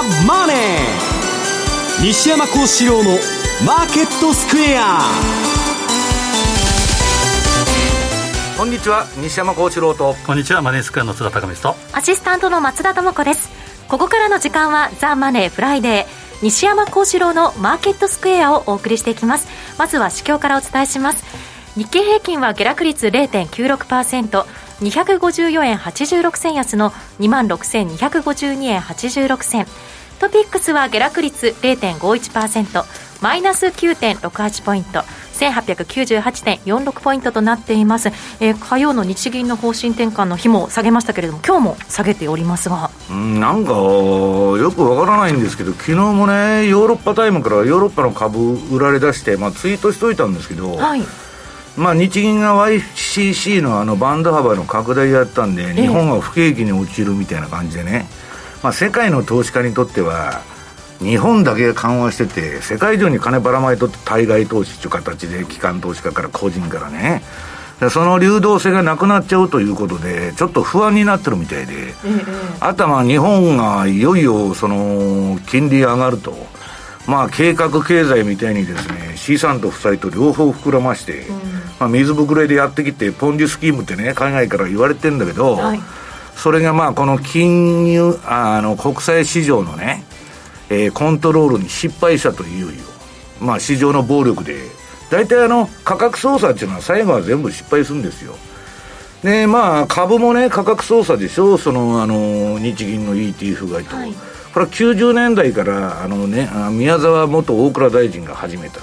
[0.00, 0.56] ザ・マネー」
[2.02, 5.12] 西山孝四郎の「マーケットスクエア」
[8.56, 9.06] こんにちは。
[9.16, 10.14] 西山孝四郎と。
[10.26, 10.60] こんにちは。
[10.60, 11.96] マネースクエアの津田隆光と。
[11.96, 13.48] アシスタントの松田智子です。
[13.88, 19.48] ここからの時間はザ・マネーフライデー西山孝四郎のマーケットスクエアをお送りしていきます。
[19.78, 21.24] まずは市況からお伝えします。
[21.76, 24.44] 日経平均は下落率0.96%、
[24.80, 29.66] 254円86銭安の26,252円86銭。
[30.18, 32.84] トピックスは下落率0.51%、
[33.22, 35.00] マイナス9.68ポイント、
[35.40, 38.08] 1898.46ポイントとなっています、
[38.40, 42.90] えー、火曜の日銀の方針転換の日も下げましたけれども今日も下げておりますが。
[43.08, 51.02] なんかよくわからないんですけど昨日もねヨーロッパタイムからヨーロッパの株売られ出して、まあ、ツイートしといたんですけど、はい
[51.80, 58.06] まあ、日銀が YCC のあのバンド幅の拡大やったんで、日本は不景気に陥るみたいな感じでね、
[58.62, 60.42] まあ、世界の投資家にとっては、
[60.98, 67.22] 日本だけが緩和してて、世界中に金ばらまいとって対外投資という形で、機関投資家から個人からね、
[67.88, 71.94] その流動性がなくなっちゃうということで、ちょっと不安になってるみたいで、
[72.60, 76.34] あとはまあ日本がいよいよその金利上がると。
[77.06, 85.80] まあ、計画経済みたいにですね資産と負債と両方膨らまして、うん、まあ、水ぶくれでやってきてポンジスキームってね海外から言われてるんだけど、はい、
[86.36, 90.04] それがまあこの金融あの国際市場のね、
[90.68, 92.84] えー、コントロールに失敗したというよ、
[93.40, 94.80] まあ、市場の暴力で。
[95.10, 98.36] 大体あの価格操作っていうのは最後は全部失敗するんですよ。
[99.24, 101.58] でまあ株もね価格操作でしょ。
[101.58, 103.96] そのあの日銀の ETF 買いと。
[103.96, 104.14] はい。
[104.54, 108.80] これは90年代からあの、ね、宮沢元大蔵大臣が始めた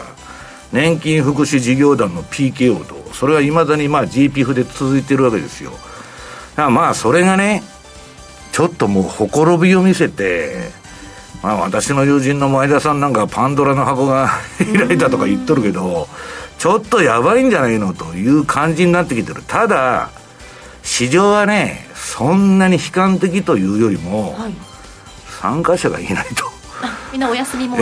[0.71, 5.71] 年金福祉事業団の PKO とそれはいまだにまあ GPF で続いてるわけですよ。
[6.55, 7.63] まあそれがね
[8.51, 10.71] ちょっともうほころびを見せて、
[11.43, 16.07] まあ、私の友人の前田さんなんかパンドラの箱が 開いたとか言っとるけど
[16.57, 19.43] ちょっとやばいんじゃないのという感じになってきてる。
[19.47, 20.09] ただ
[20.83, 24.53] 市場はねそんなに悲観的というよりも、はい。
[25.39, 26.56] 参加者がいないと。
[27.11, 27.77] みんなお休みも、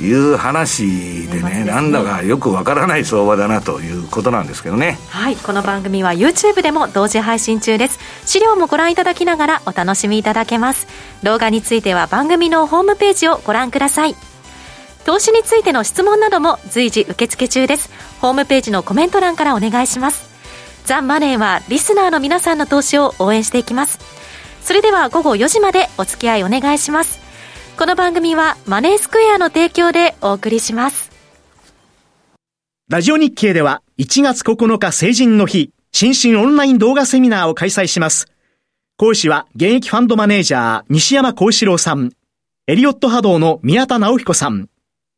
[0.00, 4.98] いう話でね、ね、なんだかよくわからない相場だなということなんですけどね。
[5.08, 7.98] はいこの番組は YouTube でも同時配信中です。
[8.26, 10.86] 資料もご覧いただきながらお楽しみいただけます。
[11.22, 14.16] 動画については番組のホームページをご覧ください。
[15.04, 17.90] 投資についての質問なども随時受付中です。
[18.20, 20.28] ホームページのコメント欄からお願いします。
[20.84, 23.98] ザ・マネーはリスナーの皆さんの投資を応援していきます。
[24.62, 27.15] それでは午後4時までお付き合いお願いします。
[27.78, 31.10] この番組はマネースクエアの提供でお送りします。
[32.88, 38.28] ラジオ日経では1月9日成人の日、新春オンライン動画セミナーを開催します。
[38.96, 42.12] 講師は現役ファンドマネージャー西山幸四郎さん、
[42.66, 44.70] エリオット波動の宮田直彦さん、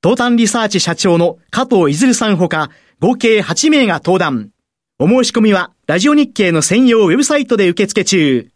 [0.03, 4.51] 東端リサーチ社長の加藤いずるさんほか、合計8名が登壇。
[4.99, 8.51] お申し込みは、ラジオ日経の専用ウェブサイトで受付中。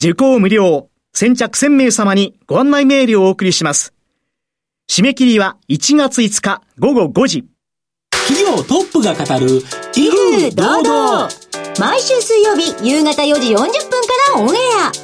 [0.00, 3.92] 受講無料、先着1000名様にご案内メールをお送りします。
[4.90, 7.44] 締め切りは1月5日午後5時。
[8.28, 9.62] 企業トップが語る、
[9.96, 11.28] 威風堂々。
[11.78, 13.68] 毎週水曜日夕方4時40分か
[14.36, 14.58] らオンエ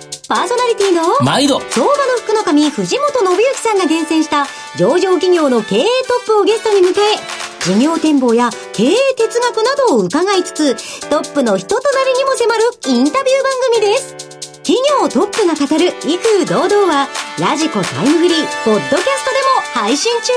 [0.05, 0.09] ア。
[0.29, 14.28] パーソナリティの毎度相場の福の神藤本信之さんが厳選した上場企業の経営トップをゲストに迎え事業展望や経営哲学などを伺いつつトップの人となりにも迫るインタビュー番組です
[14.69, 17.09] 企業トップが語る威風堂々は、
[17.41, 19.37] ラジコタイムフリー、ポッドキャストで
[19.81, 20.33] も配信中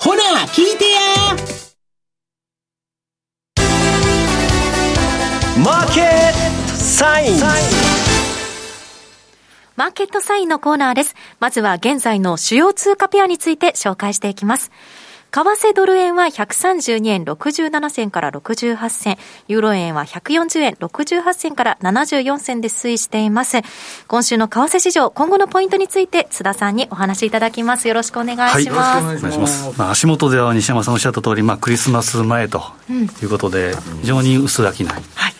[0.00, 1.00] ほら、聞いてや
[5.62, 7.40] マーケットサイン
[9.76, 11.14] マーケットサインのコーナーです。
[11.38, 14.72] まずは現在の主要通貨ペアについて紹介していきます。
[15.30, 23.58] 為替ドル円は132円67銭から68銭、ユーロ円は140円68銭から74銭で推移しています。
[24.06, 27.88] 今週の為替市場、今後のポイントについて津田さんにお話しいただきます。
[27.88, 29.04] よろしくお願いします。
[29.04, 29.78] はい、お願いします。
[29.78, 32.62] まあ、足元では西山さんおっしゃった通り、まあ、クリスマス前と
[33.22, 34.86] いうことで、非常に薄商い。
[34.86, 35.37] はい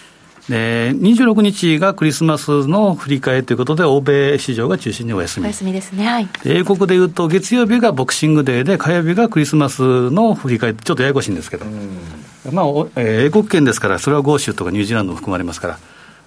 [0.49, 5.47] で、26日がクリスマスの振り替えということで、欧米市場が中心にお休み。
[5.47, 6.07] お休みですね。
[6.07, 6.29] はい。
[6.45, 11.67] 英国でいうと、月曜日がボクシングデーで、火曜日がクリスマスの振り替え、ちょっとややこしいんですけど、
[12.51, 12.67] まあ、
[12.97, 15.79] えー、英国圏ですから、それは豪州とかニュージーランドも含まれますから、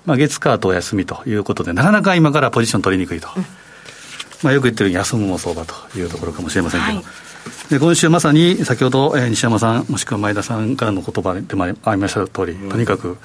[0.06, 3.30] まあ、月火とお休みということで、なかなか今からポジション取りにくいと。
[3.36, 3.46] うん、
[4.44, 6.98] まあ、よく言ってるように休むも相場というところかもしれませんけど。
[6.98, 7.31] はい
[7.70, 13.18] で今週まさに先ほど、えー、西山さん、もしくは前田さんからの言葉でもありました通り、とにかく、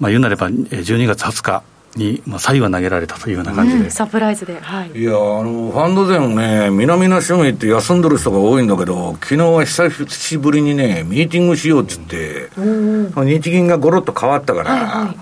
[0.00, 1.62] まあ、言うなれば、12月20日、
[1.96, 15.16] に、まあ、左右は投げられたというような感じで、うん、サプライズで、はい、いやあのファンド勢もね、南の趣味って休んでる人が多いんだけど、昨日は久しぶりにね、ミーティングしようっつって、うん、日銀がごろっと変わったから、はいはい、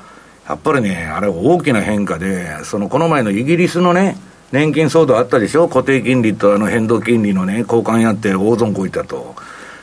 [0.48, 4.16] やっぱりね、あれ、大きな変化で、そのこの前のイギリスのね、
[4.52, 9.34] 年金騒動あったでしょ、固定金利とあの変動金利のね、交換やって大損こいたと。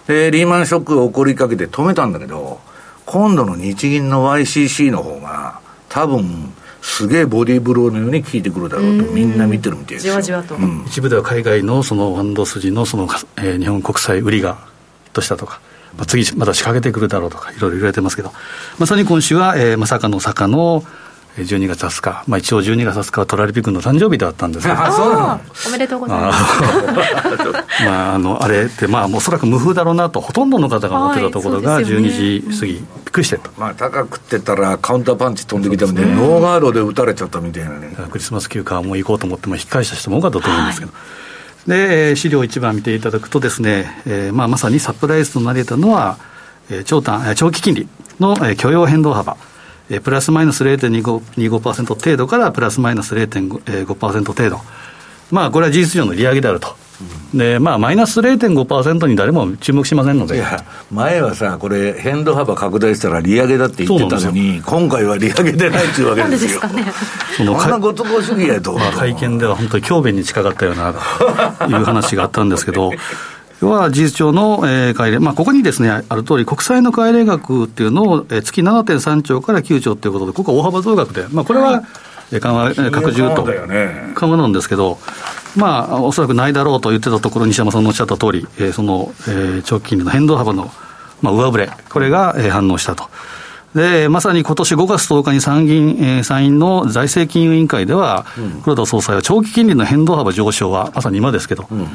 [0.08, 2.60] で、リーマンショックが起こりかけて止めたんだけど、
[3.06, 5.60] 今度の日銀の YCC の方が、
[5.90, 10.14] 多分、すげえボディーブローのように効いてくるだろうと、みんな見てるみたいですよ。
[10.14, 13.08] じわじわと、うん、一部では海外のそのファンド筋のその、
[13.38, 14.58] えー、日本国債売りが
[15.14, 15.60] としたとか、
[15.98, 18.32] まあ、次また仕掛けてくるだろうとか、いろいろ言われてますけど、
[18.80, 20.84] まさに今週は、えー、まさかの坂の
[21.38, 24.80] 12月20日、まあ、一応12月20日はトラリピ君の誕生日であったんですけど、
[25.68, 27.84] おめでとうございます。
[27.86, 33.50] まあ、あのあれって、まあ、おそらく無風だろうなと、ほとんどの方が思ってたところが、12時過ぎ、びっくりしてと。
[33.58, 37.96] まあ、高くってたら、カウンターパンチ飛んできたみたいな、ノーガードで打たれちゃったみたいなね。
[38.12, 40.92] クリスマス休暇も行こうと思っても、引っ返した人も多かったと思うんですけど。
[41.68, 46.18] で資料1番見ていただくとですね、えーまあ、まさにサプライズとなれたのは、
[46.70, 47.88] えー、長短長期金利
[48.20, 49.38] の、えー、許容変動幅、
[49.90, 54.60] えプラスマイナス0.25%程度からプラスマイナス0.5%程度、
[55.32, 56.76] まあ、これは事実上の利上げであると。
[57.34, 60.36] でまあ、マイナス0.5%に誰も注目しませんので。
[60.36, 66.60] いや前はさ、これ、変動幅拡大したら利上げだって言ってたのに、今回は利上げでないっていうわけですよ。
[66.60, 66.94] なんですかね、
[67.38, 70.94] そのんなご都合主義やと、まあ、会見では本当に強弁に近かったようない
[71.82, 72.92] う話があったんですけど、
[73.62, 81.84] 要は事実上の、えー、改例、まあ、ここにですね、ある通り、国債の改例額っていうのを、えー、月7.3兆から9兆ということで、ここは大幅増額で、まあ、これは、
[82.32, 84.98] 緩和、拡充と、緩和なんですけど、
[85.56, 90.72] まあ、おそらくないだろうと言ってたところ、西山さんのおっしゃった通り、えー、その、えー、長期金利の変動幅の、
[91.22, 93.10] まあ、上振れ、これが、えー、反応したと。
[93.76, 101.88] で、まさに今年5月10日に参議院、えー、参院の財政金融委員会では、うん、黒田総裁は長期金利の変動幅上昇は、まさに今ですけど、うん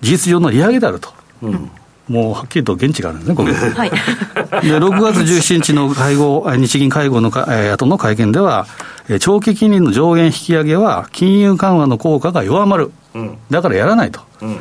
[0.00, 1.10] 事実上の利上げであると。
[1.42, 1.70] うん。
[2.08, 3.50] もうはっきりと現地があるんですね、ここ。
[3.78, 8.66] はい、で6月17日の会合、日銀会合のか、えー、後の会見では、
[9.20, 14.58] 長期金利の上限引き上げは、金融緩和の効果が弱まる、うん、だからやらないと、うん、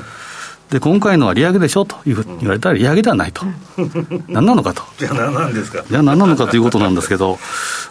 [0.69, 3.45] で今回のは利上げでしょというふうに言われたら、利上げではないと、
[4.27, 5.83] 何なのかと、じゃあ何なんですか？
[5.89, 7.39] じゃあ何なのかということなんですけど、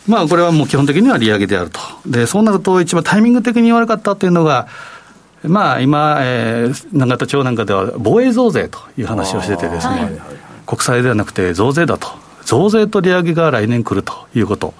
[0.06, 4.66] まあこれはもう基本的には利上げであると、でそうなると、一番タイミング的に悪かったというのが、
[5.48, 10.18] まあ、今、えー、永田町なんかでは防衛増税という話をしててですね、
[10.66, 12.08] 国債ではなくて増税だと、
[12.44, 14.74] 増税と利上げが来年来るということ、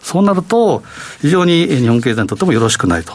[0.00, 0.82] そうなると、
[1.20, 3.12] 非常に日本経済にとってもよろしくないと。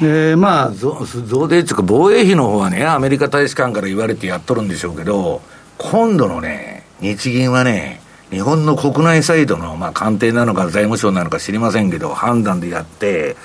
[0.00, 1.04] でまあ、増
[1.48, 5.42] 税っていうか、防衛費の方はね、アメリカ大使館から言われてやっとるんでしょうけど、
[5.76, 8.00] 今度のね、日銀はね、
[8.30, 13.36] 日本の国内サイドの、まあ、官邸なのか財務省なのか知りませんけど、判断でやって、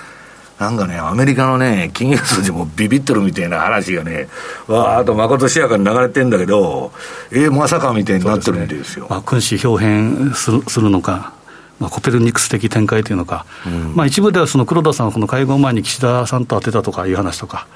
[0.64, 4.30] なんかね、アメリカのね、金融筋もビビってるみたいな話がね、
[4.68, 6.94] わーっとまことしやかに流れてんだけど、
[7.32, 8.94] えー、まさかみたいになってるみたいですよ。
[8.94, 11.34] すね、まあ、君子表変するするのか、
[11.82, 17.68] まあ、コペルニクス的展開というのか、うん、まあ、一部ではその黒田さんはこの会合前に岸田さんと当てたとかいう話とか、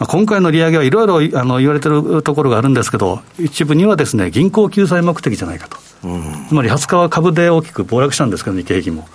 [0.00, 9.06] まあ、今回の利上げはいろいろあの言われてるところがあるんですけど、一部にはですね銀行救済目的じゃないかと、うん、つまり20日は株で大きく暴落したんですけど、日経平均も。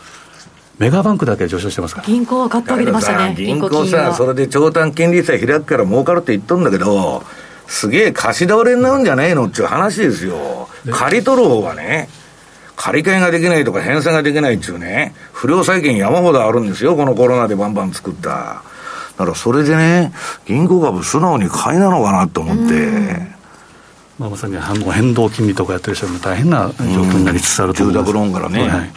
[0.81, 2.07] メガバンクだけ上昇してますから。
[2.07, 3.35] 銀行は買ってあげてましたね。
[3.37, 7.21] 銀行さそれで長短金利差開くから儲かるって言っとんだけど
[7.67, 10.67] すげえ貸し倒れになるんじゃねえのっていう話ですよ。
[10.91, 12.09] 借り取る方がね
[12.75, 18.29] 借り換えができないとか返済ができないっていうね不良債権山ほどあるんですよこのコロナでバンバン作った。
[18.29, 18.63] だ
[19.17, 20.11] からそれでね
[20.47, 23.29] 銀行株素直に買いなのかなと思って。
[24.17, 28.05] まあ、まさに変動金利とかやってる人も大変な状況になりつつあると思います。
[28.05, 28.91] 住宅ローンからね、はい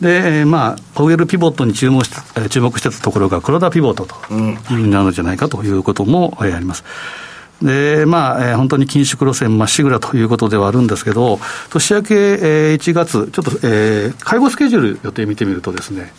[0.00, 6.84] で、まあ、パウエルピボットに注目して注目してたところが黒田ピボットというふうになるんじゃないかということもあります。
[7.62, 11.40] で、まあ、えー、本当に緊縮路線まっしぐらということではあるんですけど、
[11.70, 16.12] 年明け、えー、1月、ちょっと、えー、介護スケジュール予定見てみるとですね、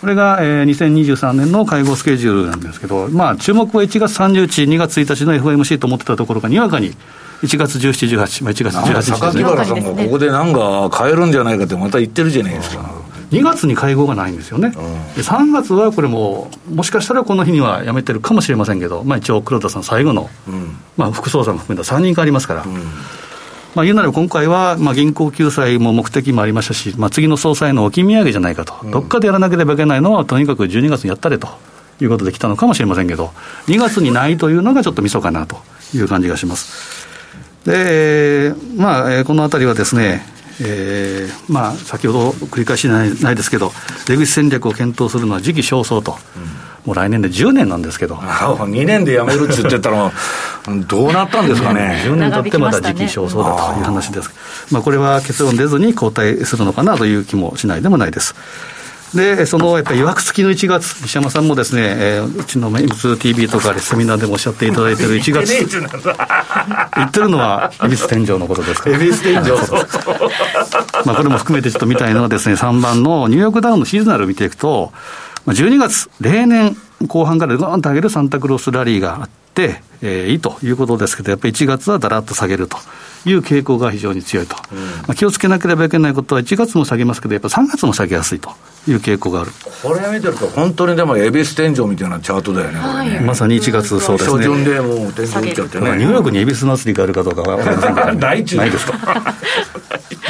[0.00, 6.92] これが、えー、2023年の介護スケジュールなんですけど、まあ、注目は1月30日、2月1日の FMC と思ってたところが、にわかに
[7.42, 13.02] 1月17、18、まあ、1月18日榊原さんがここでなんか変えるんじゃないかってまた言ってるじゃないですか。
[13.32, 14.76] 2月に会合がないんですよね、で
[15.22, 22.82] 3月はこれも、もしかしたらこの日にはやめてるかもしれませんけど、まあ、一応、黒田さん、最後の、うん、まあ、副総裁も含めた3人変わりますから、うん、ま
[23.76, 31.48] あ、言うなら今回は、まあ、銀行救済も目的もありましたし、まあ、次の総裁の置き土産じゃないかと、うん、どっかでやらなければいけないのは、とにかく12月にやったれと。
[32.00, 33.30] いうことで来たのかもしれませんけど、
[33.68, 35.56] 2月にないというのがちょっとみそかなと
[35.94, 37.11] いう感じがします。
[37.64, 40.22] で、まあ、このあたりはですね、
[40.60, 43.72] えーまあ、先ほど繰り返しないないですけど、
[44.06, 46.16] 出口戦略を検討するのは時期尚早と。
[46.36, 50.10] うんもう来年で10年なんですけど、2年で辞めるって言ってたら、
[50.88, 52.02] どうなったんですかね。
[52.04, 54.30] 10年経ってまだ時期尚早だという話です。
[54.72, 58.34] まあ、これは結論出ずに交代するのかなという気もしないでもないです。
[59.14, 65.66] で、そのやっぱり、いわくつきの1月、西山さんもですね、えー、うちのメイツ TV とかでセミナーでもおっしゃっていただいてる1月、言
[67.06, 68.90] ってるのは、恵比寿天井のことですか？
[68.90, 68.96] ら。
[68.96, 69.36] 恵比寿天井
[71.04, 74.92] まあこれも含めてちょっと見たいのはですね、3番のニューヨークダウンのシーズナルを見ていくと、
[75.46, 76.76] 12月、例年
[77.08, 82.78] 後半からぐーんと上げるサンタクロースラリーがあって、えー、いいということですけど、やっぱり1月はだらっと下げると
[83.24, 88.50] いう傾向が非常に強いと、うん、まあ、気をつけなければいけないことは、1月も下げますけど、やっぱ3月も下げやすいと
[88.88, 89.52] いう傾向がある。
[89.82, 93.20] これ見てると、本当にでも、恵比寿天井みたいなチャートだよね、ね。
[93.20, 94.36] まさに1月、そうですね。
[94.38, 95.90] 初旬でもう天井打っちゃってね。
[95.96, 99.34] ニューヨークに恵比寿祭りがあるかどうかは分かりませんけど、ないですか？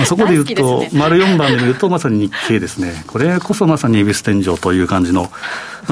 [0.07, 5.31] そこで言うと、ね、丸4番で見ると、まさに日経ですね、これこそまさに恵比寿天井という感じの、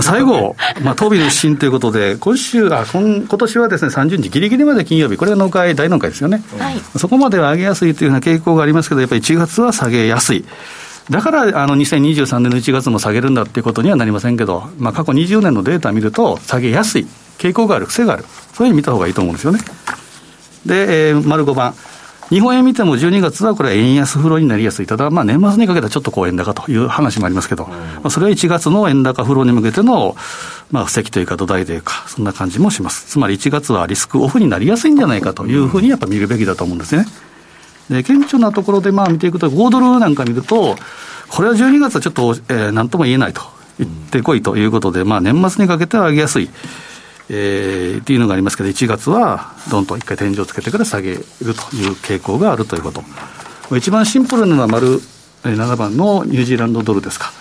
[0.02, 10.44] 最後、まあ、東美の一新ということで、今週あ今、今年はですね30日、ぎりぎりまで金曜日、これが農会、大農会ですよね、はい、そこまでは上げやすいというような傾向がありますけど、やっぱり1月は下げやすい。
[11.10, 17.06] だからあの2023年の1月も下げるんだっていうことにはなりませんけど、まあ、過去20年のデータを見ると、下げやすい
[17.38, 19.58] 傾向がある、癖がある、そういうふうに見たほうがいいと思うんですよね。
[20.66, 21.74] で、えー、丸5番。
[22.30, 24.86] 日本円見ても12月はこれは円安フローになりやすい。
[24.86, 30.14] ただ、まあ年末にかけてはちょっとこう円高という話もありますけど、まあ、それは1月の円高フローに向けての、
[30.70, 33.06] まあ布石というか土台というか、そんな感じもします。
[33.06, 37.04] つまり1月はリスクオフになりやすいんじゃないかというふうにやっぱ見るべきだと思うんですね。
[37.90, 40.76] で、顕著なところでまあ見ていくと、5ドルなんか見ると、
[41.28, 43.42] これは12月はちょっと、えー、なんとも言えないと
[43.80, 46.48] 言ってこいということで、まあ年末にかけては上げやすい。
[47.32, 51.54] えー、っていうのがありますけど、1月はどんと一回天井をつけてから下げるという
[51.92, 53.04] 傾向があるということ。
[53.76, 55.00] 一番シンプルなのは丸
[55.42, 57.32] 7番のニュージーランドドルですか。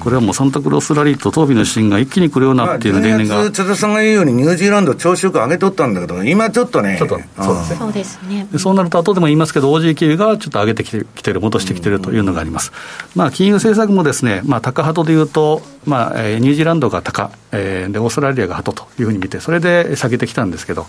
[0.00, 3.50] これはもうサンタクロースラリーと東美の支援が一気に来るようなっていう例年が。
[3.50, 12.72] 津田さんが言うように、ニュージーランド、調子よく上げとったんだけど、今ちょっとね、ちょっとそうですねそうなると、後でも言いますけど、OG 金融がちょっと上げてきてきてる、戻してきてるというのがあります。
[13.14, 20.86] まあ、金融政策もですね、まあ、高波動でいうと、まあえー、ニュージーランドが高、えー、で、オーストラリアがハトというふうに見て、それで下げてきたんですけど、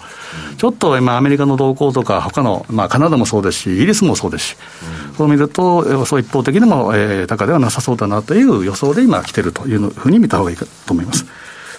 [0.57, 4.57] ちょっと今、アメリカの動向とか、他の、まあ、カナダもそうですし、イギリスもそうですし、
[5.17, 11.25] そう見ると、そう一方的にも、えー、高ではなさそうだなという予想で今、来てるというふうに見た方がいいかと思います。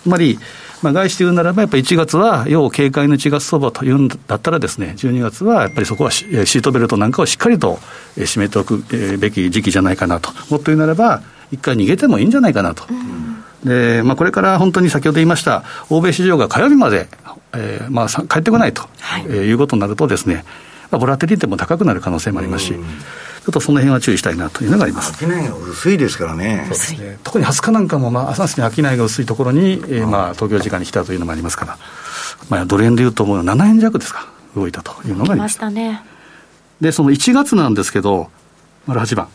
[0.03, 0.39] つまり、
[0.83, 7.79] まあ、外資で言うならば、やっぱり1月は、要警戒の1月相場というんだったらですね、12月はやっぱりそこはシートベルトなんかをしっかりと
[8.17, 8.85] 締めておく
[9.19, 10.31] べき時期じゃないかなと。
[10.51, 12.85] もっと言うならば、一回逃げてもいいんじゃないかなと。
[13.65, 17.09] で、まあ、これから本当に先ほど言いました、欧米市場が火曜日まで、
[17.55, 20.45] えー、まあ、帰ってこないと、はいえー、いうことになるとですね、
[20.91, 25.19] まあ、ボラテリティも高くなる可能性もありますし、ちょっとその辺は注意したいなというのがあります。
[25.19, 26.69] 商いが薄いですからね。
[26.99, 31.79] ね特に20日なんかも、まあ、朝に商いが薄いところに、えー、まあ、東京時間に来たというのもありますから、
[32.49, 35.71] まあ、ドル円でいうと、もう7円弱ですか、動いたというのがありました。
[35.71, 36.03] ね、
[36.81, 38.31] で、その1月なんですけど、
[38.87, 39.29] 丸8番。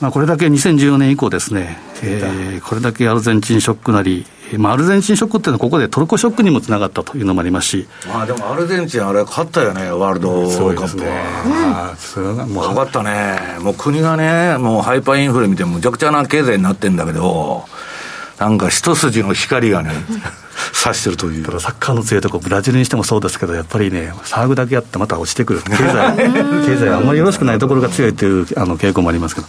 [0.00, 4.26] まあ、これだけ2014年以降ですね、えー、これだけアルゼンチンショックなり、
[4.58, 10.30] まあ、アルゼンチンショックっていうのは、ここでトルコショックにもつながったというのもありますし、まあ、でもアルゼンチン、あれ、勝ったよね、ワールド
[10.74, 11.96] カップは。
[11.98, 17.64] それがもう勝ったね、もう国がね、もうハイパーインフレ見て、むちゃくちゃな経済になってんだけど、
[18.38, 19.92] なんか一筋の光がね、
[20.74, 21.44] 差してるという。
[21.58, 26.16] サッカーの強いとこ、ブラジルにしてもそうですけど、やっぱりね、騒ぐだけあって、また落ちてくる、経済、
[26.66, 29.46] 経済あんまりよろしくないところが強いというあの傾向もありますけど。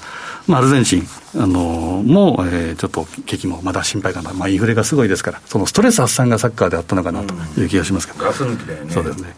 [0.47, 1.03] まあ、アルゼンチン
[1.35, 8.93] あのも、えー、ちょっと景気もまだ心配かな、まあ、インフレがすごいですから、そのストレス発散がサッカーであったのかなという気がしますけど、ガス抜きだよね。
[8.93, 9.35] そうですね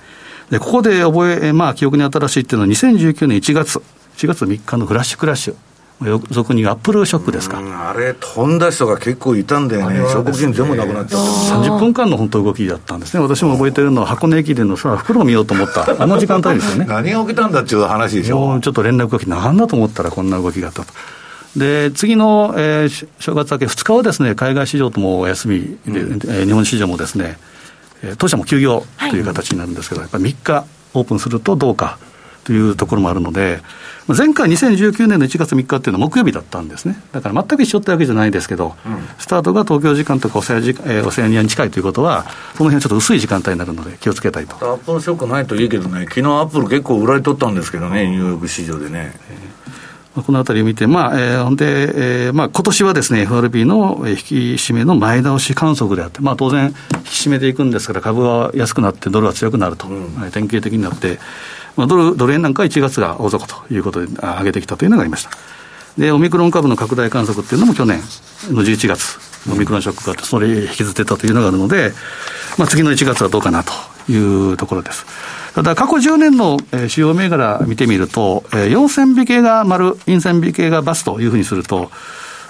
[0.52, 3.82] でここで覚え、まあ、記憶に新しいっていうのは、2019年1月、
[4.18, 5.56] 1月3日のフラッシュクラッシュ。
[6.02, 7.60] 俗にアップルショックですか。
[7.90, 16.86] あれ、飛んだ人が結構いたんだよね、証拠金全部なくなっちゃった30分間の本当動きだったんですね、私も覚えてるのは、箱根駅伝のさ、袋を見ようと思った、 あの時間帯ですよね。
[16.88, 18.60] 何が起きたんだっていう話でしょ。
[18.62, 20.94] ちょっと連絡が来て、なんだと思ったら、こんな動きがあったと。
[21.58, 27.38] で次の、えー、正月明け2日はですね海外市場ともお休みで、うん、えー、日本市場もですね、
[28.20, 31.98] 当社も休業という形になるんですけど、はい、やっぱり3日オープンするとどうか
[32.50, 33.62] というところもあるので、
[34.08, 37.00] 前回2019年の1月3日っていうのは木曜日だったんですね。
[37.12, 42.24] だから全く一緒ってわけじゃないですけど、うん、スタートが東京時間とかオセアジ、えー、オセアニアに近いということは、
[42.58, 44.56] その辺はちょっと薄い時間帯になるので気をつけたいと。
[44.56, 49.14] アップルショックないといいけどね、昨日アップル結構売られとったんですけどね、ニューヨーク市場でね。
[49.30, 49.60] えー
[50.16, 61.20] このあたりを見て、まあ、えー、ほんで、えー、まあ、今年はですね、FRB の引き締めの前倒し観測であって、まあ、当然、引き締めていくんですから、株は安くなって、ドルは強くなると、うん、典型的になって、
[61.80, 65.30] まあ、ドルドル円なんかは1月が大底ということで上げてきたというのがありました。
[65.98, 68.02] で、オミクロン株の拡大観測っていうのも去年
[68.52, 69.18] の11月、
[69.50, 71.94] オミクロンショックがあって、それ引きずってたというのがあるので、
[72.58, 73.72] まあ、次の1月はどうかなと
[74.12, 75.06] いうところです。
[75.56, 76.58] ただ、過去10年の
[76.90, 81.92] 主要銘柄見てみると、陽線引けが丸、陰線引けがバスというふうにすると、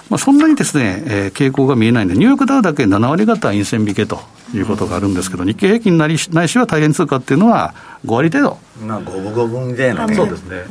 [0.08, 4.20] まあ、そんなにですね、えー、傾向が見えないんで、ニューヨークダウだけ7割方陰線引けと
[4.54, 8.58] いうことがあるんですけど、日経平均なりないしは大変通貨っていうのは5割程度。
[8.86, 10.14] まあ、五分五分みたいなね。
[10.14, 10.64] そうですね。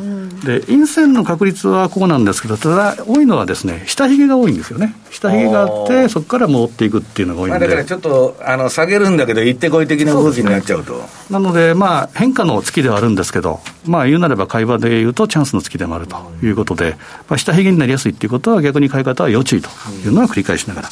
[0.44, 4.96] で、陰線の確率はこうなんですけど、ただ、多いのはですね、下髭が多いんですよね。
[5.12, 7.60] 下髭があって、そこから戻っていくっていうのが多いんで。
[7.60, 10.94] だからちょっと、あの、下げるんだけど、行ってこい的な動きになっちゃうと。
[10.94, 16.98] ね、なので、まあ、変化の月ではあるんですけど、まあ、言うなれば会話で言うと、チャンスの月でもあるということで、
[17.30, 19.70] まあ、下髭になりやすいっていうことは、逆に買い方は要注意と
[20.04, 20.90] いうのは繰り返しながら。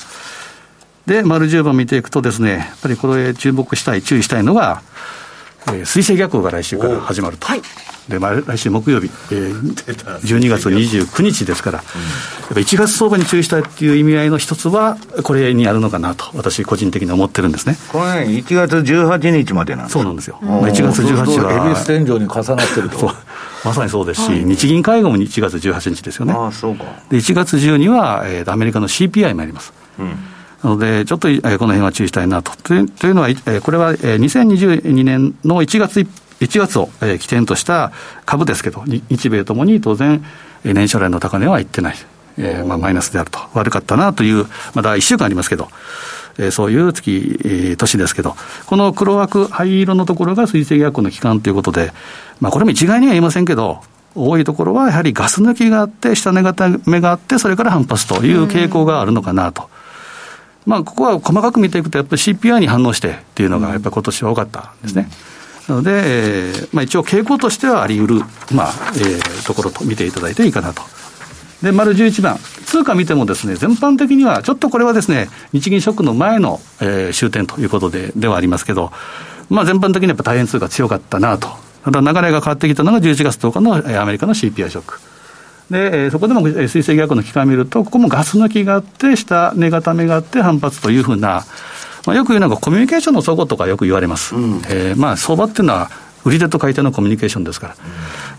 [1.07, 4.81] で、丸10番見ていくとですね、やっぱりこれ注目したい、注意したいのが、
[5.67, 7.47] えー、水星逆行が来週から始まると。
[7.47, 7.61] はい
[8.07, 9.59] で、まあ、来週木曜日、えー、
[10.21, 11.85] 12月29日ですから、やっ
[12.47, 17.75] ぱ1月相場に注意したいっていう意味合いの一つは、これにあるのかなと、私、個人的に思ってるんですね。
[17.91, 20.39] これ、ね、1月18日までなんそうなんですよ。
[20.41, 21.67] 1月18日は。
[21.67, 23.11] 恵比寿天井に重なってると。
[23.65, 26.33] まさにそうですし、はい、日銀会合も1月18日ですよね。
[26.33, 29.73] あそうかで1月12は、えー、アメリカの CPI もあります。
[29.99, 32.51] うんなので、ちょっと、え、この辺は注意したいなと。
[32.63, 36.07] というのは、え、これは、えー、2022年の1月
[36.39, 37.91] 1月を、え、起点とした
[38.25, 40.23] 株ですけど、日米ともに当然、
[40.63, 41.95] 年初来の高値はいってない、
[42.37, 44.45] えーまあ、マイナスであると、悪かったなという、
[44.75, 45.69] まだ1週間ありますけど、
[46.37, 48.35] えー、そういう月、えー、年ですけど、
[48.67, 51.91] この黒枠、灰色のところが水星逆行の期間ということで、
[52.39, 53.81] まあ、これも一概には言いませんけど、
[54.13, 59.69] 多いところはやはりガス抜きがあって、下値固めがあって、それから反発という傾向があるのかなと。
[60.67, 65.09] まあ、ここは細かく見ていくと、やっぱり CPI に反応してっていうのが、やっぱり今年は多かったんですね。
[65.31, 68.21] うんなので、えーまあ、一応傾向としてはあり得る、
[68.53, 70.81] まあえー、ところと見ていただいていいかなと。
[71.61, 78.91] で、丸11番、通貨見てもですね、全般的には、ちょっとこれはですね、日銀ショックの前の、えー、終点ということでではありますけど、
[79.49, 81.49] まあ、全般的にやっぱ大変通貨強かったなと。
[81.83, 84.99] ただ流れが変わってきたのが11月10日の、えー、アメリカの CPI ショック。
[85.69, 91.45] で、えー、そこでも水星逆の期間を見ると、ここもガス抜きがあって、下値固めがあって反発というふうな、
[92.05, 94.35] まあ、よく言うのがコミュニケーションの相互とかよく言われます。
[94.35, 95.91] うん、えー、まあ、相場っていうのは、
[96.23, 97.91] 売り手と買い手のコミュニケーションですから、うん、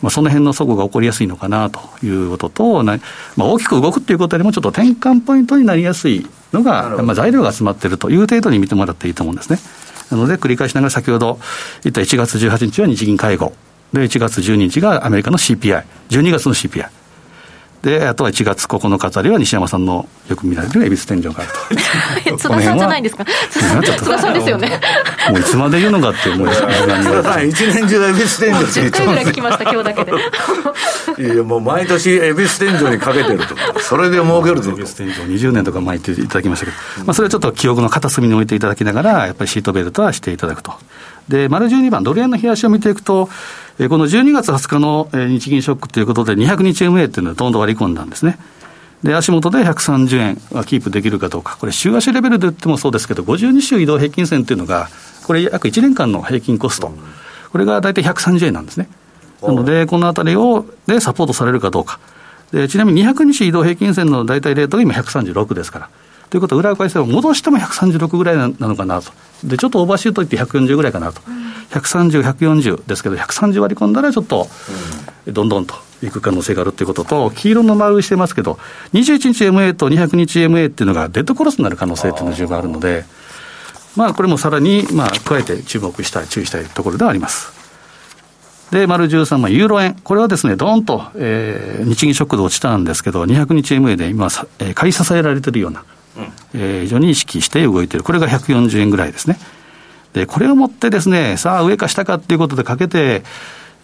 [0.03, 2.99] まあ、その辺の相互が起こりやすいのかなということと、まあ、
[3.45, 9.59] 大きく動くっていうことよりも、ちょっと転換ポイントになりやすいのが、まあ、材料が集まっているという程度に見てもらっていいと思うんですね。
[10.11, 11.38] なので、繰り返しながら先ほど
[11.83, 13.53] 言った1月18日は日銀会合、
[13.93, 16.98] で、1月12日がアメリカの CPI、12月の CPI。
[17.83, 21.49] で、あとは1月9日あたりは西山さんのよく見られる恵比寿天井がある
[22.27, 22.37] と。
[22.38, 23.25] 津田さんじゃないですか？
[23.51, 24.81] 津田さんですよね。
[25.31, 28.67] もういつまで言うのかって、もう、 津田さん、一年中恵比寿天井に。
[28.67, 30.12] 10回ぐらい聞きました、今日だけで。
[31.33, 33.81] いや、もう毎年恵比寿天井にかけてると。
[33.81, 34.73] それで儲けるぞ。
[34.73, 40.73] 恵比寿天井20年とか前言っていただきましたけど、まあ、それはちょっと記憶の片隅に置いていただきながら、やっぱりシートベルトはしていただくと。
[41.29, 43.33] で、丸12番、ドル円の冷やしを見ていくと、こ
[43.79, 48.38] の12月20日の日銀ショックということで、200日 MA っていうのをどんどん割り込んだんですね。
[49.03, 54.88] で、足元で130円はキープできるかどうか、これ、週足レベルで言ってもそうですけど、52週移動平均線っていうのが、
[55.25, 56.93] これ、約1年間の平均コスト、
[57.53, 58.88] これが大体130円なんですね。
[59.43, 62.01] なので、このあたりをでサポートされるかどうか。
[62.53, 65.88] でちなみに200日移動平均線の大体レートが今136ですから。
[66.31, 69.12] ということは、裏返せば戻しても136ぐらいなのかなと。
[69.45, 71.21] で、ちょっとオーバーシュートいって140ぐらいかなと。
[71.71, 74.49] 130、140ですけど、130割り込んだらちょっと、
[75.27, 78.59] どんどんといく可能性があるということと、黄色の丸してますけど、
[78.93, 83.05] 21日 MA と200日 MA っていうのがデッドクロスになる可能性っていうのが十分あるので、
[83.97, 87.59] まあ、これもさらに、まあ、加えて注目したい、注意したいところではあります。
[88.71, 89.95] で、丸13万、ユーロ円。
[89.95, 94.27] これはですね、どーんと、えー、日銀ショックで落ちたんですけど、200日 MA で今、
[94.59, 95.85] えー、買い支えられてるような、
[96.55, 99.39] えー、非常に意識して動いている、これが140円ぐらいですね。
[100.13, 103.23] で、これをもってですね、さあ、上か下かっていうことでかけて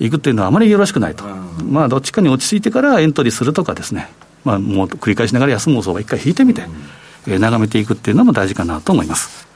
[0.01, 4.09] いくっていうのはあまりよろしくないと、まあ、どっちかに落ち着いてからエントリーするとかですね、
[4.45, 6.65] まあ、もう繰り返しながら休む相場、一回引いてみて、
[7.27, 9.47] えー、眺めていくっていうのも大事かなと思います。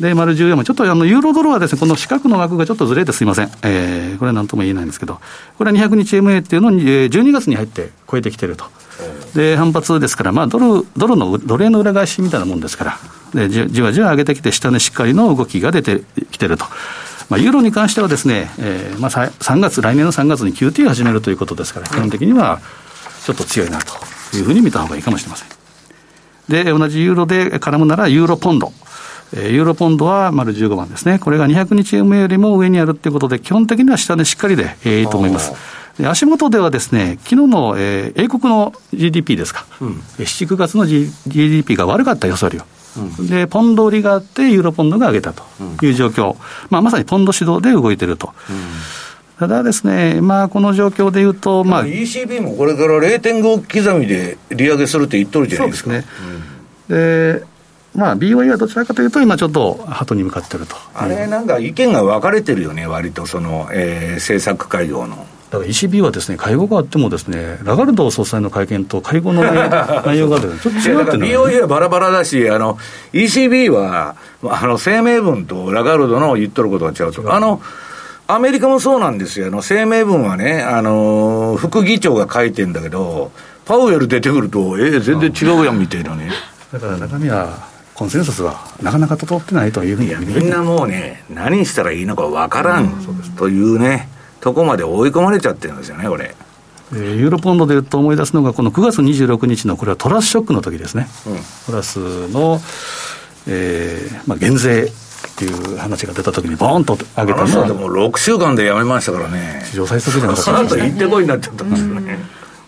[0.00, 3.50] で、丸14も、ちょっとあの、ユーロドルはですね、この四角の枠がちょっとずれてすみません。
[3.62, 5.20] えー、これはなんとも言えないんですけど、
[5.56, 8.64] これは200日 MA っていうのを12月に入って超えてきてると。
[9.34, 12.98] で、反発ですから、まあ、ドル、ドルの、ドル円の裏返しみたいなもんですから、
[13.34, 16.64] でじじわじわ上げてきて、下値しっかりの動きが出てきてると。
[17.28, 22.60] まあ、ユーロに関してはですね、えー、まあ、3月、来年の3月に QT を始めるということですから、基本的には
[23.24, 23.94] ちょっと強いなと
[24.36, 25.48] いうふうに見た方がいいかもしれません。
[26.48, 28.72] で、同じユーロで絡むなら、ユーロポンド。
[29.34, 31.18] ユーロポンドは丸15番ですね。
[31.18, 35.52] これが200日 MA よりも上にあるということで、基本的には下でしっかりで、えー、いいと思います。
[36.06, 42.64] 足元ではですね、昨日の、えー、英国の GDP ですか、うん、7、9月の、G、GDP が悪かった予想よ
[42.96, 45.44] うん、で、ポンド売りがあって、ユーロポンドが上げたと
[45.84, 46.38] いう状況、うん、
[46.70, 48.32] まあ、まさにポンド主導で動いてると。
[48.48, 48.56] うん
[49.38, 55.90] ただですね、まあ、この状況でいうと、まあ、ECB もこれから0.5刻みで利上げするって言っとるじゃないですか。
[55.90, 56.08] そうです
[56.88, 57.38] ね。
[57.38, 57.58] で
[57.94, 60.74] まあ、BOE はどちらかというと、今ちょっと鳩に向かってると。
[60.92, 65.24] あれ、なんか意見が分かれてるよね、割とその、えー、政策会合の。
[65.50, 72.78] だから ECB はですね、会合があってもですね、ラガルド総裁の会見と会合の内容 が、ちょっと違うっていうのは、BOE はバラバラだし、あの、
[73.14, 77.34] ECB は、あの、声明文とラガルドの言っとることが違うと。
[77.34, 77.62] あの、
[78.26, 79.46] アメリカもそうなんですよ。
[79.46, 83.32] あの、声明文はね、あの、副議長が書いてんだけど、
[83.64, 86.30] パウエル出てくると、えー、全然違うやんみたいなね。
[86.70, 92.92] だから中身は、コンセンサスがなかなか整ってないというふうにみんなもうね、何したらいいのかわからん、
[93.36, 94.08] というね。
[94.48, 96.34] とこまで追い込まれちゃってるんですよね、これ。
[96.92, 102.58] ユーロポンドでいうと思い出すのが、この9月26日のこれはトラスショックの時ですね、うん、トラスの、
[103.46, 104.90] えーまあ、減税っ
[105.36, 110.90] ていう話が出た時に、ボーンと上げたのは、でも6週間でやめましたからね、史上最速じゃなかったですね。
[110.90, 112.18] 行ってこいになっちゃったんですよね。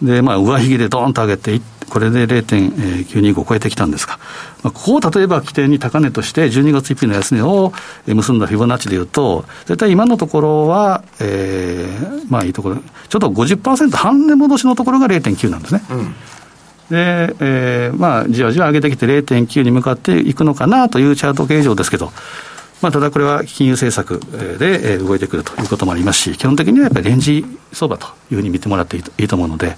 [0.03, 1.59] で、まあ、上髭でドーンと上げて、
[1.90, 4.18] これで0.925超えてきたんですが、
[4.62, 7.72] まあ、ここを例えば規定に高値として、12月1日の安値を
[8.07, 15.83] 結んだフィボナッチでいうと、絶対今のところは、えー、まあいいところ、ちょっと50%半値戻しのところが0.9なんですね。
[15.90, 16.14] うん
[16.90, 22.12] で、えー、まあ、じわじわ上げてきて0.9に向かっていくのかなというチャート形状ですけど、
[22.83, 24.18] まあ、ただこれは金融政策
[24.59, 29.76] で動いてくるということもありますし、基本的にはやっぱりレンジ相場というふうに見てもらっていいと思うので、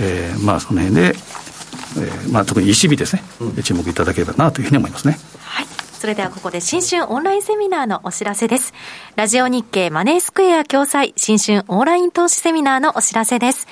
[0.00, 5.18] えー、まあその辺で、えーまあ、特に ECB ですね、うん、注目いただければなというふうに思いますね。
[5.40, 5.66] はい
[6.04, 8.74] それではここで新春オンラインセミナーのお知らせです。
[9.16, 13.66] ラジオ日経マネースクエア共催新春オンライン投資セミナーのお知らせです。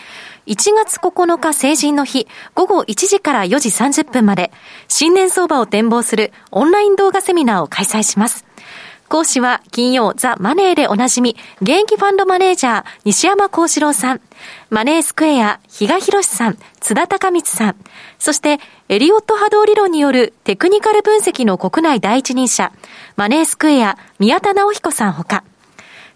[0.47, 4.51] 1月9日成人の日、午後1時から4時30分まで、
[4.89, 8.47] 新年相場を展望するオンライン動画セミナーを開催します。
[9.13, 14.23] 講師は金曜ザ・マネーでおなじみ、現役ファンドマネージャー、西山幸四郎さん、
[14.71, 17.77] マネースクエア、比嘉博さん、津田隆光さん、
[18.19, 22.73] そして、エリオット波動理論によるテクニカル分析の国内第一人者、
[23.17, 25.45] マネースクエア、宮田直彦さんほか、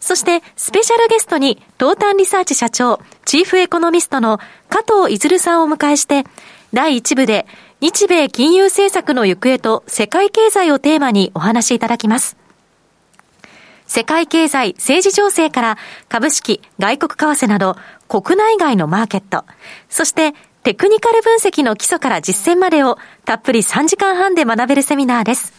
[0.00, 4.38] そして、スペシャルゲストに、東端リサーチ社長、チーフエコノミストの
[4.70, 6.24] 加藤いずるさんをお迎えして、
[6.72, 7.46] 第1部で、
[7.82, 12.38] 日米金融政策の行方と世界経済をテーマにお話しいただきます。
[13.86, 17.76] 世界経済、政治情勢から株式、外国為替など
[18.08, 19.44] 国内外のマーケット、
[19.88, 25.52] そしてテクニカル分析の基礎から実践までをたっぷり3時間半で学べるセミナーです。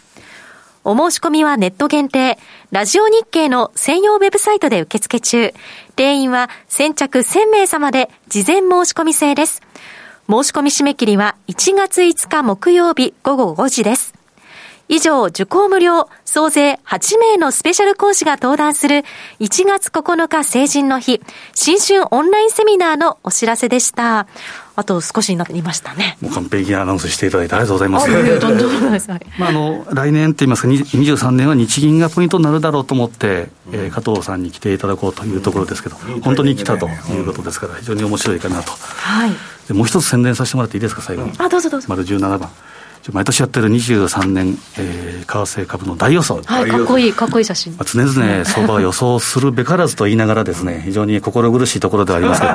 [0.83, 2.37] お申し込みはネット限定、
[2.71, 5.53] ラジオ日経の専用ウェブサイトで受付中。
[5.95, 9.61] 定員は先着1000名様で事前申し込み制です。
[10.29, 14.16] 申し込み締め切りは1月5日木曜日午後5時です。
[14.89, 19.03] 以上、受講無料、総勢8名のスペシャル講師が登壇する
[19.41, 21.21] 1月9日成人の日、
[21.53, 24.27] 新春オンラインセミナーのお知らせでした。
[24.77, 26.17] あと少しになりましたね。
[26.21, 28.09] もう完璧なアナウンスしていただいてありがとうございます。
[29.39, 38.71] まあ、あの、来年って言いますか、23年は日銀がポイントになるだろうと思って、えー、加藤さんに来ていただこうというところですけど、本当に来たということですから、非常に面白いかなと。
[38.71, 39.33] はい。
[39.67, 41.33] でもう一つ宣伝させてもらっていいですか、最後に。
[41.39, 41.87] あ、どうぞどうぞ。
[41.89, 42.49] 丸17番。
[43.11, 47.77] 毎年やってる23年、えー、為替株の大予想、はい、かっこいい、かっこいい写真。
[47.77, 52.47] 常々相場を予想するべからずと言いながらですね、非常に心苦しいところではありますけ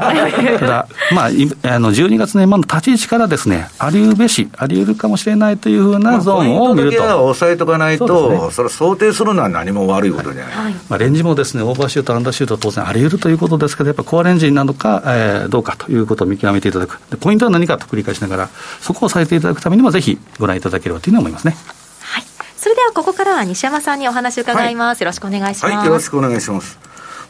[0.53, 7.03] ど、 ただ、まあ、あの12月年末の立ち位置からですね、ありうべし、あり得るかもしれないというふうなゾーンを見ると。
[7.03, 10.55] まあ、抑えとかないと、ね、それ想定するのは何も悪いことじゃない。
[10.55, 16.99] はい、まあ、レンジもですね、オーバーシュート、アンダーシュート、当然あり得るということですけど、やっぱコアレンジなのか、えー、どうかということを見極めていただく。
[17.19, 18.49] ポイントは何かと繰り返しながら、
[18.81, 21.57] そこを抑えていただくためにも、ぜひご覧いただければというのは思いますね。
[22.01, 22.25] はい。
[22.57, 24.99] それではここからは西山さんにお話を伺います。
[24.99, 25.75] はい、よろしくお願いします。
[25.75, 26.79] はい、よろしくお願いします。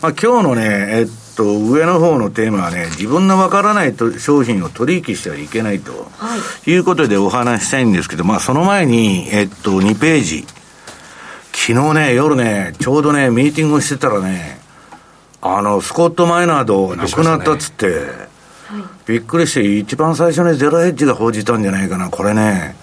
[0.00, 10.46] まあ、今日のね、えっと、上の方のテーマはね、自分のわからないと商品を取引してはいけないと、はい、いうことでお話したいんですけど、まあ、その前に、えっと、2ページ。
[11.52, 14.58] 昨日ね、夜ね、ちょうどね、ミーティングをしてたらね、
[15.40, 18.32] あの、スコット・マイナード亡くなったっつって、
[19.06, 22.74] びっくりして、一番最初にゼロヘッジが報じたんじゃないかな、これね。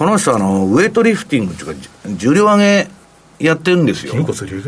[0.00, 1.80] この人あの、ウエイトリフティングっていうか、
[2.16, 2.88] 重量上げ
[3.38, 4.14] やってるんですよ。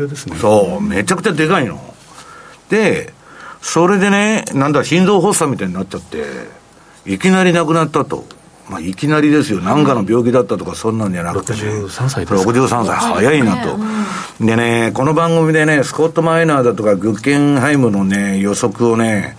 [0.07, 0.37] ですね。
[0.37, 1.81] そう、めちゃくちゃでかいの。
[2.69, 3.11] で、
[3.59, 6.23] それでね、なんだ、心臓発作みたいになっちゃって、
[7.07, 8.25] いきなり亡くなったと。
[8.69, 13.79] まあ、いきなりですよ、なんかの病気だったとか、そんなんじゃなくて、ね、63歳です63歳、早いなと、
[14.39, 19.35] でね、この番組でね、スコット・マイナーだとか、グッケンハイムのね、予測をね、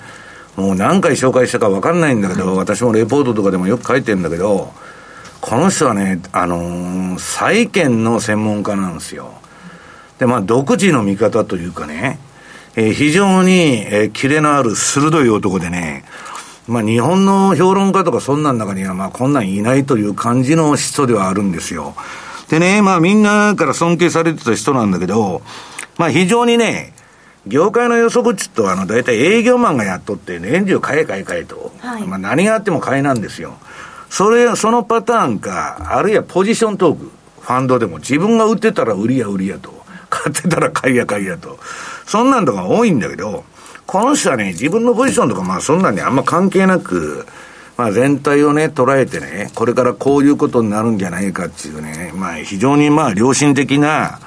[0.57, 4.75] もう何回紹介したか分かんないんだけど、私もレポートとかでもよく書いてるんだけど、
[5.47, 9.35] この人はね、あのー、債券の専門家なんですよ。
[10.19, 12.19] で、まあ、独自の見方というかね、
[12.77, 16.07] えー、非常に、えー、キレのある鋭い男でね、
[16.67, 21.95] まあ、日本の評論家とかそんなん中には、まあ、こんなんいないという感じの人ではあるんですよ。
[22.49, 25.43] でね、まあ、みんなから尊敬されてた人なんだけど、
[25.99, 26.95] まあ、非常にね、
[27.47, 31.71] 業界の予測っつと、あの、大体営業マンがやっとって、年中買え買え買えと。
[31.81, 33.59] はい、まあ、何があっても買えなんですよ。
[34.15, 39.75] それ、そのパターンか、あるいはポジショントーク、ファンドでも、自分が売ってたら売りや売りやと。
[40.09, 41.59] 買ってたら買いや買いやと。
[42.07, 43.43] そんなんとか多いんだけど、
[43.87, 47.27] この人はね、自分のポジションとか、まあそんなにあんま関係なく、
[47.77, 54.21] まあ全体をね、捉えてね、これからこういうことになるんじゃないかっていうね、まあ非常にまあ良心的な、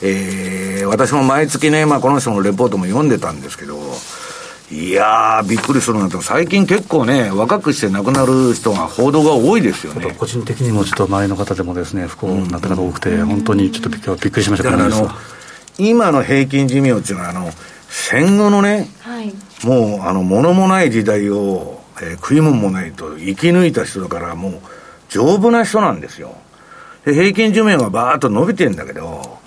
[0.00, 3.80] えー、私も毎月ね、まあこの人のレポートも読んでたんですけど、
[4.70, 10.14] いやー、びっくりするなと、最近結構ね、若くして亡くなる人が報道が多いですよね。
[10.18, 14.94] 個人的にもちょっと周りの方でもですね、不幸になった方多くて、うん、本当にちょっとびっくりしましたからね。
[15.76, 17.50] 今の平均寿命っていうのは、あの、
[17.88, 24.60] 戦後のね、はい、もう、あの、物もない時代を、えー、食い物もないと生き抜いた人だから、もう、
[25.08, 26.36] 丈夫な人なんですよ。
[27.04, 29.38] で、平均寿命がバーッと伸びてんだけど、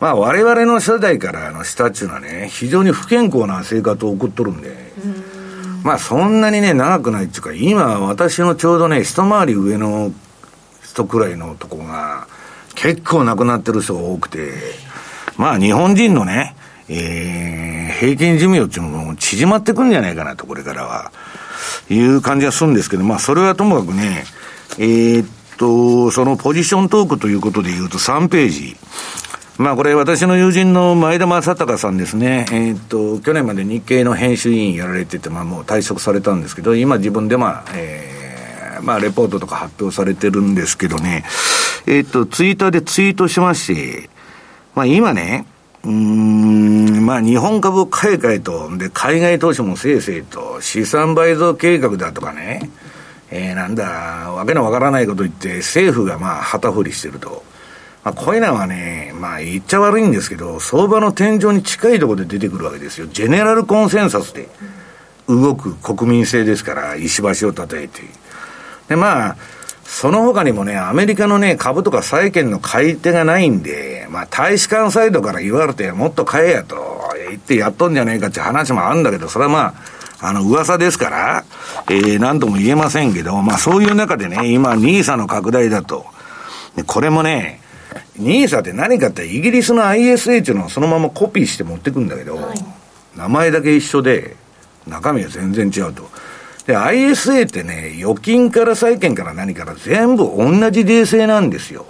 [0.00, 10.12] まあ、我々の世代からの下っていうのはね、非常に不健康な生活を送っとるんで、んまあ、そんなにね、長くないっていうか、今、私のちょうどね、一回り上の
[10.84, 12.28] 人くらいのとこが、
[12.74, 14.52] 結構亡くなってる人が多くて、
[15.36, 16.54] まあ、日本人のね、
[16.88, 21.12] えー、平均寿命っていうのも縮まってくんじゃないかなと、これからは。
[21.90, 24.24] いう感じはするんですけど、まあ、それはともかくね、
[24.78, 28.76] えー、っと、そのポジショントークということで言うと3ページ。
[29.58, 32.46] まあこれ私の友人の前田正隆さんですね。
[32.52, 41.24] えー、と、去年まで日経の編集委員やられてて、まあもう退職されたんですけど、今自分でまあ、えー、まあレポートとか発表されてるんですけどね。
[41.86, 44.10] えー、と、ツイッターでツイートしまして、
[44.76, 45.44] まあ今ね、
[45.82, 52.70] うん、まあ日本株買い替えと、で、海外投資もせいせいと、資産倍増計画だとかね、
[53.32, 57.42] えー、なんだ、わけのわからないこと言って、政府がまあ旗振りしてると。
[58.08, 63.06] まあこういうのはね、まあ言っちゃ悪いんですけど、相場の天井に近いところで出てくるわけですよ。
[63.06, 64.48] ジェネラルコンセンサスで
[65.28, 68.00] 動く国民性ですから、石橋をたたえて。
[68.88, 69.36] で、まあ、
[69.84, 76.76] その他にもね、アメリカのね、株とか債券の買い手がないんで、まあ、大使館サイドから言われて、もっと買えやと
[77.28, 79.74] 言ってやっとんじゃねえかって話もあるんだけど、それはま
[80.20, 81.44] あ、あの、噂ですから、
[81.90, 86.06] えー、なんとも言えませんけど、まあ、そういう中でね、今、ニーサの拡大だと。
[86.86, 87.60] これもね、
[88.16, 92.58] ニーサって何かって、イギリスの ISA っていうのをそのままコピーして持ってくんだけど、はい、
[93.16, 94.36] 名前だけ一緒で、
[94.86, 96.08] 中身は全然違うと。
[96.66, 101.86] で、ISA ってね、預金から債券から何から全部同じ税制なんですよ。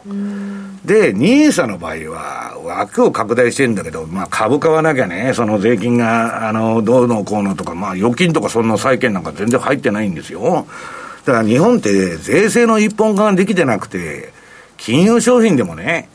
[0.84, 10.66] で、NISA の場合は枠を拡大してるんだけど、まあ株買わなきゃね、その税金が、あの、どうのこうのとか、まあ預金とかそんな債券なんか全然入ってないんですよ。
[11.24, 14.32] だから日本って税制の一本化ができてなくて、
[14.78, 16.08] 金融商品でもね、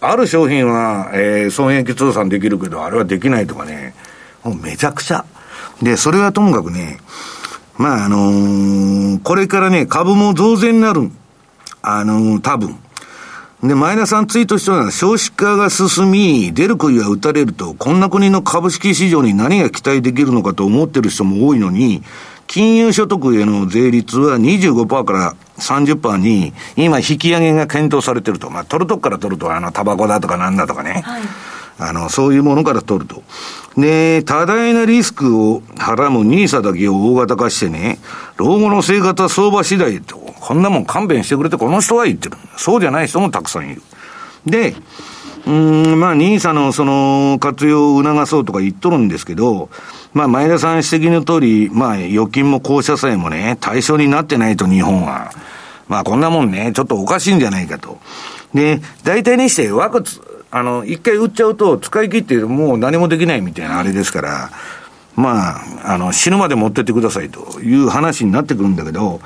[0.00, 3.94] ある商品は、えー、損益通算できるけど、あれはできないとかね、
[4.42, 5.24] もうめちゃくちゃ。
[5.80, 6.98] で、それはともかくね、
[7.78, 11.10] まあ、あのー、これからね、株も増税になる。
[11.82, 12.76] あのー、多分。
[13.62, 22.02] で、前田さんツイートしたのは、少子化が進み、出る杭は打たれると、こんな国の株式市場に何が期待できるのかと思ってる人も多いのに、
[22.46, 28.50] 金融所得への税率は25%から30%に、今引き上げが検討されてると。
[28.50, 31.02] まあ、取るとこから取ると、あの、タバコだとかなんだとかね。
[31.04, 31.22] はい
[31.78, 33.22] あの、そういうものから取ると。
[33.76, 37.98] で、多大なリスクをはらむニーサだけを大型化してね、
[38.36, 42.36] 老後の生活は相場次第と、こんなもん勘弁してくれてこの人は言ってる。
[42.56, 43.82] そうじゃない人もたくさんいる。
[44.46, 44.74] で、
[45.46, 49.70] うん、まあ、ニーサのその活用を促そうとか言っとるんですけど、
[50.12, 55.30] まあ、前田さん指摘の通り、まあ、預金も公社債もね、対象になってないと日本は。
[55.88, 57.98] まあ、こんなもんね、ちょっとおかしいんじゃないかと。
[58.54, 64.50] で、大体にしてワクチン、あの、一回売っちゃうと、使い切ってもう何もできないみたいなあれですから、
[65.14, 69.20] まあ、あの、死ぬまで持ってってくださいという話になってくるんだけど、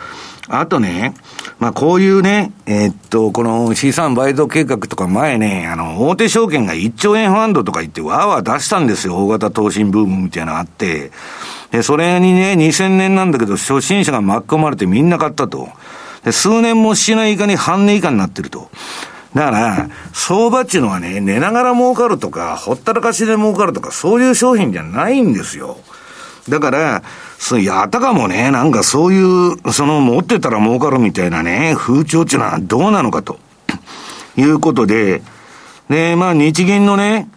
[0.52, 1.14] あとね、
[1.58, 9.16] まあこういうね、えー、っと、この資産倍増計画とか前ね、あの、大手証券が1兆円ファンドとか言ってわーわー出したんですよ。
[9.16, 11.12] 大型投資ブームみたいなのあって。
[11.70, 15.68] で、それにね、2000年なんだけど、初心者が巻き込まれてみんな買ったと。
[16.24, 18.70] で数年もしない以下に半値以下になってると。
[19.34, 25.78] だから、相場っていうのはね、寝ながら儲かるとか、ほったらかしで儲かるとか、そういう商品じゃないんですよ。
[26.50, 27.02] だから、
[27.38, 33.38] そやたかもね、なんかそういう、その持ってたら儲かるみたいなね、風潮っていうのはどうなのかと。
[34.36, 35.22] いうことで、
[35.88, 37.28] で、まあ日銀のね、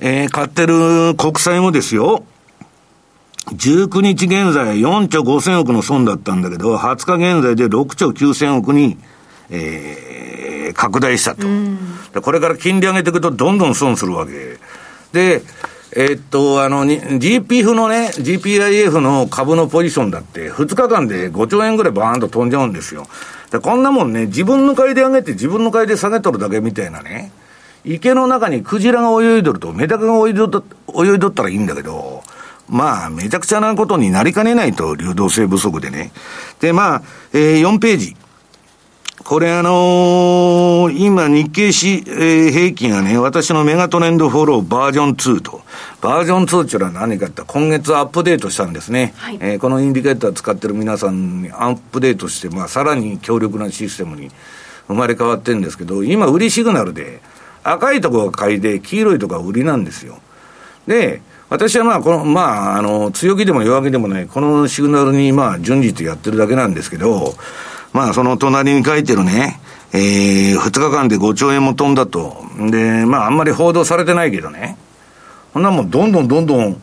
[0.00, 2.24] えー、買ってる国債もですよ、
[3.52, 8.98] 19日現在4兆5000億の損だったんだけど、20日現在で6兆9000億に、
[9.50, 11.46] えー、拡大したと。
[12.12, 14.58] でこれから金利上げていくとどんどん損するわけ。
[15.12, 15.42] で、
[15.96, 23.06] えー、っと、あの、GPF のね、GPIF の株のポジションだって、2日間で5兆円ぐらいバーンと飛んじゃうんですよ。
[23.52, 27.30] で、こんなもんね、自分の買いで上げて自分の買いで下げとるだけみたいなね、
[27.84, 30.64] 池の中にクジラが泳いどると、メダカが泳いど
[31.00, 32.24] 泳いどったらいいんだけど、
[32.68, 36.10] まあ、めちゃくちゃなことになりかねないと、流動性不足でね。
[36.60, 37.02] で、まあ、
[37.32, 38.16] えー、4ページ。
[39.22, 45.62] これあのー、今日経し、えー、平均がね、私のメガトレンドフォローバージョン2と。
[46.02, 49.14] バージョン2っていうのは何かって今月アップデートしたんですね。
[49.16, 54.30] はい、えー、このインディケーター使ってる皆さんにアップデートして、まあ、さらに強力なシステムに
[54.88, 57.20] 生まれ変わってるんですけど、今売りシグナルで、
[57.62, 60.18] 赤いところが買いで、黄色いところが売りなんですよ。
[60.86, 67.34] で、私はまあ、この、まあ、あの、強気でも弱気でもない、このシグナルにまあ、順次とやってるだけなんですけど、
[67.94, 69.60] まあ、その隣に書いてるね、
[69.92, 72.44] えー、2日間で5兆円も飛んだと。
[72.58, 74.76] で、まあ、あんまり報道されてないけどね。
[75.52, 76.82] こんなもん、どんどんどんどん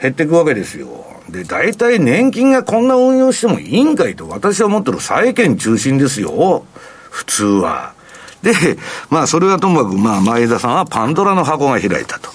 [0.00, 1.04] 減っていくわけですよ。
[1.28, 6.64] で、大体年金がこんな運用してもいいんかいと、私は思ってる債券中心ですよ。
[7.10, 7.92] 普通は。
[8.42, 8.52] で、
[9.10, 12.30] まあ、それはともかく、まあ、前田さんはパンドラの箱が開いたと。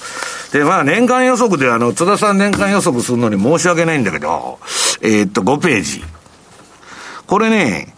[0.52, 4.60] で、まあ、年間予測で、あの、津田さん年間予測するのに申し訳ないんだけど、
[5.02, 6.04] えー、っと、5ページ。
[7.32, 7.94] これね、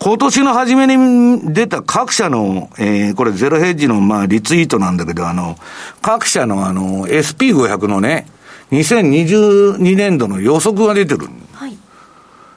[0.00, 5.56] 今年の初めに出た各社の、えー、これゼロヘッジの、まあ、リツイートなんだけど、あの、
[6.02, 8.26] 各社のあの、SP500 のね、
[8.72, 11.28] 2022年度の予測が出てる。
[11.52, 11.78] はい。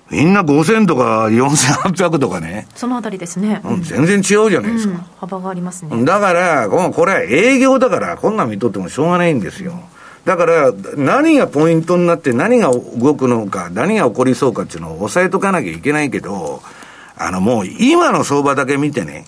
[0.09, 2.67] みんな5000とか4800とかね。
[2.73, 3.61] そのあたりですね。
[3.63, 4.95] うん、全然違うじゃないですか。
[4.95, 6.03] うん、幅がありますね。
[6.03, 9.83] だから、これは営業だから、こんなん見とってもしょうがないんですよ。
[10.27, 16.61] だから、何がポイントになって何が動くのか、何が起こりそうかっていうのを抑えとかなきゃいけないけど、
[17.15, 19.25] あのもう今の相場だけ見てね、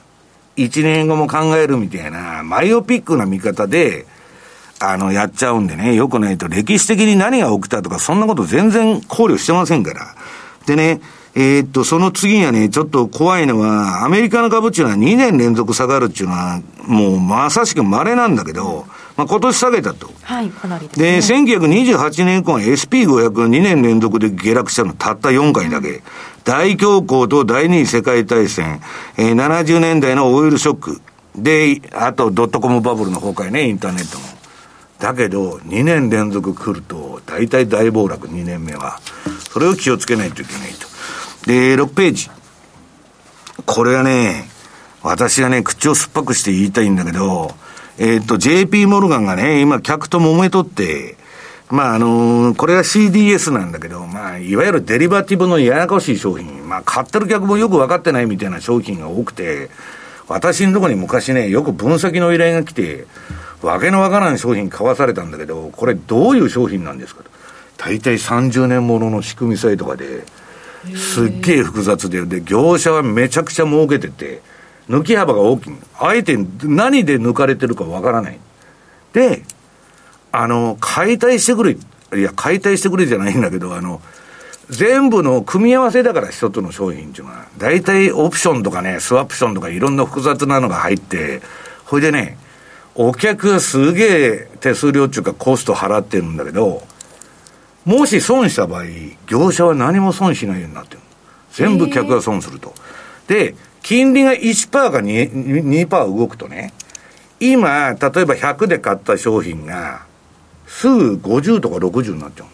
[0.57, 4.07] 1年後も考えるみたいな、マイオピックな見方で、
[4.81, 10.15] あの、やっちゃうんでね、よくないと歴史的に何が起きたとか、そんなこと全然考慮してませんから。
[10.65, 10.99] でね、
[11.33, 18.85] えー、っと、その次にはね、ちょっと怖いのは、アメリカの株っていうのは2年連続下がるっていうのは、もうまさしく稀なんだけど、
[19.19, 20.09] まあ今年下げたと。
[20.23, 21.17] はい、かなりで、ね。
[21.17, 26.01] で、1928年以降は SP500 2年連続で下落したのたった4回だけ。
[26.45, 28.79] 大恐慌と第二次世界大戦、
[29.17, 31.01] えー、70年代のオイルショック。
[31.35, 34.23] で、あとドットコムバブルの崩壊ね、インターネットの。
[34.99, 39.01] だけど、2年連続来ると、大体大暴落、2年目は。
[39.51, 40.87] それを気をつけないといけないと。
[41.45, 42.29] で、6ページ。
[43.65, 44.49] これはね、
[45.03, 47.51] 私がね、口を酸っぱくして言いたいんだけど、
[48.01, 51.17] えー、と、JP モルガンがね、今、客と揉めとって、
[51.69, 59.69] まあ、あのー、これは CDS なんだけど、まあ、いわゆるデリバティブのややこしい商品、まあ、買ってる客もよく分かってないみたいな商品が多くて、
[60.29, 63.05] 私のところに昔ね、よく分析の依頼が来て、
[63.61, 67.29] わけのわからん商品買わされたんだけど、これどういう商品なんですかと。
[67.77, 70.23] 大体30年ものの仕組み債とかで、
[70.95, 74.41] すっげえ複雑で、で、業者はめちゃくちゃ儲けてて、
[74.89, 75.73] 抜き幅が大きい。
[75.99, 78.39] あえて何で抜かれてるかわからない。
[79.13, 79.43] で、
[80.31, 81.77] あの、解体してくれ。
[82.19, 84.01] いや、解体してくれじゃないんだけど、あの、
[84.69, 91.41] 全部の組み合わせだから一つの商品っていうのは、大体オプションとかね、スワプションとかいろんな複雑なのが入って、
[91.85, 92.37] ほいでね、
[92.95, 96.83] お客がすげえ手数料っていうかコスト払ってるんだけど、
[97.85, 98.83] もし損した場合、
[99.27, 100.99] 業者は何も損しないようになってる。
[101.51, 102.73] 全部客が損すると。
[103.27, 106.73] で、金利が1%か 2%, 2動くとね、
[107.39, 110.05] 今、例えば100で買った商品が、
[110.67, 112.47] すぐ50とか60になっちゃう。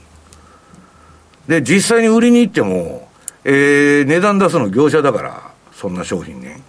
[1.50, 3.10] で、実際に売りに行っても、
[3.44, 6.62] えー、値段出すの業者だから、そんな商品ね。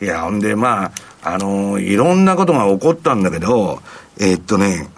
[0.00, 3.80] いや、ほんで、まあ、あのー、いろんなことが起こったんだけど、
[4.18, 4.88] えー、っとね、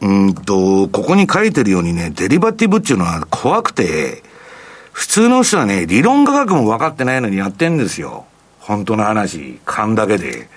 [0.00, 4.22] うんと、ここに書いてるようにね、デリバティブっていうのは怖くて、
[4.96, 8.24] 普通の人はね、理論価格も分かってないのにやってんですよ。
[8.60, 10.48] 本当の話、勘だけで。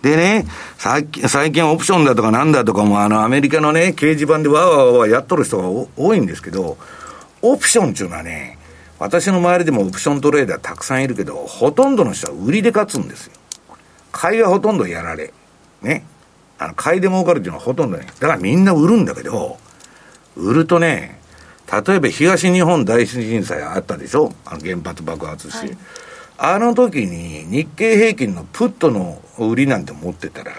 [0.00, 0.46] でね、
[0.78, 6.78] 最近、最近オプションだとかなんだとかも、あの、アメリカのね、掲示板でわーわーわーやっとる人が多いんですけど、
[7.42, 8.56] オプションっていうのはね、
[8.98, 13.34] 私の周りでもオプショントレーダーたくさんいるけど、ほとんどの人は売りで勝つんですよ。
[14.12, 15.30] 買いはほとんどやられ。
[15.82, 16.06] ね。
[16.58, 18.06] あの、買いで儲かるっていうのはほとんどね。
[18.18, 19.58] だからみんな売るんだけど、
[20.36, 21.20] 売るとね、
[21.70, 24.32] 例えば東日本大震災あったでしょ？
[24.44, 25.66] あの原発爆発して。
[25.66, 25.76] はい、
[26.38, 30.52] あの時に日経平均のプットの売りなんて持ってたら、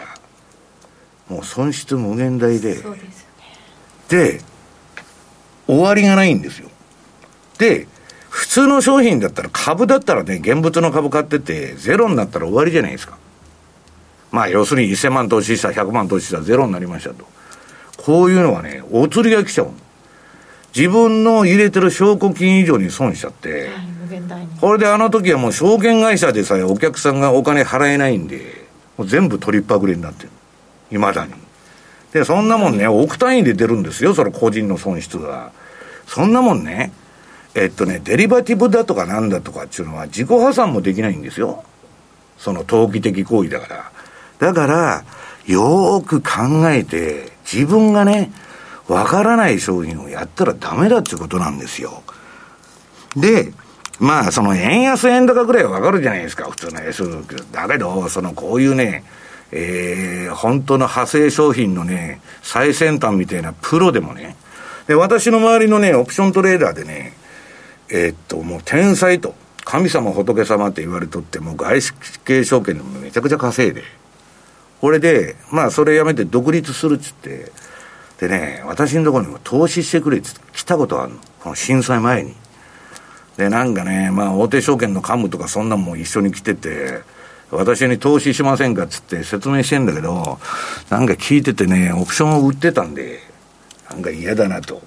[1.30, 2.98] もう損失無限大で、で、ね、
[4.10, 4.42] で、
[5.68, 6.70] 終わりがないんですよ。
[7.58, 7.88] で、
[8.30, 13.18] 普通の商品だったら株だったらね、現物の株買ってて、ゼロになったら終わりじゃないですか。
[14.32, 17.26] まあ、要するに1000万投資した100万投資したゼロになりましたと。
[17.98, 19.72] こういうのはね、お釣りが来ちゃう。
[20.76, 23.70] 自分の入れてる証拠金以上に損しちゃって、
[24.60, 28.66] これであの時はもう証券会社でさえお客さんがお金払えないんで、
[28.98, 30.30] もう全部取りっぱぐれになってる。
[30.90, 31.34] 未だに。
[32.12, 35.52] で、そんなもんね、億単位で出るんですよ、その個人の損失が。
[36.08, 36.92] そんなもんね、
[37.56, 41.64] えっとね、デリバティブだとかなんだとかっていうのは自己破産もできないんですよ。
[42.38, 43.92] その投機的行為だから。
[44.40, 45.04] だから、
[45.46, 48.32] よーく考えて、自分がね、
[48.88, 52.04] わからない商品をやったらダメだってことなんですよ。
[53.16, 53.54] で、
[54.00, 57.04] まあ、その円安円高ぐらいはわかるじゃないですか、普通の S。
[57.52, 59.04] だけど、そのこういうね、
[59.52, 64.36] えー、本当の派生商品のね、最先端みたいなプロでもね、
[64.88, 67.14] で、私の周りのね、オプショントレーダーでね、
[67.90, 69.34] えー、っと、もう天才と、
[69.64, 73.84] 神様仏様って言われとって、もう外資系証券でもめちゃくちゃ稼いで、
[74.80, 77.52] これで、まあそれやめて独立するっつって、
[78.20, 81.20] でね、私のところにも投資してくれって来たことあるの。
[81.42, 82.34] この震災前に。
[83.38, 87.02] で、なんかね、まあ大手証券の幹部とかそんなんも一緒に来てて、
[87.52, 90.40] 私に投資しませんかっつって説明してんだけど、
[90.90, 93.20] なんか聞いててね、オプションを売ってたんで、
[93.90, 94.82] なんか嫌だなと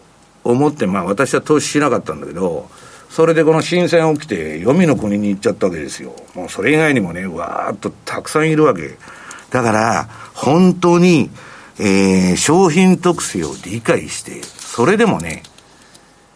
[0.45, 2.69] 思って、まあ私は投資しなかったんだけど、
[3.11, 6.15] それでこの震災起きて、黄泉の国に行っちゃったわけですよ。
[6.35, 8.97] もうそれ以外にもね、わーっとたくさんいるわけ。
[9.51, 11.31] だから、本当に、
[11.81, 15.43] えー、商品特性を理解して、それでもね、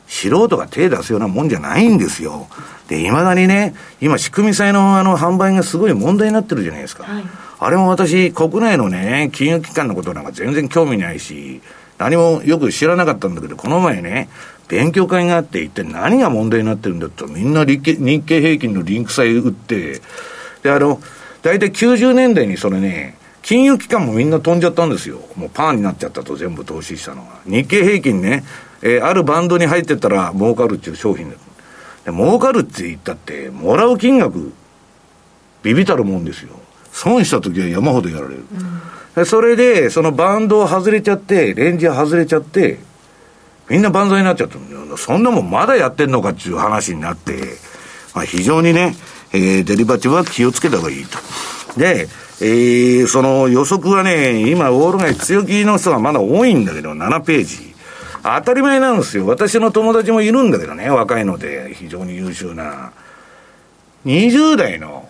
[0.06, 2.46] 素人が手出すようなもんじゃないんですよ。
[2.86, 7.04] で、いまだにね、今、仕組み債のあの販売がすごい問題になってるじゃないですか。
[7.04, 7.24] はい、
[7.58, 11.62] あれも私、国内のね、金融機関のことなんか全然興味ないし、
[11.98, 14.28] 何もよく知らなかったんだけど、この前ね、
[14.68, 20.02] 勉強会があって、一体何が問題になってるんだと、みんな日経日経平均のリンク債売って、
[20.62, 21.00] で、あの、
[21.42, 25.18] 大体90年代にそれね、金融機関もみんな飛んじゃったんですよ。
[25.36, 27.40] もうパーになっちゃったと、全部投資したのが。
[27.44, 28.44] 日経平均ね、
[28.82, 31.36] えー、あるバンドに入ってったら儲かるっていう商品で。
[32.04, 34.52] で儲かるって言ったって、もらう金額、
[35.62, 36.50] ビビたるもんですよ。
[36.92, 38.44] 損した時は山ほどやられる。
[39.16, 42.78] うん、それで、そのバンドを外れちゃって、レンジ外れちゃって、
[43.68, 44.58] みんな万歳になっちゃった。
[44.96, 47.56] そんなもんまだやってんのかっていう話になって、
[48.14, 48.94] まあ、非常にね、
[49.32, 51.18] えー、デリバティブは気をつけた方がいいと。
[51.78, 52.08] で、
[52.44, 57.72] えー、その予測はね、今、ウォール街強気の人がまだ多いんだけど、7ページ。
[58.24, 59.26] 当たり前なんですよ。
[59.28, 62.92] 私の友達もいるんだけどね、若いので、非常に優秀な。
[64.06, 65.08] 20代の、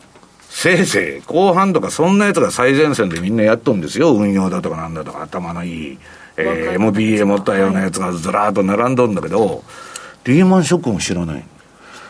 [0.51, 4.15] せいぜい、後半とかそんなやつが最前線でみんなやっとんですよ。
[4.15, 5.99] 運用だとかなんだとか、頭のいい。
[6.37, 9.65] えー、MBA 持ったようなやつがずらーっと並んどんだけど、
[10.25, 11.45] リーマンショックも知らない。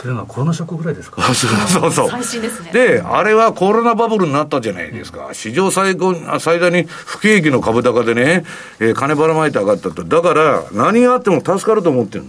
[0.02, 1.22] というのはコロナショックぐらいですか？
[1.32, 2.10] そうそうそう。
[2.10, 2.70] 最新ですね。
[2.72, 8.44] であれはコロナバブルになったじゃないですか、うん、史上最高最大に不景気の株高でね、
[8.80, 10.02] えー、金ばらまいて上がったと。
[10.04, 12.24] だから何があっても助かると思ってる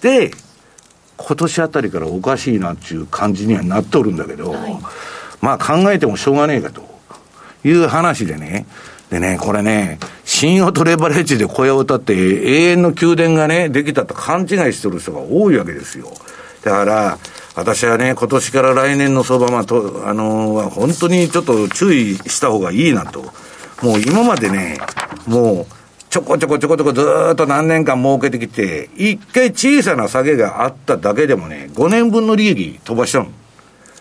[0.00, 0.30] で
[1.16, 4.78] 今年あたりからおかしいなっていう感じにはなっとるんだけど、はい、
[5.42, 6.88] まあ考えてもしょうがねえかと。
[7.64, 8.66] いう話でね。
[9.10, 16.10] でね、これね、信用とレバレッジで小屋を建って永遠の宮殿がね、できたと勘違いしてる人が多いわけですよ。
[16.62, 17.18] だから、
[17.54, 23.22] 私はね、今年から来年の相場、まあ、と、あのー、本当にちょっと注意した方がいいなと。
[23.82, 24.78] もう今までね、
[25.26, 25.66] もう、
[26.10, 33.28] ちょこちょこちょこちょこずっと何年間儲けてきて、一回小さな下げがあっただけでもね、5年分の利益飛ばしちゃう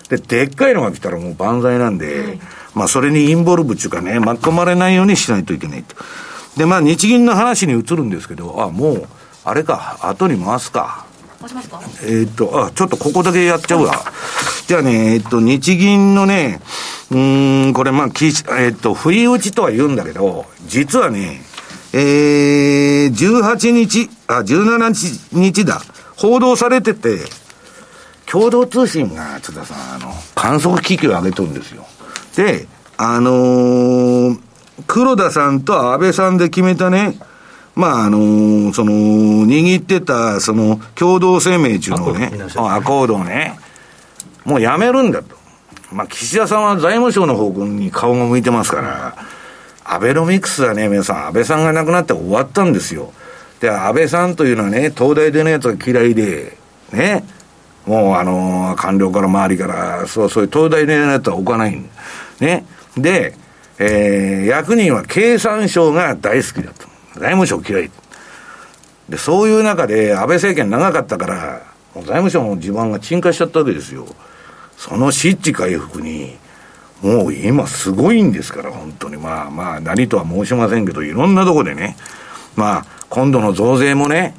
[0.09, 2.39] で、でっかいのが来たらもう万歳なんで、はい
[2.73, 5.95] まあ、それにインボルブっていうかね、巻き込まれないようにしないといけないと。
[6.57, 9.07] で、まあ、日銀の話に移るんですけど、あ、もう、
[9.43, 11.05] あれか、後に回すか。
[11.47, 11.79] しますか？
[12.03, 13.93] えっと、あ、ちょっとここだけやっちゃうわ。
[14.67, 16.59] じゃあね、えっと、日銀のね、
[17.11, 21.41] うん、これまあ、きえっと、不意打ちとは言うんだけど、実はね、
[21.93, 25.81] えー、18日、あ、17日だ。
[26.15, 27.19] 報道されてて、
[28.25, 31.85] 共同通信が、津田さん、あの、観測機器を上げとるんですよ。
[32.35, 32.67] で、
[32.97, 34.39] あのー、
[34.85, 37.17] 黒田さんと安倍さんで決めたね、
[37.79, 43.57] まあ、あのー、その、握ってた、その、共同声明中のね、アコードをね、
[44.43, 45.37] もうやめるんだと。
[45.89, 49.15] まあ、岸田さんは財務省の方向に顔が向いてますから、
[49.85, 53.13] アベノミクスはね、皆さん、安倍さんが亡くなって終わったんですよ。
[53.61, 56.57] で、安倍さんというのはね、東大出のやつが嫌いで、
[56.91, 57.23] ね、
[57.85, 61.81] もうあのー、官僚から周りから、そう、そういう東大出のやつは置かない
[62.41, 62.65] ね。
[62.97, 63.35] で、
[63.79, 66.89] えー、役人は経産省が大好きだと。
[67.15, 67.91] 財務省嫌い。
[69.09, 71.61] で、そういう中で安倍政権長かったから、
[71.95, 74.05] 財務省の地盤が沈下しちゃったわけですよ。
[74.77, 76.37] その失地回復に、
[77.01, 79.17] もう今すごいんですから、本当に。
[79.17, 81.97] まあまあ、何とは申しませんけど、いろんなとこでね、
[82.55, 84.35] まあ、今度の増税もね、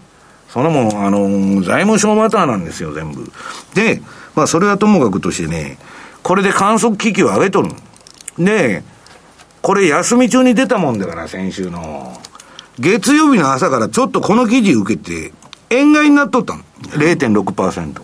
[0.48, 3.30] そのもあの、財務省マターなんですよ、全部。
[3.74, 4.02] で、
[4.34, 5.78] まあ、それはともかくとしてね、
[6.22, 7.70] これで観測機器を上げとる。
[8.38, 8.82] で、
[9.62, 12.18] これ休み中に出たもんだから、先週の。
[12.80, 15.32] 月曜日の朝からちょっとこの記事受けて、
[15.68, 16.62] 円買いになっとったの。
[16.92, 18.00] 0.6%。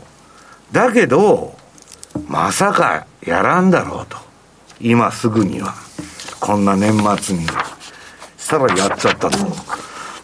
[0.70, 1.56] だけど、
[2.28, 4.18] まさかやらんだろうと。
[4.78, 5.74] 今すぐには。
[6.40, 7.46] こんな年末に。
[7.46, 9.38] したらやっちゃったと。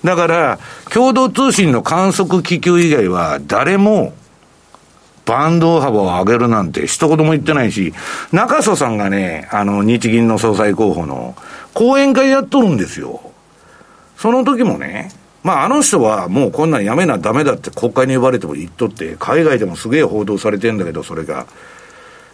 [0.04, 0.58] だから、
[0.92, 4.12] 共同通信の観測気球以外は誰も
[5.24, 7.94] バンド幅を上げるなんて一言も言ってないし、
[8.32, 11.34] 中曽さんがね、あの、日銀の総裁候補の
[11.72, 13.31] 講演会やっとるんですよ。
[14.22, 15.10] その時もね、
[15.42, 21.48] まあ、あの人はもうこんなんやめなダメだって国会に呼ばれても言っとって、海外でもすげえ報道されてんだけど、それが。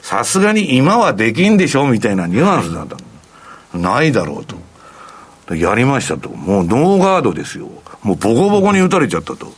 [0.02, 3.78] さすがに今はできんでしょみたいなニュアンスだった。
[3.78, 5.54] ないだろうと。
[5.54, 6.28] やりましたと。
[6.28, 7.70] もうノーガードですよ。
[8.02, 9.54] もうボコボコに打たれちゃったと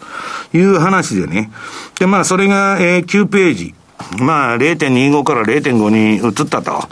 [0.55, 1.51] いう話でね。
[1.99, 3.75] で、まあそれが、えー、9ページ。
[4.19, 6.89] まあ0.25から0.5に移ったと。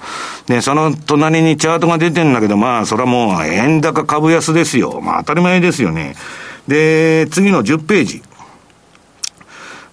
[0.46, 5.00] で、その隣にチャートが出てんだけど、まあそれはもう円高株安ですよ。
[5.00, 6.14] まあ当たり前ですよね。
[6.66, 8.22] で、次の10ページ。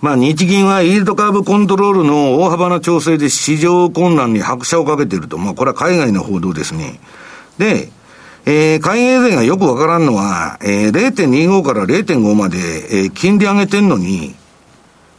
[0.01, 5.39] まあ、日銀はイールドカーブコントロールの大幅な調整で市場混乱に拍車をかけていると。
[5.39, 6.99] まあ、これは海外の報道ですね。
[7.57, 7.89] で、
[8.45, 14.35] えー、海外勢がよくわからんのは、えー、0.25から0.5まで、えー、金利上げてんのに、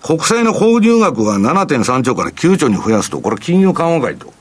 [0.07, 4.33] 国債の購入額は7.3兆から9兆に増やすと、これ金融緩和会と。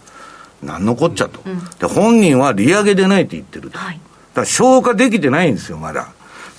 [0.62, 1.88] なんのこっちゃと、うん、で。
[1.88, 3.80] 本人は利上げでないって言ってると。
[3.80, 4.00] はい、だ
[4.36, 6.10] から消化できてないんですよ、まだ。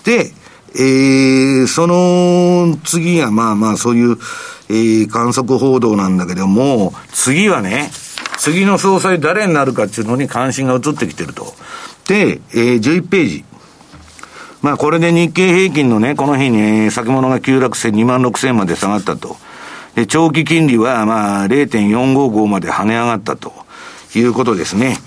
[0.05, 0.33] で、
[0.75, 4.17] えー、その次がまあまあそういう、
[4.69, 7.91] えー、観測報道なんだけども、次はね、
[8.39, 11.55] 次の総裁誰になるかっていうのに関心が移ってきてると。
[12.09, 13.45] で、えー、11ページ。
[14.67, 19.37] まあこれで日経平均のね、この日に先物が急落して2万6千まで下がったと。
[19.95, 23.53] で、長期金利はまあ0.455まで跳ね上がったと
[24.17, 24.99] いうことですね。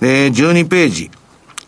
[0.00, 1.12] で、12ページ。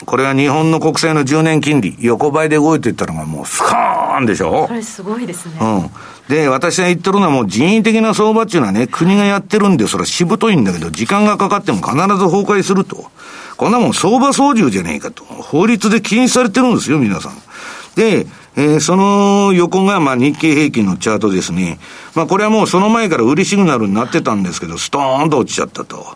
[0.05, 4.67] これは日本の国債の10年金利、横ばいで動いていったのがもうスカーンでしょ？
[4.67, 5.55] これすごいですね。
[5.61, 5.91] うん。
[6.29, 13.13] で、私が言ってるのはもう人為的な相場っていうのはね、国がやってるんで、それはしぶといんだけど、時間がかかっても必ず崩壊すると。
[13.57, 15.25] こんなもん相場操縦じゃねえかと。
[15.25, 17.33] 法律で禁止されてるんですよ、皆さん。
[17.95, 18.27] で、
[18.57, 21.79] えー、その横が、まあ、日経平均のチャートですね。
[22.15, 26.07] まあ、これはもうその前から売りシグナルになってたんですけど、ストーンと落ちちゃったと。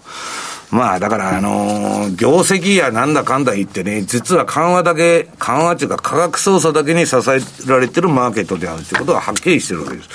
[0.70, 10.08] まあ、だから、あのー、業績やなんだかんだ言ってね、実は緩和だけ、緩和っていうか価格操作だけに支えられてるマーケットであるということがはっきりしてるわけです。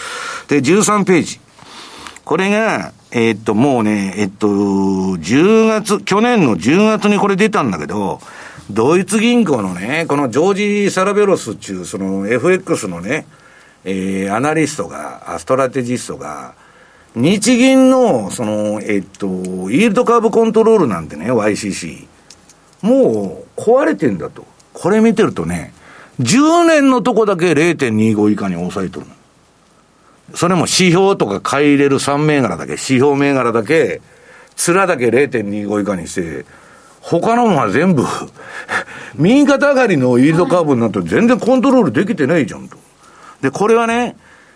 [0.48, 1.40] で、13ページ。
[2.24, 8.20] これが、えー、っと、もうね、えっと、10月、去年の10月にこれ出たんだけど、
[8.70, 13.26] ドイツ銀行のね、このジョージ・サラベロスっていう、その FX のね、
[13.86, 16.56] えー、アナリストが、ストラテジストが、
[17.16, 22.08] 日銀の、その、えっと、イールドカーブコントロールなんてね、YCC。
[22.82, 24.46] もう壊れてんだと。
[24.74, 25.74] これ見てるとね、
[26.20, 29.14] 10年のとこだけ0.25以下に抑えとるの
[30.36, 34.02] それも指標とか買い入れる3銘柄だけ、指標銘柄だけ、
[34.56, 36.46] 面だけ0.25以下にして、
[37.02, 38.04] 他のものは全部
[39.16, 42.78] 右肩上がりのイールドカーブになって全然コントロールできてないじゃんと。
[43.42, 44.16] で、これはね、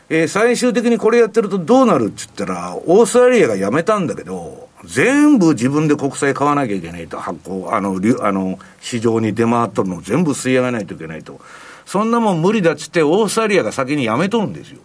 [0.09, 11.39] えー、最終的にこれやってるとどうなるって言ったら、オーストラリアがやめたんだけど、全部自分で国債買わなきゃいけないと、発行、あの、あの、市場に出回っとるのを全部吸い上げないといけないと。
[11.85, 14.79] そんなもん無理だっつって、オーストラリアが先にやめとるんですよ。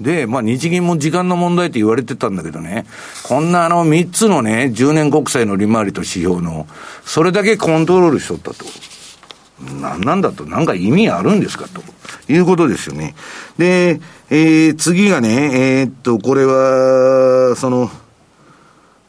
[0.00, 2.86] で、まあ日銀も時間の問題って言われてたんだけどね、
[3.24, 6.66] こんなあの3つのね、10年国債の利回りと指標の、
[7.04, 8.64] それだけコントロールしとったと。
[9.80, 11.82] なんなんだと、なんか意味あるんですかと。
[12.32, 13.14] いうことですよね。
[13.58, 17.90] で、えー、次がね、えー、っと、これは、その、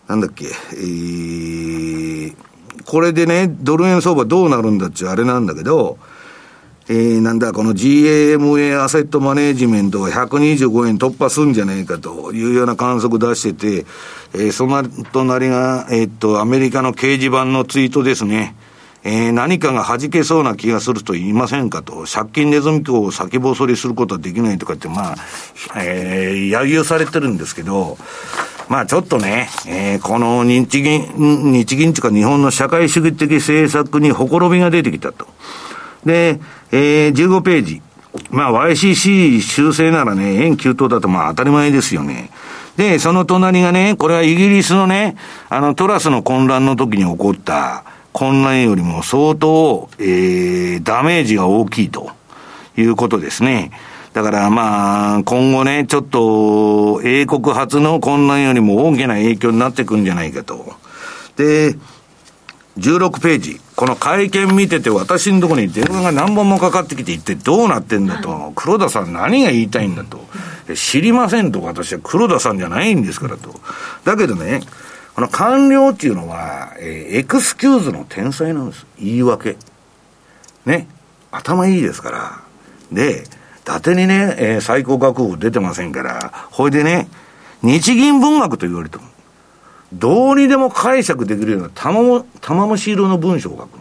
[0.08, 2.36] なんだっけ、えー、
[2.86, 5.98] これでね、ドル円相場どうなるんだっちゅうあれなんだけど、
[6.92, 13.86] えー、なんだ、この GAMA アセットマネジメントが125円突破するんじゃないかというような観測出してて、
[14.34, 14.84] えー、その
[15.14, 18.58] 隣が、えー、っと、アメリカの掲示板のツイートですね。
[19.06, 25.16] えー、何かが弾けそうな気がすると言いませんかと、借金ネズミ講を先細りすることはできないとかって、まあ、
[25.78, 27.98] えー、揶揄されてるんですけど、
[28.68, 35.26] まあちょっとね、えー、この日銀、日銀というか日本の社会主義的政策にほころびが出てきたと。
[36.06, 36.40] で、
[36.72, 37.82] えー、15ページ。
[38.30, 42.30] まあ YCC 修正ならね、円急騰だとまあ当たり前ですよね。
[42.78, 45.16] で、その隣がね、これはイギリスのね、
[45.50, 47.84] あのトラスの混乱の時に起こった
[48.14, 52.12] 混乱よりも相当、えー、ダメージが大きいと
[52.78, 53.72] いうことですね。
[54.14, 60.74] だからまあ、今後ね、ちょっと、英国初の混乱よりも大きな影響になってくんじゃないかと。
[61.38, 61.78] で、
[62.82, 63.62] 16ページ。
[63.76, 68.52] この会見見てて私のところに電話が何本もかかってきて一体どうなってんだと。
[68.56, 70.20] 黒田さん何が言いたいんだと。
[70.76, 73.54] 知りませんと私は黒田さんじゃないんですからと。
[74.04, 74.62] だけどね、
[75.16, 78.86] この官僚っていうのは、えー、エクスキューズの天才なんです。
[79.00, 79.58] 言い訳。
[80.66, 80.88] ね。
[81.32, 82.42] 頭いいですから。
[82.92, 87.08] で、伊達にね、えー、最高学部出てませんから、ほいでね、
[87.62, 89.04] 日銀文学と言われても、
[89.94, 93.80] どうにでも解釈できるような玉も、玉虫色の文章を書く。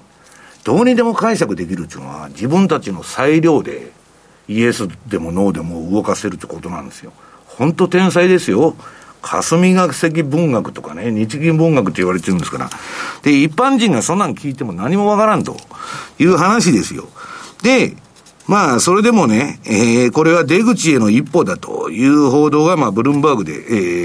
[0.65, 3.93] どうにでも解釈できるっていうのは、自分たちの裁量で、
[4.49, 7.13] イエスでもノーでも動かせるってことなんですよ。
[7.47, 8.75] 本当天才ですよ。
[9.23, 12.71] 霞学石文学とかね、日銀文学って言われてるんですから。
[13.23, 15.57] で、一般人がそんなん聞いても何もわからんと
[16.19, 17.09] いう話ですよ。
[17.63, 17.95] で、
[18.51, 23.57] まあ、それでもね、えー、これは出口への一歩だという報道が、まあ、ブルームバーグで、え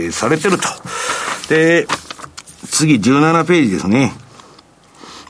[0.09, 0.67] ー、されてると。
[1.49, 1.87] で、
[2.69, 4.13] 次、17ページですね。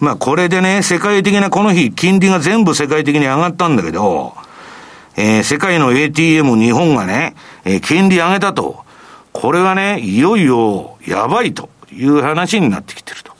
[0.02, 4.34] まあ、これでね、世界的なこの日、金利が全部世界的に上がったんだけど、
[5.16, 8.84] えー、世界の ATM 日本がね、えー、金利上げたと。
[9.32, 13.32] これがね、いよいよやばいという話になってきてると。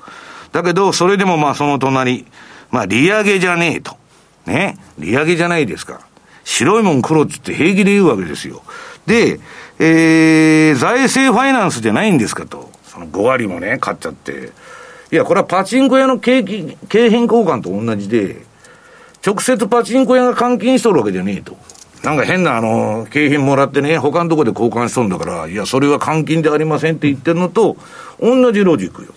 [0.54, 2.26] だけど、それでもまあその隣、
[2.72, 3.98] まあ利上げじゃねえと。
[4.46, 6.02] ね、利上げじゃないですか。
[6.44, 8.62] 白いもん黒っつって平気で言うわけですよ。
[9.06, 9.40] で、
[9.80, 12.70] えー、財政ファイナンスじゃないんですかと。
[12.86, 14.52] その5割もね、買っちゃって。
[15.12, 18.44] いや、これはパチンコ屋の景気、景品交換と同じで、
[19.26, 21.58] 直接パチンコ屋が換金しとるわけじゃねえと。
[22.04, 27.78] なんか変なあの、景品もらってね、他のとこで交換しとるんだから、いや、それは換金でありませんって言ってるのと、
[28.20, 29.10] 同じロジックよ。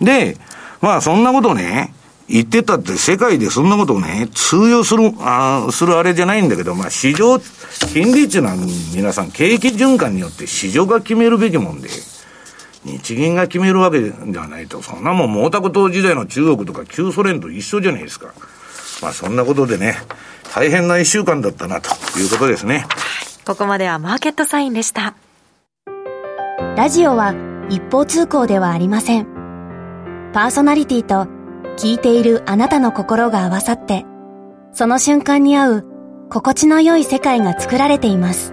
[0.00, 0.36] で、
[0.80, 1.92] まあそんなことね、
[2.28, 7.38] 言ってたって世界でそんなことをね、通用する、あするあれじゃないんだけど、まあ市場、
[7.92, 8.56] 金利っていうのは
[8.94, 11.88] 皆さん景気循環によって市場が決めるべきもんで、
[12.84, 18.34] 日銀が決めるわけではないと、そんなもん毛沢東時代の中国とか旧ソ連と一緒じゃないですか。
[19.00, 19.96] まあそんなことでね、
[20.54, 22.86] 大変な一週間だったなということですね。
[23.46, 25.14] ここまではマーケットサインでした。
[26.76, 27.34] ラジオは
[27.70, 29.26] 一方通行ではありません。
[30.34, 31.37] パーソナリティと
[31.78, 34.04] 聞いているあなたの心が合わさって、
[34.72, 35.84] その瞬間に合う
[36.28, 38.52] 心地の良い世界が作られています。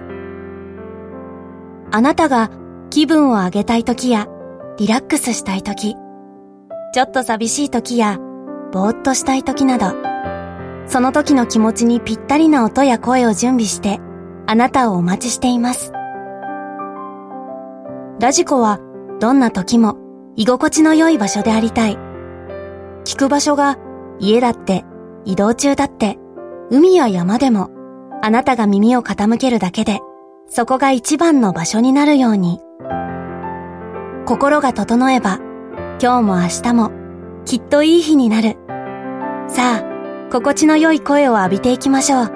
[1.90, 2.50] あなたが
[2.88, 4.28] 気分を上げたい時や
[4.78, 5.96] リラックスしたい時、
[6.94, 8.18] ちょっと寂しい時や
[8.72, 9.86] ぼーっとしたい時など、
[10.86, 13.98] その時の気持ちにぴったりな音や声を準備して
[14.46, 15.92] あなたをお待ちしています。
[18.20, 18.78] ラジコは
[19.18, 19.96] どんな時も
[20.36, 22.05] 居心地の良い場所でありたい。
[23.06, 23.78] 聞く場所が
[24.18, 24.84] 家だって
[25.24, 26.18] 移動中だって
[26.70, 27.70] 海や山でも
[28.20, 30.00] あなたが耳を傾けるだけで
[30.48, 32.60] そこが一番の場所になるように。
[34.26, 35.38] 心が整えば
[36.02, 36.90] 今日も明日も
[37.44, 38.56] きっといい日になる。
[39.48, 42.32] さあ心地の良い声を浴びていきましょう。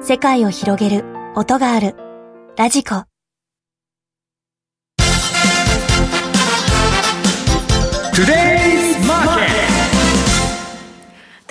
[0.00, 1.96] 世界を広げる音がある。
[2.56, 2.90] ラジコ。
[8.14, 8.51] トゥデイ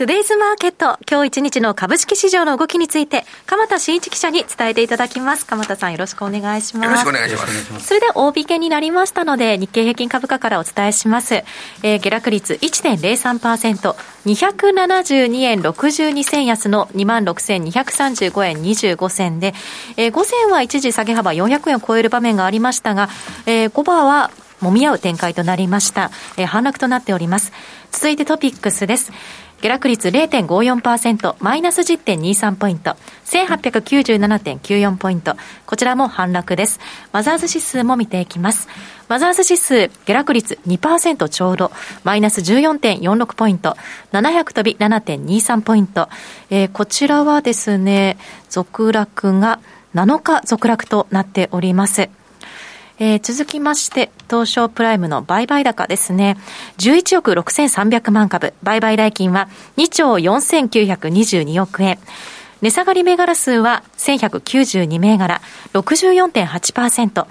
[0.02, 5.45] トゥデイズマーケット、今日一日の株式市場の動きについて、鎌田新一記者に伝えていただきます。
[5.45, 6.86] 鎌田さんよろしくお願いします。
[6.86, 7.86] よろしくお願いします。
[7.86, 11.43] それで大引けになりましたので、日経平均株価からお伝えします。
[11.84, 13.95] えー、下落率1.03%、
[14.26, 19.54] 272円62銭安の26,235円25銭で、
[19.97, 23.08] えー、午前は一時下げ幅400円を超える場面がありましたが、
[23.45, 24.32] えー、5番は
[24.62, 26.12] 揉み合う展開となりました。
[26.38, 27.52] えー、反落となっております。
[27.92, 29.12] 続いてトピックスです。
[29.62, 35.36] 下落率0.54%、マイナス10.23ポイント、1897.94ポイント。
[35.68, 36.80] こちらも反落です。
[37.12, 38.68] マザーズ指数も見ていきます。
[39.08, 41.72] マザーズ指数、下落率2%ちょうど、
[42.04, 43.78] マイナス14.46ポイント、
[44.14, 46.10] 700飛び7.23ポイント。
[46.50, 48.18] えー、こちらはですね、
[48.50, 49.60] 続落が
[49.94, 52.10] 7日続落となっております。
[53.04, 56.38] えー、続きまして、東証プライムの売買高ですね。
[56.78, 58.54] 11億6300万株。
[58.62, 61.97] 売買代金は2兆4922億円。
[62.62, 65.41] 値下がり銘柄数は1192銘柄、
[65.74, 67.26] 64.8%。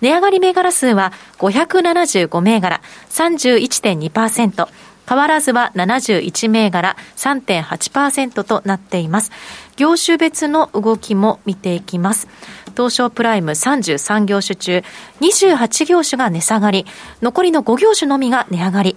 [0.00, 4.68] 値上がり銘柄数は575銘柄、31.2%。
[5.08, 9.30] 変わらずは71銘柄3.8%となっています。
[9.76, 12.28] 業種別の動きも見ていきます。
[12.76, 14.82] 東証プライム33業種中、
[15.20, 16.86] 28業種が値下がり、
[17.22, 18.96] 残りの5業種のみが値上がり。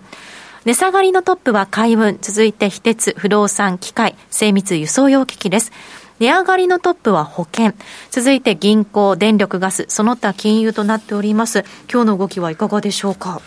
[0.65, 5.71] 値下がりのトップは海運、続いて非鉄、不動産、機械、精密輸送用機器です。
[6.19, 7.73] 値上がりのトップは保険、
[8.11, 11.63] 続いて銀行、電力ガス、その他金融となっております。
[11.89, 13.41] 今日の動きはいかがでしょうか？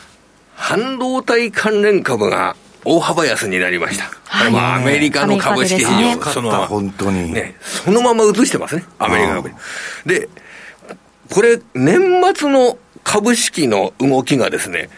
[0.55, 4.11] 半導体関連株が大幅安になりました。
[4.25, 7.33] はい、まあ、アメリカの株式市場、ね、そのまま、本当に。
[7.33, 9.51] ね、そのまま移してますね、アメリカ株。
[10.07, 10.29] で、
[11.31, 12.01] これ、年
[12.35, 14.91] 末の株式の動きがですね、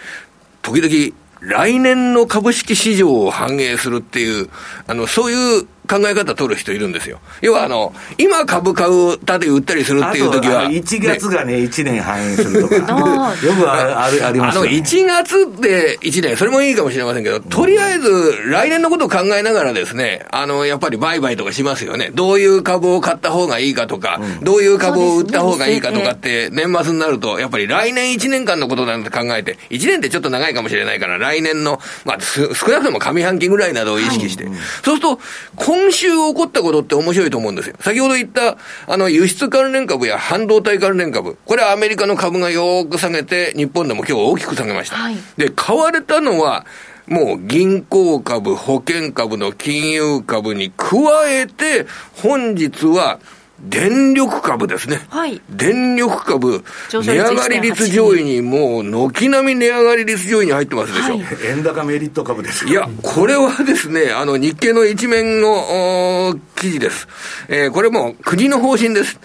[0.63, 4.49] 時々、来年の株式市場を反映するっていう、
[4.87, 7.21] あの、そういう考え方取る人いるんですよ。
[7.43, 10.65] 要はあの、今株買うたで売ったりするっていう時は。
[10.65, 13.35] 1月がね、1年反映するとか。
[13.45, 22.11] よくあるあります、ね、あの、1月で1年、それもいいかもしれませんけど、とりあえず来年のことを考えながらですね、あの、やっぱり売買とかしますよね。
[22.15, 35.21] どういう株を買った方がいいかとか、うん、どういう株を売った方がいいかとかって、年末になると、やっぱり来年1年間のことなんて考えて、1年ってちょっと長いかもしれないから、来年の、まあ、少なくとも上半期ぐらいなどを意識して、はい、そうすると、
[35.75, 37.75] 今週起こったことって面白いと思うんですよ。
[37.81, 38.57] 先ほど言った、
[38.87, 41.37] あの、輸出関連株や半導体関連株。
[41.45, 44.97] これはアメリカの株がよく下げて、日本でも今日大きく下げました。
[44.97, 46.65] はい、で、買われたのは、
[47.09, 50.97] もう銀行株、保険株の金融株に加
[51.29, 51.87] えて、
[52.23, 53.19] 本日は、
[53.65, 55.01] 電力株ですね。
[55.09, 55.41] はい。
[55.49, 61.15] 電力株、値上がり率上位にもう、軒並み値上がり率上位に入ってますでしょ。
[61.15, 67.09] はい、 円高メリット株ですいや、これはですね、あの、日経の一面の記事です。
[67.49, 69.19] えー、これも国の方針です。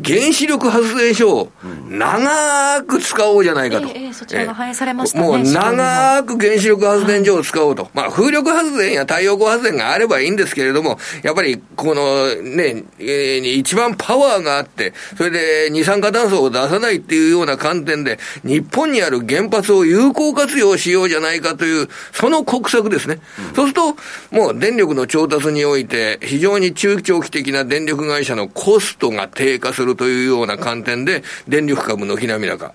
[0.00, 1.52] 原子力発電所を
[1.88, 3.88] 長く使おうじゃないかと。
[3.88, 5.24] ええそちらが反映されましたね。
[5.24, 7.82] もう長く原子力発電所を使おうと。
[7.84, 23.18] はい、まあ、風力発電や太陽光発電があればいいんですけれども、やっぱり、このね、えー、一番パワーがあって、それで二酸化炭素を出さないっていうような観点で、日本にある原発を有効活用しようじゃないかという、その国策ですね。
[23.50, 23.96] うん、そうすると、
[24.30, 32.72] もう電力の調達において、非常に中長期的な電力会社のコストが低下するするというような観点で、電力株のなみ高。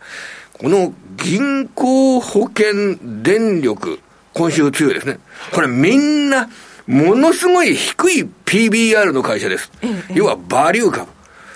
[0.54, 4.00] この銀行、保険、電力、
[4.34, 5.20] 今週強いですね。
[5.54, 6.50] これみんな、
[6.86, 9.72] ものすごい低い PBR の会社です。
[10.14, 11.08] 要はバリュー株。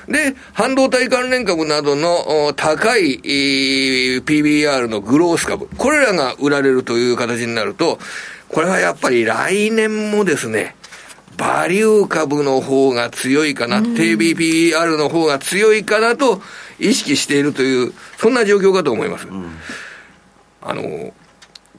[0.07, 5.67] で、半導体関連株などの高い PBR のグロース株。
[5.77, 7.99] これらが売られるという形になると、
[8.49, 10.75] これはやっぱり来年もですね、
[11.38, 16.41] バリュー株の方が強いかな、低 BPR の方が強いかなと
[16.79, 19.27] 意識しているという、そんな状況かと思います。
[19.27, 19.57] うん、
[20.61, 21.13] あの、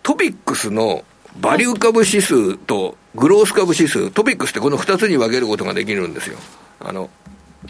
[0.03, 1.05] トピックスの
[1.41, 6.39] バリュー株指数とグロース株指数、トピックスってこの2つに分けることができるんですよ。
[6.81, 7.11] あの、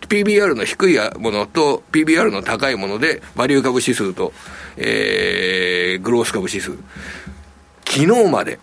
[0.08, 4.32] PBR の低いものと PBR の高いもので、バリュー株指数と、
[4.76, 6.72] えー、グロース株指数。
[7.84, 8.58] 昨日まで、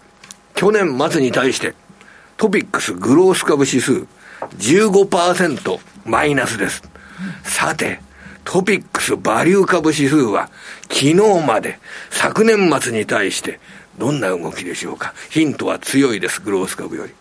[0.56, 1.76] 去年末に対して、
[2.40, 4.08] トピックスグロース株指数
[4.58, 6.82] 15%マイナスです。
[7.44, 8.00] さて、
[8.46, 10.50] トピックスバリュー株指数は
[10.84, 11.16] 昨日
[11.46, 11.80] まで
[12.10, 13.60] 昨年末に対して
[13.98, 17.14] どんな動きでしょうかヒントは強いです、グロース株より。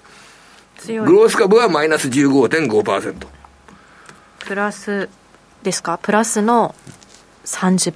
[0.79, 1.07] 強い。
[1.07, 3.27] グロース株はマイナス15.5%。
[4.39, 5.09] プラス
[5.65, 5.99] ですか？
[5.99, 6.77] プラスの
[7.49, 7.93] 30%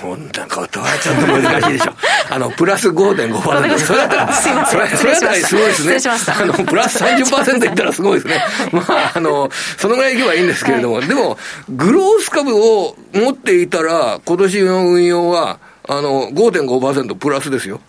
[0.00, 1.92] そんなことはちょっと難しいでしょ。
[2.30, 4.96] あのプラス5.5%それだったらすいません。
[4.96, 6.14] それだったらすごいですね。
[6.40, 8.42] あのプラス30%いったらすごいですね。
[8.72, 17.80] まああのそのぐらいいけばいいんですけれども、はい、でもグロース株を持っていたら今年の運用はあの5.5%プラスですよ。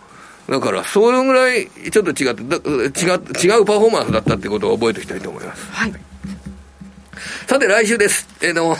[0.50, 3.06] だから、そのぐらいちょっと違って違、
[3.48, 5.66] 違うパフォーマンスだったってことを覚えておきたいと思います。
[5.72, 5.92] はい。
[7.46, 8.28] さて、来週です。
[8.42, 8.76] えー、の、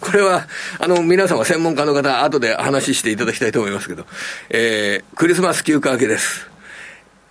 [0.00, 0.46] これは、
[0.78, 4.06] あの、皆様専門家の方、後で話していただきたいと思いますけど、
[4.50, 6.48] えー、クリスマス休暇明けです。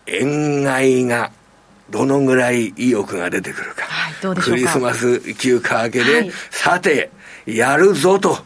[0.05, 1.32] 円買いが
[1.89, 3.84] どのぐらい意欲が出てくるか。
[3.86, 4.51] はい、どうでしょうか？
[4.51, 7.09] クリスマス休暇明けで、はい、さて、
[7.45, 8.38] やるぞと。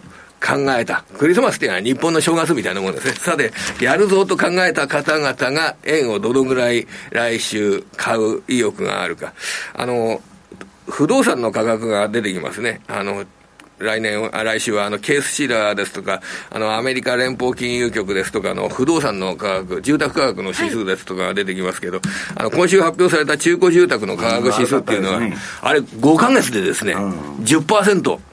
[0.43, 1.03] 考えた。
[1.19, 3.13] クリスマスっていうのは日本の正月みたいなもんですね。
[3.13, 9.33] さて、やるぞと考えた方々が円をどのぐらい来週買う意欲があるか。
[9.75, 10.19] あの、
[10.89, 12.81] 不動産の価格が出てきますね。
[12.87, 13.23] あの、
[13.81, 22.01] 来年、来週はあのケースシラーですとか、あのアメリカ連邦金融局ですとかの不動産の価格、住宅価格の指数ですとかが出てきますけど、はい、
[22.37, 25.21] あの今週発表された中古住宅の価格指数っていうのは、
[25.61, 28.30] あれ5か月でですね、10%。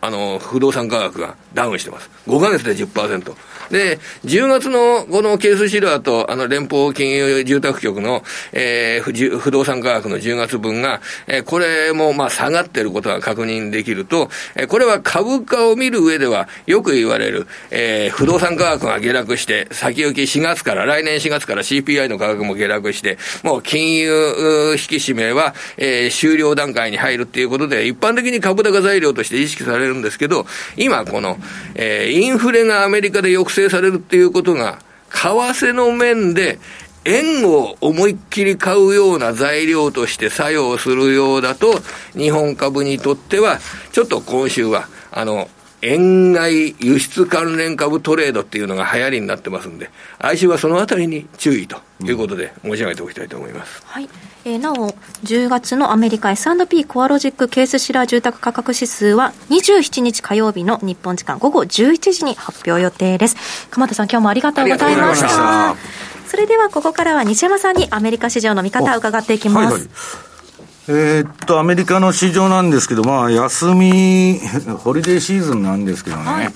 [0.00, 2.10] あの、不動産価格がダウンしてます。
[2.26, 3.34] 5ヶ月で10%。
[3.70, 8.22] で、10月のこのケースシルアーと、あの、連邦金融住宅局の、
[8.52, 31.38] えー、不動産価格の10月分が、えー、これも、まあ、下がってることが確認できると、えー、これは株価を見る上では、よく言われる、えー、不動産価格が下落して、先行き4月から、来年4月から CPI の価格も下落して、もう金融引き締めは、えー、終了段階に入るっていうことで、一般的に株高材料として意識されるんですけど、今この、
[31.74, 34.78] えー、インフレがアメリカで抑制されるっていうことが、
[35.10, 36.58] 為替の面で、
[37.04, 41.80] 円を思いっきり買うような材料として作用するようだと、
[42.16, 43.60] 日本株にとっては、
[43.92, 45.48] ちょっと今週は、あの、
[45.82, 53.82] 円買い輸出関連株トレードっていうのが流行りになってますんで、来週はそのあたりに注意ということで申し上げておきたいと思います。
[53.84, 54.08] はい。
[54.46, 54.90] えー、なお、
[55.24, 63.68] 10月のアメリカ S&P コアロジックケースシラー住宅価格指数は27日火曜日の日本時間午後11時に発表予定です。
[63.70, 65.74] 鎌田さん、今日もありがとうございました。
[66.28, 69.72] それではここからは西山さんにアメリカ市場の見方を伺っていきます。
[69.72, 69.90] はいはい
[70.88, 74.38] えー、っと、アメリカの市場なんですけど、まあ、休み、
[74.78, 76.54] ホリデーシーズンなんですけどね、はい、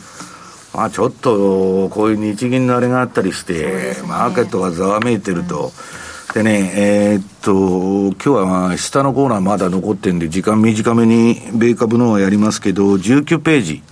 [0.73, 5.71] まあ、ちょっと、こういう日銀のあれがあったりして、ね、マーケットがざわめいてると、うん、
[6.35, 13.83] でね、えー、っと、今日はまあ、下のコーナーまだ残ってんで、時間短めに、米株のはやりますけど、19ページ。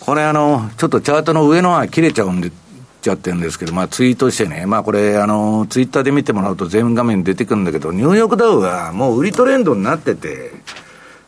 [0.00, 2.52] これあの、ちょっとチャートの上のは切れちゃうんで、
[3.00, 10.52] ちゃってるんですけど、まあ、ツイートしてね、まあ、これ、あの、ツイッターで見てもらうと全画面出てくるんだけど、ニューヨークダウはもう売りトレンドになってて、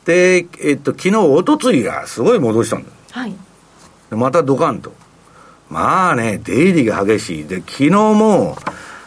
[0.04, 2.90] で、えっと、昨日、おとついがすごい戻したんだ。
[3.12, 3.34] はい。
[4.10, 4.92] またドカンと。
[5.70, 7.44] まあね、出入りが激しい。
[7.46, 8.56] で、昨日も、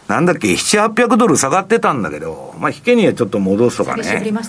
[0.10, 3.98] なんだっけ、7、800ドル下がってたんだけど、まあ、引けにはちょっと戻すとかね。
[3.98, 4.04] ま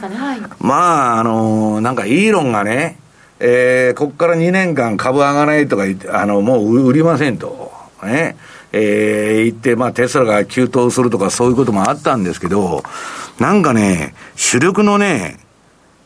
[0.08, 2.98] ねはい、まあ、あのー、なんか、イーロンがね、
[3.40, 7.70] えー、ここから2年間株上がらないとか言って、あの、もう売りませんと。
[8.02, 8.36] ね、
[8.72, 12.82] えー、行って、まあ、テスラが急騰するとかそういうこともあったんですけど、
[13.38, 15.40] なんかね、主力のね、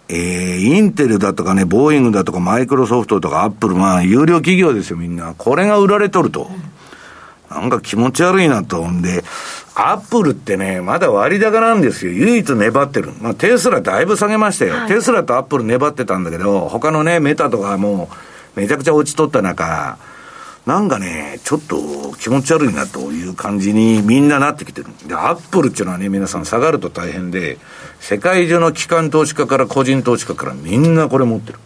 [0.09, 5.34] えー、インテルだとかね、ボーイングだとか、マイクロソフトとか、アップル、まあ、優良企業ですよ、みんな。
[5.38, 6.50] これが売られとると。
[7.55, 8.88] なんか気持ち悪いなと。
[8.88, 9.24] んで、
[9.74, 12.12] アップルってね、まだ割高なんですよ。
[12.12, 13.12] 唯一粘ってる。
[13.20, 14.74] まあ、テスラだいぶ下げましたよ。
[14.74, 18.09] はい、テスラとアップル粘ってたんだけど、他のね、メタとかも
[18.57, 19.98] う、めちゃくちゃ落ちとった中、
[20.66, 24.86] なんかね、ちょっと気持ち悪いなという感じにみんななってきてる。
[25.07, 27.59] で、アップルっていうのはね、皆さん下がると大変で、
[28.00, 31.59] 世界中の機関投資家から個人投資家からみんなこれ持ってる。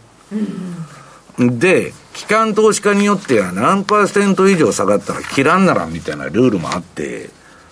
[1.38, 7.30] うん、で、機関投資家によっては何パーセント以上下がったら切らんならみたいなルールもあって、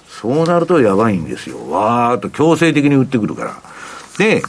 [0.09, 1.69] そうなるとやばいんですよ。
[1.69, 3.57] わーっと強制的に売ってくるから。
[4.19, 4.45] で、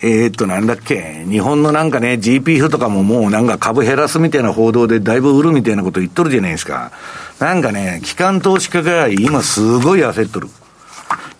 [0.00, 6.90] えー、っと、なんだっけ、日本のなんかね、GPF とかももうなんか株減らすみたいな報道でだいぶ売るみたいなこと言っとるじゃないですか。
[7.38, 10.48] なんかね、機関投資家が今すごい焦っとる。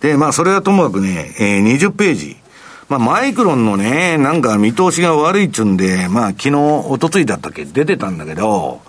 [0.01, 2.42] で、まあそれはともかくね、えー、20ページ。
[2.89, 8.81] まあマイクロンのね、なんか見通しが悪いっちゅうんで、まあ昨日、おとついだったっけ、出てたんだけど、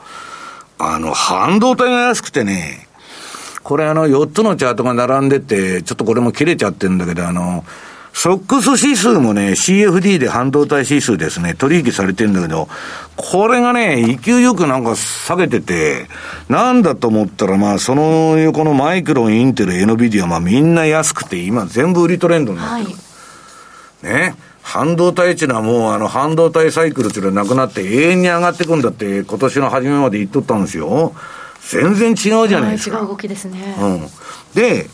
[0.77, 2.87] あの、半導体が安くてね、
[3.63, 7.63] これあの4つのチャートが並んでて、ちょっとこれも切れちゃってるんだけど、あの、
[8.13, 12.67] ソックス指数もね、CFD で半導体指数ですね、取引されてるんだけど、
[13.15, 16.07] これがね、勢いよくなんか下げてて、
[16.47, 22.91] なんだと思ったら、まあ、その横のマイクロン、インテル、エノビディア、まあみんな安くて、今全部売りトレンドになってる。
[22.91, 22.95] はい、
[24.03, 24.35] ね。
[24.61, 31.13] 半導体っていうのはもうあの半導体サイクルっていうのはなくなって永遠に上がってくんだって今年の初めまで言っとったんですよ。
[31.69, 32.99] 全然違うじゃないですか。
[32.99, 33.75] 違う動きですね。
[33.79, 34.07] うん。
[34.53, 34.87] で、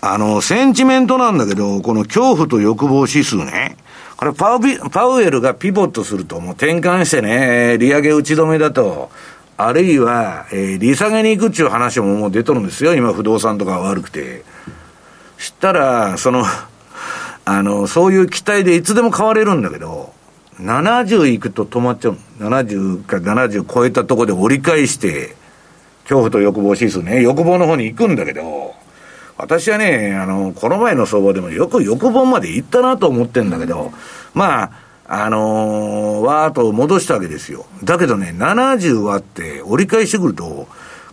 [0.00, 3.76] あの、センチメントなんだけど、この恐怖と欲望指数ね。
[4.16, 9.10] これパウビ、パウエルがピボットすると、もう転換してね、利上げ打ち止めだと、
[9.56, 12.94] あるいは、えー、利下げに行くっていう話ももう出とるんですよ。
[12.94, 14.44] 今不動産とか悪くて。
[15.38, 16.44] したら、その、
[17.44, 20.12] あの、そういう期待でいつでも買われるんだけど、
[20.60, 22.16] 70いくと止まっちゃう。
[22.38, 25.34] 70か70超えたところで折り返して、
[26.02, 28.74] 恐怖と欲望指数ね、欲望の方に行くんだけど、
[29.38, 33.92] 私はね、あの、この前の相場でもよく欲望まで行ったなと思ってんだけど、
[34.34, 34.70] まあ、
[35.06, 37.66] あのー、わーっと戻したわけですよ。
[37.82, 40.68] だけどね、70割って折り返してくると、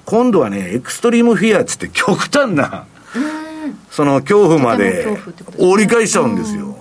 [0.05, 2.85] 今度はね、エクストリームフィアっつって極端な、
[3.91, 5.07] その恐怖まで
[5.57, 6.77] 折り返しちゃうんですよ。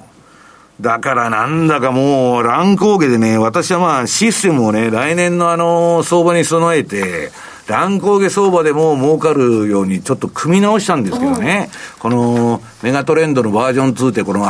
[0.81, 7.31] だからなんだかもう乱高下でね、私はまあシステムをね、来年のあの相場に備えて、
[7.67, 14.45] 乱高下相場でも儲かるようにちょっと組み直したんですけどね、このメガトレンドのバージョン2ってこの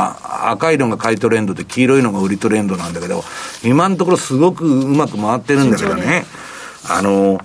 [0.51, 3.23] 赤いのが買いトレンドで黄色いのが売りトレンドなんだけど、
[3.63, 6.25] 今のところすごくうまく回ってるんだけどね、
[6.87, 7.41] あの、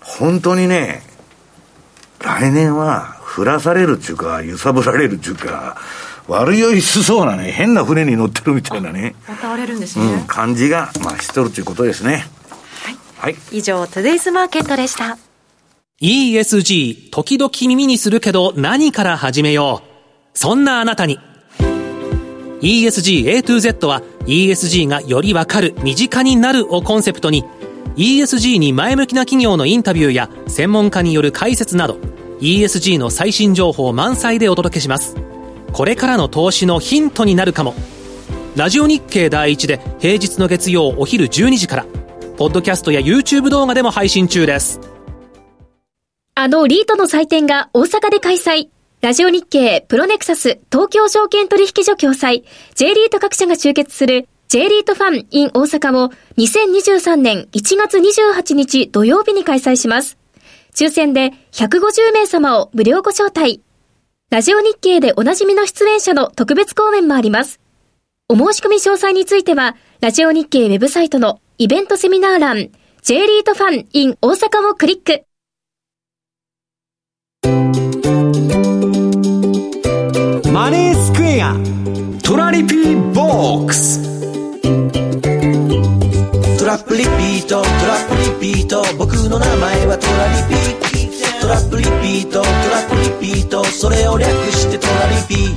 [0.00, 1.02] 本当にね、
[2.20, 5.76] 来年は降らされるっていうか、揺さぶられるっていうか、
[6.28, 9.14] 悪酔いしそうなね、変な船に乗ってるみたいなね。
[9.28, 10.04] また荒れるんですね。
[10.04, 12.26] うん、感じが、まあ、しとるということですね。
[12.82, 12.96] はい。
[13.18, 13.36] はい。
[13.50, 15.18] 以上、トゥデイズマーケットでした。
[16.00, 20.38] ESG、時々耳にするけど何から始めよう。
[20.38, 21.18] そんなあなたに。
[22.60, 27.44] ESG A to Z は ESG がよりわかる、身近になるをコンセプトに
[27.96, 31.98] ESG に前向きな企業のインタビューや専門家による解説など
[32.44, 35.16] ESG の最新情報満載でお届けします。
[35.72, 37.74] これからの投資のヒントになるかも。
[38.54, 41.86] ラジオ日経第一で平日の月曜お昼12時から、
[42.36, 44.78] ポッドキャストや YouTube 動画でも配信中です。
[46.34, 48.68] あのリートの祭典が大阪で開催。
[49.00, 60.18] ラジオ日経プロネクサス東京証券取引所共催 J リート各社が集結する J リートファン in 大阪を2023年1月28日土曜日に開催します。
[60.74, 63.62] 抽選で150名様を無料ご招待。
[64.30, 67.60] ラジオ日経でおなじみの出演者の特別講演もあります。
[68.28, 72.70] お申し込み詳細については、ラジオ日経ウェブサイトのイベントセミナー欄、
[73.02, 75.24] J リートファン in 大阪をクリック。
[80.52, 81.54] マネースクエア
[82.22, 84.03] トラリピーボックス
[86.74, 95.56] トラップリピートトラップリピート僕の名前はトラリピトラップリピートトラップリピートそれを略してトラリピ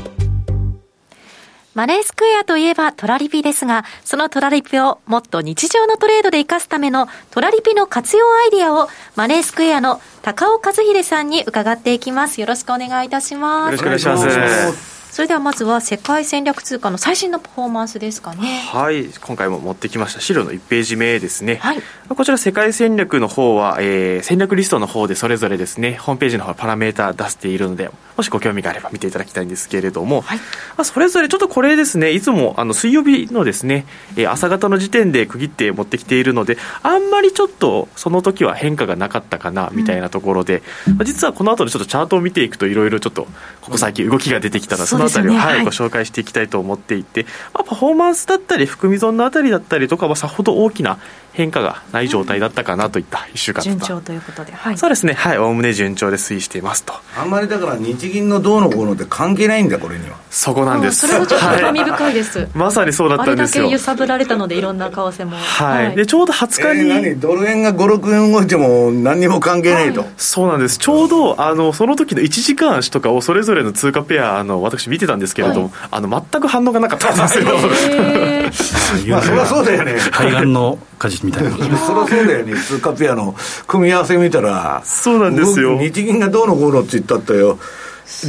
[1.73, 12.41] マネースクエアといえばトラリピですが、そのトラリピをもっと日常のトレードで活かすためのトラリピの活用アイディアをマネースクエアの高尾和秀さんに伺っていきます。
[12.41, 13.71] よろしくお願いいたします。
[13.71, 14.96] よろしくお願いします。
[15.17, 18.59] それではまずは世界戦略通貨の最新のパフォーマンスですかね。
[18.71, 19.07] はい。
[19.07, 20.21] 今回も持ってきました。
[20.21, 25.95] 資料の1ページ目ですね、はい、こちら世界戦略の方は、えー、戦略リストの方でそれぞれですね。
[25.95, 30.43] ホームページの方パラメータ出しているのでもしご興味があれば見ていただきたいんですけれども、はい、ま
[30.77, 32.11] あ、それぞれちょっとこれですね。
[32.11, 33.87] いつもあの水曜日のですね、
[34.17, 43.25] えー、朝方の時点で区切って持ってきているのであんまりちょっとその時は変化がなかったかなみたいなところで、うん、実はこの後でちょっとチャートを見ていくといろいろちょっと
[43.61, 50.99] ここ最近動きが出てきたら、そのあたりを、はい、ご紹介していきたいと思っていて、まあ、パフォーマンスだったり含み損のあたりだったりとかはさほど大きな
[51.37, 55.13] 変化がない状態だったかなといった1週間順調ということで、はい、そうですね。
[55.13, 55.37] はい。
[55.37, 56.95] おおむね順調で推移していますと。
[57.15, 60.17] あんまりだから日銀のどうのこうのって関係ないんだこれには。
[60.31, 61.07] そこなんです。
[61.07, 63.65] それもちょっと興味深いです、はい、まさにそうだったんですよ。
[63.65, 65.37] あれだけ揺さぶられたのでいろんな為替も。
[65.37, 67.19] はい、はい、でちょうど20日に、えー、何？
[67.19, 70.79] ドル円が56円動いても何にも関係ないと、はい、そうなんです。
[70.79, 77.45] ちょうどあのその時の1時間足とかをそれぞれの通貨ペアあの私見てたんですけれども、あの全く反応がなかったんですよ、
[79.13, 79.97] まあそりゃそうだよね。
[80.11, 81.51] 海岸の果実みたいな。
[81.55, 82.55] そりゃそうだよね。
[82.55, 83.35] 通貨ペアの
[83.67, 85.77] 組み合わせ見たらそうなんですよ。
[85.77, 87.59] 日銀がどうのこうのって言ったったよ。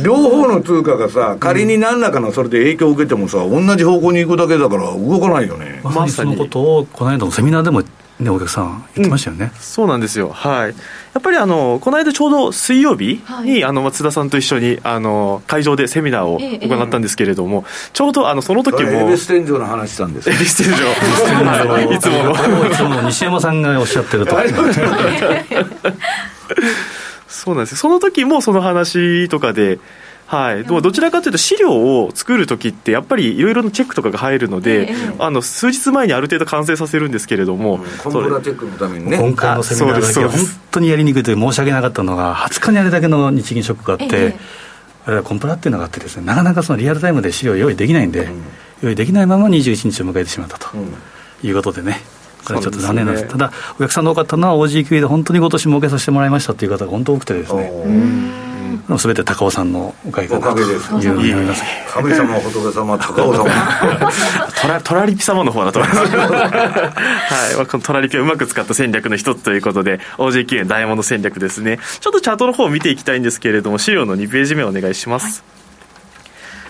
[0.03, 5.81] 両方の通貨がさ、仮に何らかのそれで影響を受けてもさ、同じ方向に行くだけだから動かないよね。
[5.85, 7.83] まさにそのことを、この間のセミナーでも
[8.21, 10.75] ね、お客さん言ってましたよね、うん、そうなんですよ、はい、や
[11.21, 20.31] っぱりあのこの間ちょうど水曜日に、はい、あの松田さんと一緒にあの会場でセミナーを行ったんですけれども、ええ、ちょうどあのその時もエビス天井の話したんです。
[20.31, 20.77] エビス天井。
[21.95, 21.99] い。
[22.01, 22.33] つも
[22.67, 24.37] いつも西山さんがおっしゃってると。
[27.29, 29.79] そうなんですその時もその話とかで
[30.29, 30.83] はい、でも。
[30.83, 39.19] どちらかというと資料を作るときってやっぱりいろいろなチェックとかが入るので、えー、あの数日前にある程度完成させるんですけれども、うん、コンプラチェックのためにね。
[39.19, 41.23] 今回のセミナーだけ本当にやりにくい。
[41.23, 44.37] と申し訳なかったのが20日にあれだけの日銀ショックがあって、
[45.07, 48.43] えー、コンプラっていうのがあってですねなかなかそのリアルタイムで資料用意できないんで、うん、
[48.83, 50.69] 用意できないまま21日を迎えてしまったと。
[51.43, 52.01] いうことでね、
[52.45, 58.48] これはちょっと残念なんです、ね、ただ、お客さんの多かったのは、OG 級で本当に今年儲けさせてもらいましたという方が本当多くてですね。
[58.99, 61.63] すべて高尾さんのおかげかなというふうに思います。
[61.91, 63.45] 神様仏様高尾様。
[64.61, 66.17] トラトラリピ様の方だと思います。
[66.17, 66.25] は
[67.53, 71.79] い、まあ、このトラリピをうまく使った戦略の一つということで OJQ 円ダイヤモンド戦略ですね。
[72.01, 75.43] ちょっとチャートの方を見ていきたいんですけれども資料の2ページ目お願いします、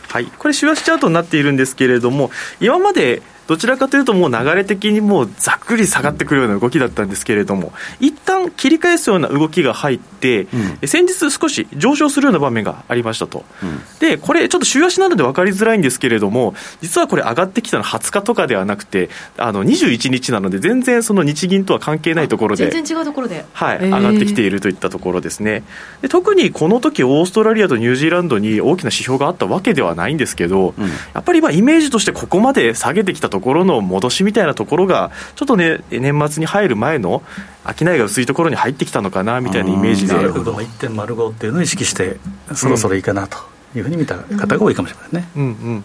[0.08, 2.30] はい、はい、これ週足チャートになっているんですけれども
[2.60, 10.46] 今までどちらかというともう流れ的にもうざっくり下がってくるような動きだったんですけれども一旦切り返すような動きが入って、
[10.80, 25.62] うん、先日少し上昇するような場面がありましたと、うん、でこれちょっと週足なので分かりづらいんですけれども実はこれ上がってきたのは20日とかではなくてあの21日なので全然その日銀とは関係ないところで全然違うところで、はい、上がってきているといったところですね。
[26.02, 37.22] で特にこの時オーストラリアとニュージーランドに大きな指標があったわけではないんですけど、うん、やっぱりまあイメージとしてここまで下げてきたところの戻ししみたいなところが、ちょっとね、年末に入る前の
[37.64, 40.14] 商いが薄いところに入ってきたのかなみたいなイメージで。
[40.14, 42.18] なるほど、1.05っていうのを意識して、
[42.54, 43.38] そろそろいいかなと
[43.74, 45.28] いうふうに見た方が多いかもしれないね。
[45.36, 45.50] うん、うん。
[45.50, 45.84] うん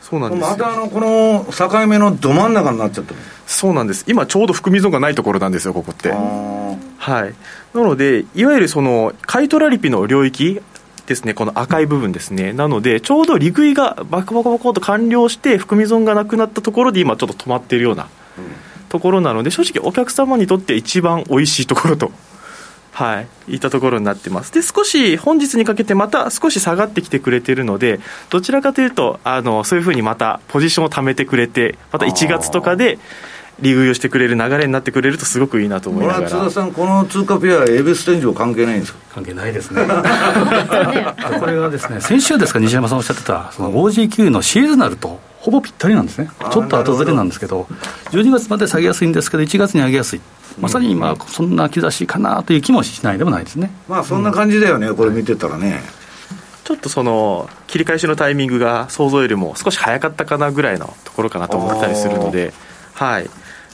[0.00, 3.14] そうなんですまたあのこの境目のど真ん中になっちゃった
[3.46, 4.04] そうなんです。
[4.06, 6.10] 今ちょうど含み損がないところなんですよここって。
[6.10, 7.34] はい。
[7.74, 10.60] なのでいわゆるその買い取らリピの領域
[11.06, 18.08] ですね、この赤い部分ですね、なので、ちょうど利食いがバコバコバコと完了して、含み損がなくなったところで、今、ちょっと止まっているような
[18.88, 22.10] ところなので、正直、お客様にとって一番おいしいところと。
[22.94, 24.52] はい、いったところになってます。
[24.52, 27.98] で、少し本日にかけてまた少し下がってきてくれてるので、
[28.30, 33.00] どちらかというと、あの、そういうふうにまたポジションを貯めてくれて、また1月とかで、
[33.60, 36.28] 利食いをしてくれる流れになってくれるとすごくいいなと思いながら。
[36.28, 39.82] 津田さんこの通貨ペアエビス天井関係ないんですか関係ないですね。
[41.40, 46.30] これがですね先週ですか西山さんおっしゃってたその OG9 のシーズナルとほぼぴったりなんですね。
[46.50, 47.66] ちょっと後ずれなんですけど
[48.10, 50.20] 12月まで下げやすいんですけど1月に上げやすい。
[50.58, 53.70] まさに今そんな兆しかなという気もしないでもないですね。
[53.88, 55.80] まあそんな感じだよね、うん、これ見てたらね、
[56.64, 62.52] ちょっとその切り返しのタイミングが想像よりも少し早かったかなぐらいのところかなと思ったりするので、
[62.94, 63.28] はい、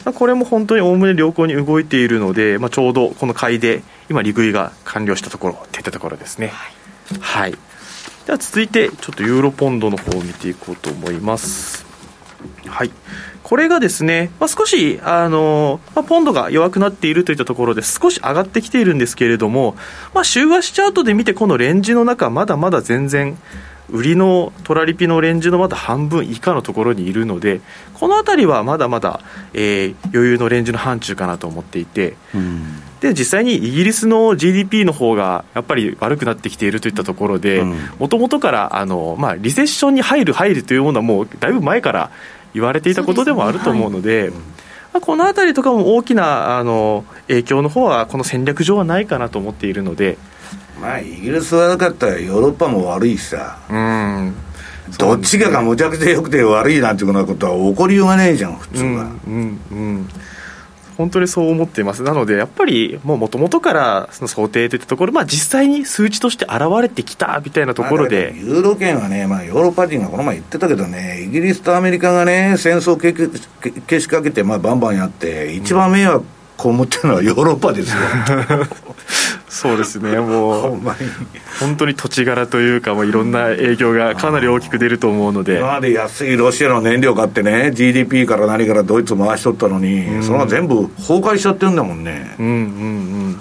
[0.04, 6.48] これも本当におおむね良好に動いているので、まあ、ちょうどこの買いで今、利食いが完了したところといったところですね。
[6.48, 7.50] はい、はい、
[8.26, 11.86] では続いて、ちょっとユーロポンドの方を見ていこうと思います。
[12.66, 12.90] はい、
[13.42, 19.76] これがですね、まあ、少しあの、まあ、ポンドが弱くなっているといったところで少し上がってきているんですけれども、
[20.14, 23.36] まあ、週足チャートで見てこのレンジの中まだまだ全然
[23.92, 27.60] 売りのトラリピのレンジのまだ半分以下のところにいるので
[27.94, 29.20] この辺りはまだまだ、
[29.52, 37.62] えー、余裕のレンジの範疇かなと思っていて、うん、で実際にイギリスの GDP の方がやっぱり悪くなってきているといったところで
[37.98, 42.10] もともとからあの、まあ、リセッションに入る入るというものはもうだいぶ前から
[42.54, 44.32] 言われていたことでもあると思うので。
[44.92, 50.18] この辺りとかも大きなあの影響の方はこの戦略上はないかなと思っているので、
[50.80, 53.58] まあイギリス悪かったらヨーロッパも悪いしさ。
[53.68, 54.34] うん。
[54.98, 59.12] どっちかがむちゃくちゃ良くて悪いなんてことは起こりようがないじゃん普通は。
[59.26, 60.08] うん、うん、
[60.96, 62.02] 本当にそう思っています。
[62.02, 72.96] なのでやっぱりもともとからその想定といったところ、まあ、実際に数値として現れてきたみたいなところで、ユーロ圏はね、まあ、ヨーロッパ人がこの前言ってたけどねイギリスとアメリカがね戦争
[73.86, 76.24] けしかけて、まあ、バンバンやって一番迷惑
[76.58, 77.96] 被ってるのはヨーロッパですよ
[79.50, 80.80] そうですね、もう、
[81.58, 85.58] 本当に土地柄というか、もういろんな影響がかなり大きく出ると思うので。
[85.58, 92.36] 今まで安いロシアの燃料買ってね、GDP から何からドイツ回しとったのに、うん、それが全部崩壊しちゃってるんだもんね。
[92.38, 93.40] うんうんうん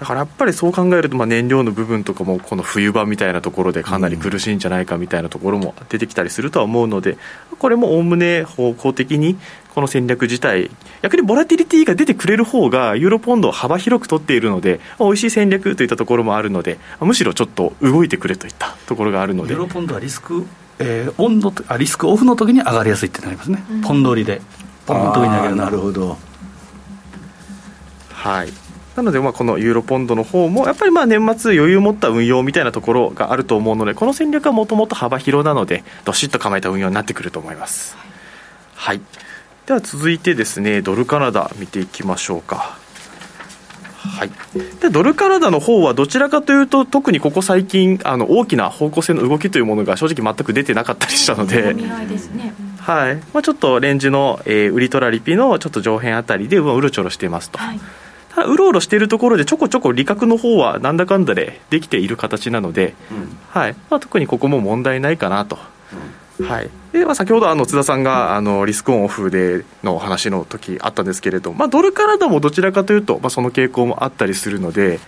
[0.00, 7.18] だからやっぱりそう考えると、まあ、燃料の部分とかもこの冬場みたいなところでかなり苦しいんじゃないかみたいなところも出てきたりするとは思うので
[7.58, 9.36] これもおおむね方向的に
[9.74, 10.70] この戦略自体
[11.02, 19.50] 逆にボラティリティが出てくれる方がユーロポンドを幅広く取っているので美味しい戦略といったところもあるのでむしろちょっと動いてくれといったところがあるので。
[19.52, 20.46] ユーロポンドはリスク、
[20.78, 24.40] えー、オンのあリスクオフの時に上がりやすいってなりますね、うん、ポンド売りで。
[24.86, 26.16] ポンの時に上げるなるほど。
[28.12, 28.67] はい
[28.98, 37.96] なので、まあ、このユーロポンドの方も、やっぱりまあ年末、余裕を持った運用みたいなところがあると思うので、この戦略はもともと幅広なので、どしっと構えた運用になってくると思います。
[38.74, 39.00] はい、
[39.66, 42.76] では続いてですね、ドルカナダ見ていきましょうか。
[43.98, 44.30] はい、
[44.80, 51.74] でドルカナダの方はどちらかというと特にここ最近あの大きな方向性の動きというものが正直全く出てなかったりしたので、
[52.78, 57.58] はいまあ、ちょっとレンジの、えー、売りトラリピのちょっと上辺あたりでうろちょろしていますと。
[57.58, 57.80] はい
[58.44, 65.58] うろうろしているところでちょこちょこ利確の方はなんだかんだでできている形なので、うん、はいまあ、特にここも問題ないかなと。
[66.38, 75.00] うん、はいでまあ、先ほどあの津田さんがあのリスクオンオフでの話の時あったんですけれど、まあ、ドルカナダもどちらかというと、まあ、その傾向もあったりするので、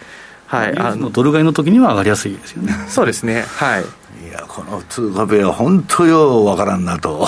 [0.46, 2.74] はい、あのドル買いの時には上がりやすいですよね。
[2.88, 3.42] そうですね。
[3.42, 3.84] はい。
[4.30, 7.26] いや、この通貨ペア、本当ようわからんなと。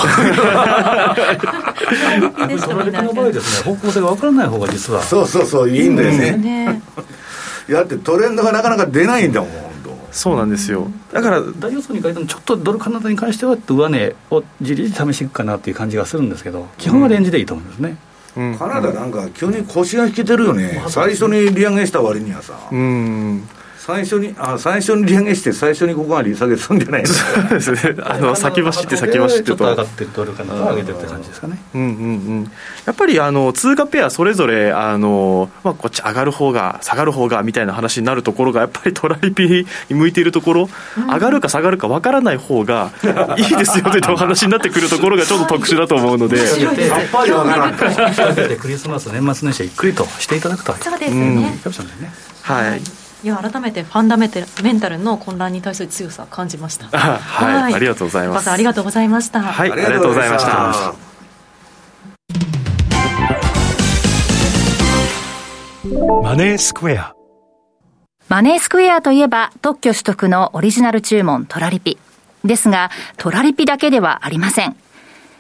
[2.69, 5.03] ドルの場合ですね、方向性がわからない方が実は。
[5.03, 6.37] そうそうそう、いいんだよね。
[6.37, 6.83] ね
[7.69, 9.51] だってトレンドがなかなか出ないんだもん。
[10.13, 10.89] そうなんですよ。
[11.11, 17.97] だから大予想に書いてもちょっとドルカナダに関しては上値をじりじり試していくかなっていう感じがするんですけど基本はレンジでいいと思いますね、
[18.37, 23.49] うん、カナダなんか急に腰が引けてるよね、最初に利上げした割にはさ、うん
[23.85, 27.61] 最初に、あ最初に利上げして、最初にここが利下げするんじゃないですか。
[27.61, 27.97] そうですね。
[28.05, 29.49] あの、先走って先走ってと。
[29.49, 31.59] ちょっと上がってるドルかな上げてるって感じですかね。
[31.75, 31.91] うんうんう
[32.43, 32.53] ん。
[32.87, 42.93] やっぱり、あの、通貨ペアそれぞれ、あの、まあ、こっち上がる方が、下がる方が、みたいな話になるところが、やっぱりトラリピに向いているところ、上がるか下がるか分からない方が、
[43.37, 46.37] いいですよというお話になってくるところがちょっと特殊だと思うので。
[46.37, 47.75] やっぱり分からん。
[48.61, 50.73] クリスマス、年末年始ゆっくりとしていただくと。
[50.79, 51.59] そうですよね。
[52.43, 53.02] はい。
[53.25, 54.29] いや改めてファンダメ
[54.65, 56.87] メンタルの混乱に対する強さを感じました。
[56.89, 58.51] はい、はい、ありがとうございます。
[58.51, 59.43] ありがとうございました。
[59.43, 60.95] はいありがとうございました。
[66.23, 67.15] マネースクエア。
[68.29, 71.99] マネースクエアといえば特許取得のオリジナル注文トラリピ。
[72.45, 74.75] ですがトラリピだけではありません。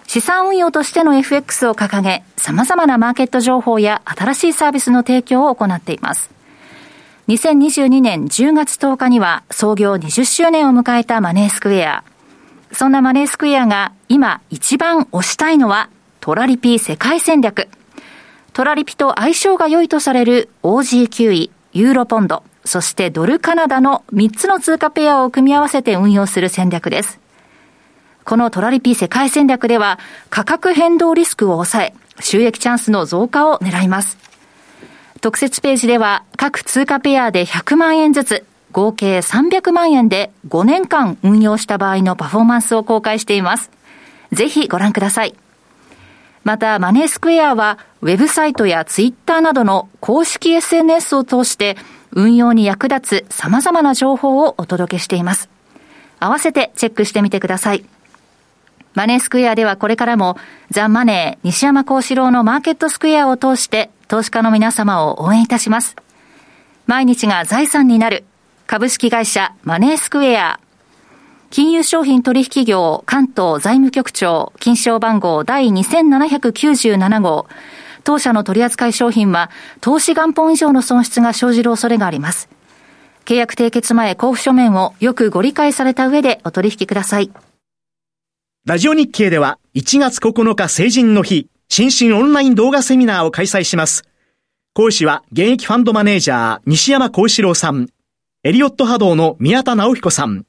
[0.07, 6.31] 資産運用としての FX を掲げ様々なマーケット情報や新しいサービスの提供を行っています
[7.33, 12.05] 2022年10月10日には創業20周年を迎えたマネースクエア。
[12.73, 15.89] そんなマネースクエアが今一番推したいのは
[16.21, 17.69] トラリピ世界戦略。
[18.53, 27.19] トラリピと相性が良いとされる OG9 位、ユーロポンド、そしてドルカナダの3つの通貨ペアを組み合わせて運用する戦略です。
[28.27, 29.99] このトラリピ世界戦略では
[30.29, 34.32] 価格変動リスクを抑え、収益チャンスの増加を狙います。
[35.23, 43.71] 特設ページでは各通貨ペアで100万円ずつ、合計300万円で5年間運用した場合のパフォーマンスを公開しています。
[44.33, 45.37] ぜひご覧ください。
[46.43, 51.77] また、マネースクエアは、ウェブサイトやツイッターなどの公式 SNS を通して、
[52.11, 55.49] 運用に役立つ様々な情報をお届けしています。
[56.19, 57.85] 合わせてチェックしてみてください。
[58.95, 60.37] マネースクエアではこれからも、
[60.71, 65.97] ザ・マネー、西山幸四郎のマーケットスクエアを通して、投資家の皆様を応援いたします。
[66.87, 68.25] 毎日が財産になる
[68.67, 70.61] 株式会社マネースクエア。
[71.51, 77.47] 金融商品取引業関東財務局長金賞番号第2797号。
[78.05, 79.51] 当社の取扱い商品は
[79.81, 82.49] 投資元本以上の損失が生じる恐れがあります。
[83.25, 87.31] 契約締結前交付書面をよくご理解された上でお取引ください。
[88.65, 94.05] ラジオ日経では1月9日成人の日、新進オンライン動画セミナーを開催します。
[94.73, 97.89] 講師は現役ファンドマネージャー西山幸四郎さん、
[98.45, 100.47] エリオット波動の宮田直彦さん、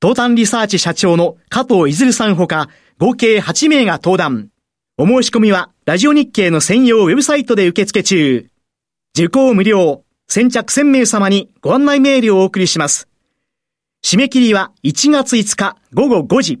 [0.00, 2.68] 東端リサーチ社長の加藤いずるさんほか、
[2.98, 4.50] 合計8名が登壇。
[4.96, 8.48] お申し込みは、ラジオ日経の専用ウェブサイトで受付中。
[9.18, 10.04] 受講無料。
[10.28, 13.08] 先着1000名様にご案内メールをお送りします。
[14.04, 16.60] 締め切りは1月5日午後5時。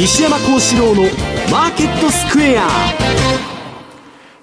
[0.00, 1.02] 西山幸四郎の
[1.52, 2.66] マーケットスクエア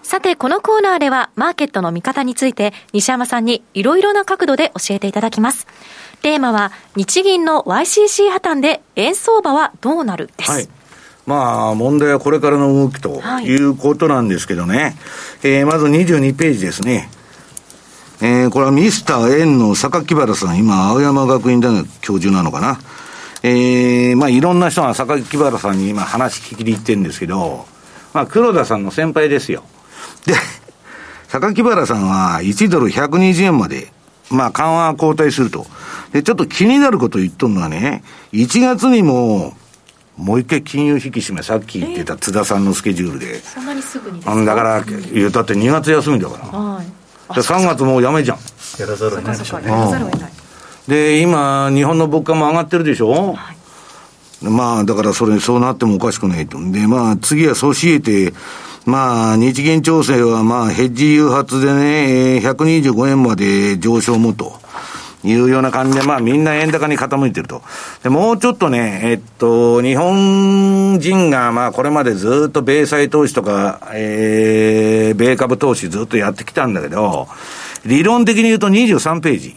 [0.04, 5.66] さて、このコーナーでは、マーケットの見方について、西山さんにいろいろな角度で教えていただきます。
[6.22, 10.52] テーマは、日銀の YCC 破綻で円相場はどうなるです。
[10.52, 10.70] はい
[11.26, 14.78] まあ、問題はこれからの動きということなんですけどね。
[14.78, 14.96] はい、
[15.42, 17.10] えー、まず22ページですね。
[18.22, 22.80] えー、これはミスター円の榊原さん、今、青山学院大学教授なのかな。
[23.44, 27.66] えー、まあいろんな人が榊原さんに今話聞きに行ってるんですけど、
[28.14, 29.64] まあ黒田さんの先輩ですよ。
[30.26, 30.34] で、
[31.30, 33.92] 榊原さんは1ドル120円まで、
[34.30, 35.66] まあ緩和交代すると。
[36.14, 38.04] で、ちょっと気になること言っとるのはね、
[38.34, 39.54] 1月にも、
[40.16, 43.36] もう一回金融引き締め、さっき言ってた津田さんのスケジュールで。
[43.40, 44.46] そんなにすぐにですか？
[44.46, 44.96] だから、だって
[45.54, 46.60] 2月休みだから。
[46.60, 46.86] はい。
[47.36, 48.38] で3月もうやめじゃん。
[48.80, 49.68] やらざるを得ないでしょうね。
[50.88, 56.58] で、今、日本の物価も上がってるでしょ、はい、まあ、だからそれ、そうなってもおかしくないと。
[56.72, 58.34] で、まあ、次はそうしえて、
[58.86, 64.60] まあ、日銀調整は、まあ、ヘッジ誘発でね、125円まで上昇もと。
[65.24, 67.62] いうような感じで、まあみんな円高に傾いてると。
[68.04, 77.28] で、もうちょっとね、えっと、日本人がまあこれまでずっと米債投資とか、えー、米株投資ずっとやってきたんだけど、
[77.86, 79.56] 理論的に言うと23ページ。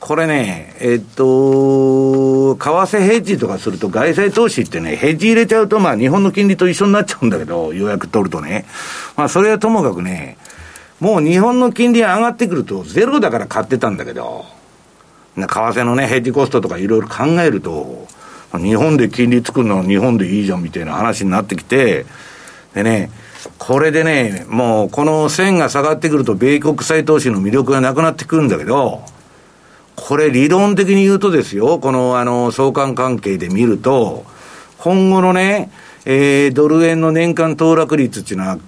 [0.00, 8.64] これね、えっと、為替ヘッジとかすると外債投資ってね、ヘッジ入れちゃうとまあ日本の金利と一緒になっちゃうんだけど、ようやく取るとね。
[9.16, 10.38] まあそれはともかくね、
[11.00, 14.46] もう日本の金利上がってくるとゼロだから買ってたんだけど、
[15.36, 18.08] 為替のね、ヘッジコストとかいろいろ考えると、
[18.58, 22.06] 日本で金利作るのは日本でいいじゃんみたいな話になってきて、
[22.74, 23.10] でね、
[23.58, 29.02] これでね、もうこの線が下がってくると米国債投資の魅力がなくなってくるんだけど、
[30.00, 34.24] これ理論的に言うとですよ、このあの相関関係で見ると、
[34.78, 35.70] 今後のね、
[36.06, 38.58] えー、ドル円の年間騰落率っていうのは、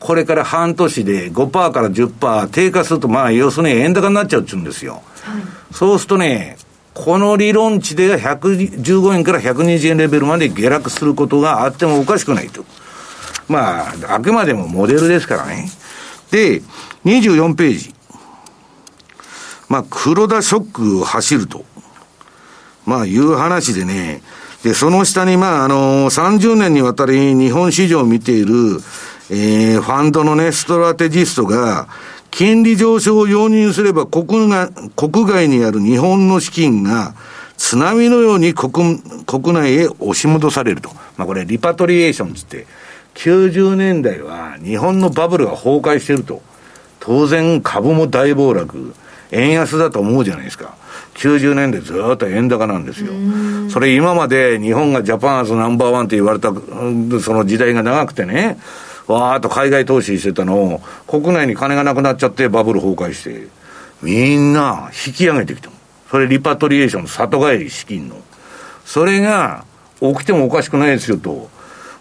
[0.00, 4.94] これから半年で5%から10%低下すると、まあ、要するに円高になっちゃうって言うんですよ。
[5.22, 5.42] はい、
[5.72, 6.58] そうするとね、
[6.94, 12.64] この理論値で115円から120円レベルまで下落することがあってもおかしくないと。
[13.48, 15.70] まあ、あくまでもモデルですからね。
[16.32, 16.60] で、
[17.04, 17.94] 24ページ。
[19.72, 21.64] まあ、黒田ショックを走ると、
[22.84, 24.20] まあ、いう話でね、
[24.62, 28.52] で、その下に、まあ、あの、30年にわたり日本市場を見ている、
[29.30, 31.88] えー、ファンドのね、ストラテジストが、
[32.30, 37.14] 金利上昇を容認すれば国が、国外にある日本の資金が、
[37.56, 40.90] 津波のように国、国内へ押し戻されると。
[41.16, 42.66] まあこれ、リパトリエーションつって、
[43.14, 46.42] 90年代は日本のバブルが崩壊してると。
[47.00, 48.94] 当然株も大暴落。
[49.32, 50.74] 円安だと思うじゃないですか。
[51.14, 53.12] 90年代ずっと円高なんですよ。
[53.70, 56.52] それ今まで日本がジャパンアズナンバーワンって言われた、
[57.20, 58.58] その時代が長くてね、
[59.06, 63.48] わーっと海外投資してたのを、国内に金がなくなっちゃってバブル崩壊して、
[64.02, 65.70] みんな引き上げてきた
[66.10, 68.16] それリパトリエーションの里帰り資金の。
[68.84, 69.64] それが
[70.00, 71.48] 起きてもおかしくないですよと。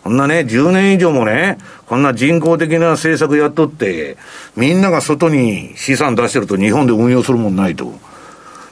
[0.04, 4.18] こんなね、10年以上もね、こんな人工的な政策やっとって、
[4.56, 7.94] みんなが外に資産出してると日本で運用するもんないと。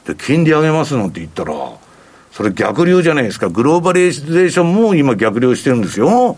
[0.05, 1.53] で、金利上げますなんて言ったら、
[2.31, 3.49] それ逆流じゃないですか。
[3.49, 6.37] グローバリゼーションも今逆流してるんですよ。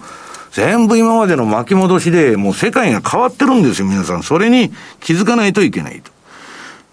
[0.52, 4.24] 全部今までの巻き戻しで、もう世界が変わってるんですよ、皆さん。
[4.24, 6.12] それに気づかないといけないと。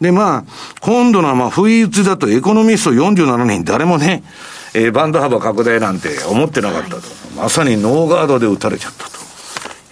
[0.00, 0.44] で、まあ、
[0.80, 4.22] 今度のまあ、不意打ちだとエコノミスト47人誰もね、
[4.74, 7.27] えー、バンド幅拡大なんて思ってなかったと。
[7.38, 9.04] まさにノーガードで打たれちゃった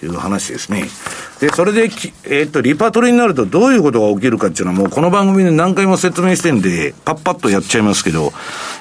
[0.01, 0.85] という話ですね。
[1.41, 8.33] で、それで、えー、っと、リパトリになるとどういうことが起きるかっていうのはもうこの番組で何回も説明してんで、パッパッとやっちゃいますけど、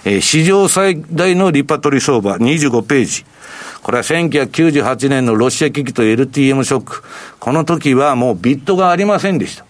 [0.04, 3.26] えー、史上最大のリパトリ相場25ページ。
[3.84, 7.04] これは1998年のロシア危機と LTM ショック。
[7.40, 9.66] この時はもうビットがありませんでした。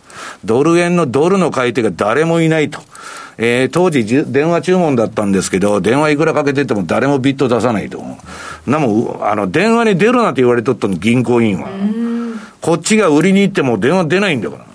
[0.45, 2.79] ドル円のドルの買い手が誰もいないと。
[3.37, 8.01] えー、当時電話注文だったんですけど、電話いくらかけてても誰もビット出さないと。
[8.65, 11.69] なも、あの、電話に出るなって言われとったの、銀行員は。
[12.61, 14.65] こっちが売りに行っても電話出ないんだから。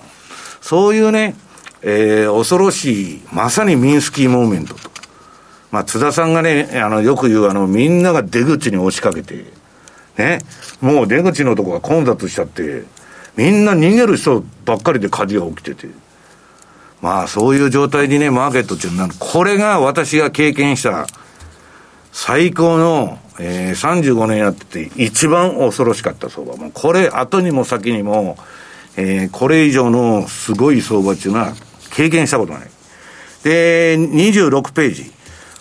[0.61, 1.35] そういうね、
[1.82, 4.91] えー、恐ろしい、まさにミンスキーモーメントと。
[5.70, 9.45] まあ、津田さんがね、あの、よく言う、あの、みんなが出口に押しかけて、
[10.19, 10.41] ね、
[10.81, 12.85] もう出口のとこが混雑しちゃって、
[13.37, 15.89] みんな逃げる人ばっかりで火事が起きてて。
[17.02, 21.06] まあ、そういう状態にね、マーケットっていうのは、これが私が経験した
[22.12, 26.56] 最高の、えー、35年やってて一番恐ろしかった相場。
[26.56, 28.36] もうこれ、後にも先にも、
[28.97, 31.55] えー、これ以上のすごい相場っていうのは
[31.90, 32.62] 経験したことない。
[33.44, 35.12] で、26ページ。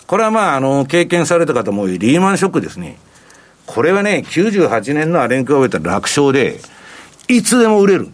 [0.06, 2.98] これはまあ、あの、経験された方も多いリーマンショックですね。
[3.64, 6.60] これはね、98年のあれに比べたら楽勝で、
[7.28, 8.08] いつでも売れる。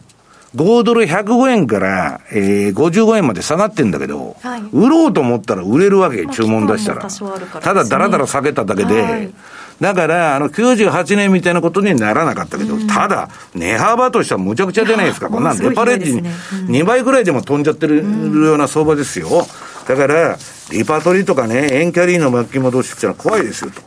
[0.56, 7.02] 5ドル105円から、えー、55円まで下がってんだけど、はい、売ろうと思ったら売れるわけ、注文出したら。
[7.02, 9.30] らただだらだら下げただけで、はい、
[9.80, 15.28] だから、あの、98年みたいなことにならなかったけど、うん、ただ、値幅としてはむちゃくちゃじゃないですか。
[15.28, 16.22] こんなんデパレッジに
[16.82, 19.46] 2倍ぐらいでも飛んじゃってるような相場ですよ。
[19.86, 20.38] だから、
[20.72, 23.82] リパトリとかね、エンキャリーの巻き戻しっていうのは怖いですよと。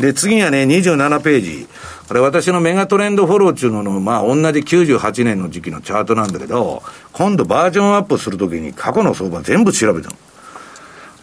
[0.00, 1.66] で、次はね、27ページ。
[2.08, 6.82] これ私のメガトレンドフォローっていうのの、まあ、同じ98年の時期のチャートなんだけど、
[7.12, 10.16] 今度バージョンアップするときに過去の相場全部調べたの。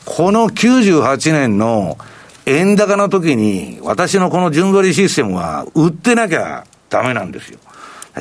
[0.06, 1.98] この98年の
[2.46, 7.60] 円高の時に、私のこの順張りシステムは売ってなきゃダメなんですよ。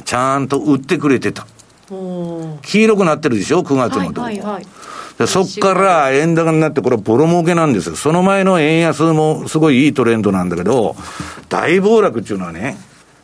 [0.04, 1.46] ちゃんと売ってくれてた。
[1.88, 4.20] 黄色くなってるでしょ ?9 月のとこ。
[4.22, 4.66] はいはいはい
[5.26, 7.96] そっから円高になって、これボロ儲けなんですよ。
[7.96, 10.94] その前の円安もすごいいいトレンドなんだけど、
[11.48, 12.76] 大暴落っていうのはね、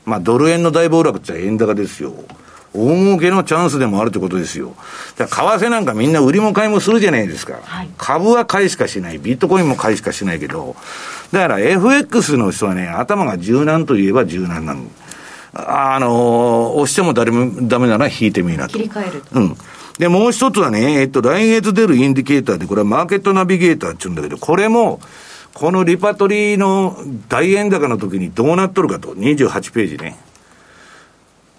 [0.05, 2.13] まあドル円の大暴落って円高ですよ。
[2.75, 4.75] 大儲けのチャンスでもあるってことですよ。
[5.17, 7.61] 為替なんかみんな売りも買いもするじゃないですか。
[7.63, 9.19] はい、株は買いしかしない。
[9.19, 10.75] ビットコインも買いしかしないけど。
[11.31, 14.83] だから FX の人はね、頭が柔軟といえば柔軟なの。
[15.55, 18.73] あの、押しても誰もダメなら引いてみなと。
[18.73, 19.23] 切り替える。
[19.33, 19.57] うん。
[19.99, 25.01] で、もう一つはね、えっと、来月出るインディケーターで、これはマーケットナビゲーターって言うんだけど、これも、
[25.53, 26.97] このリパトリーの
[27.29, 30.19] 大円高の時にどうなっとるかと、28ページね。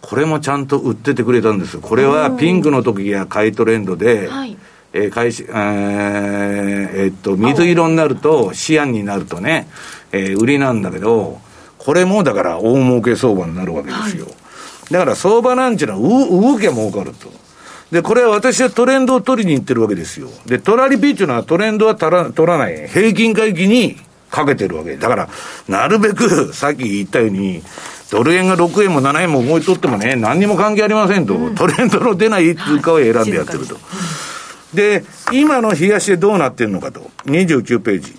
[0.02, 4.56] これもちゃんと売っててくれたんですこれはピンクの時や買いトレンドで、はい、
[4.94, 9.68] えー、開始、えー、えー、っと、水色になると、シアンになるとね、
[10.12, 11.40] えー、売りなんだけど、
[11.78, 14.26] これもだから大儲け相場になるわけですよ。
[14.26, 17.44] はい、だから相場なんちゅうのは、動きゃ儲かると。
[17.91, 20.30] で、これは私はトレンドを取りに行ってるわけですよ。
[20.45, 22.88] で、トラリピっていうのはトレンドは取ら取らない。
[22.88, 23.98] 平均回帰に
[24.32, 24.98] かけてるわけ。
[24.98, 25.30] だから、
[25.68, 27.62] なるべく、さっき言ったように、
[28.12, 33.78] ドル円が6円も7円も動いとってもね、何にも関係ありませんと、うん、トレンドの出ない通貨を選んでやってると。
[34.74, 37.10] で、今の東でどうなってるのかと。
[37.26, 38.16] 29ページ。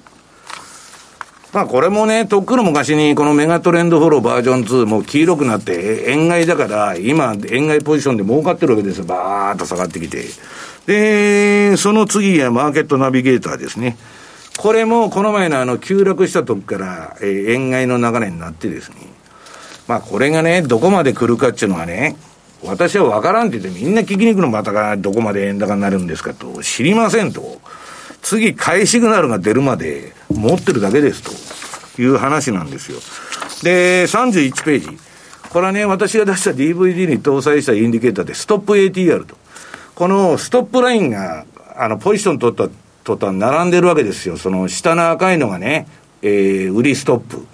[1.56, 9.06] まあこれもね、とっくの昔にこのメガトレンドフォローバージョン2も黄色くなって円買いだから今円買いポジションで儲かってるわけですよ。
[9.06, 10.26] バーっと下がってきて。
[10.84, 13.96] で、その次はマーケットナビゲーターですね。
[14.58, 18.96] これもこの前のあの急落した時から、えー、円買いの流れになってですね。
[19.88, 22.16] まあこれがね、どこまで来るかっていうのはね、
[22.64, 27.62] 私は分からんって言ってみんな聞きに行くのまたがどこまで円高になるんですかと、知りませんと。
[28.26, 31.22] 次、買いシグナルが出るまで持ってるだけです
[31.94, 32.98] という話なんですよ。
[33.62, 34.98] で、31ページ。
[35.48, 39.36] これはね、私が出した DVD に搭載したインディケーターで、ストップ ATR と。
[39.94, 41.46] このストップラインが、
[41.76, 42.68] あの、ポジション取った
[43.04, 44.36] 途端並んでるわけですよ。
[44.36, 45.86] その下の赤いのがね、
[46.20, 47.46] えー、売りストップ。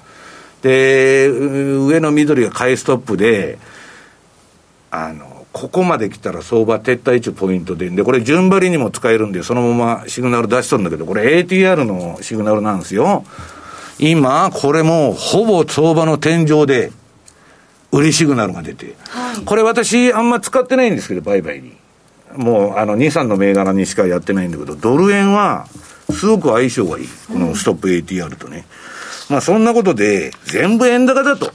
[0.63, 3.59] で、上の緑が買いストップで、
[4.91, 13.25] あの、ここまで来たら相場撤退中ポイントで、で、これ順張りにも使えるんで、そのままシグナル出しとるんだけど、これ ATR のシグナルなんですよ。
[13.99, 16.91] 今、これもほぼ相場の天井で、
[17.93, 21.77] 売りシグナルが出て、はい、これ私あんま使ってないんですけど、売買に。
[22.35, 25.67] もう、あの、2、3の銘柄にしかやってないんだけど、ドル円は、
[26.11, 27.09] すごく相性がいい。
[27.31, 28.67] このストップ ATR とね。
[29.29, 31.53] まあそんなことで、全部円高だと。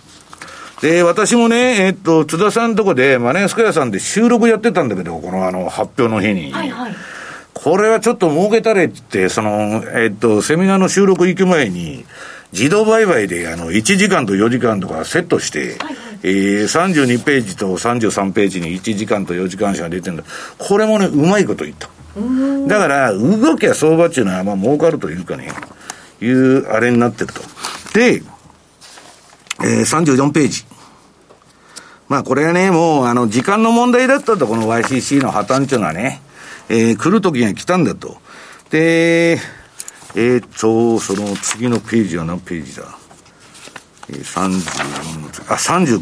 [0.81, 6.51] で、私もね、えっと、津田さんのとこで、マネースクエアさんで収録やってたんだけど、このあの、発表の日に。
[6.51, 6.95] はいはい。
[7.53, 12.05] これはちょっと儲けたれって、その、えっと、セミナーの収録行く前に、
[12.53, 20.23] 自動売買で、あの、1時間と4時間とかセットして、はいはい、えー、32ページと33ページに1時間と4時間しか出てるんだ。
[20.59, 21.89] これもね、うまいこと言った。
[22.67, 25.51] だから、動きは相場っていうのは、まあ、儲かるというかね、
[26.21, 27.41] いうあれになってると。
[27.93, 28.21] で、
[29.61, 30.65] えー、34ページ。
[32.07, 36.21] まあこれはね、もうあの時間の問題だったと、この YCC の破綻っていうのはね、
[36.69, 38.17] えー、来る時が来たんだと。
[38.69, 39.39] で、
[40.15, 42.85] えー、っと、その次のページは何ページだ？
[44.09, 45.99] えー、34、あ、35。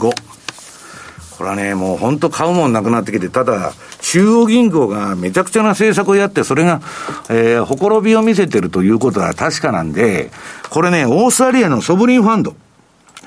[1.38, 6.82] これはね、もう本当買うもんなくなってきて、ただ、中央銀行がめちゃくちゃな政策をやって、それが、
[7.30, 10.32] えー、ほころびを見せてるということは確かなんで、
[10.69, 12.56] これね、オーストラリアのソブリンファンド、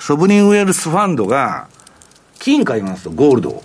[0.00, 1.68] ソブリンウェルスファンドが、
[2.38, 3.62] 金買いますと、ゴールドを。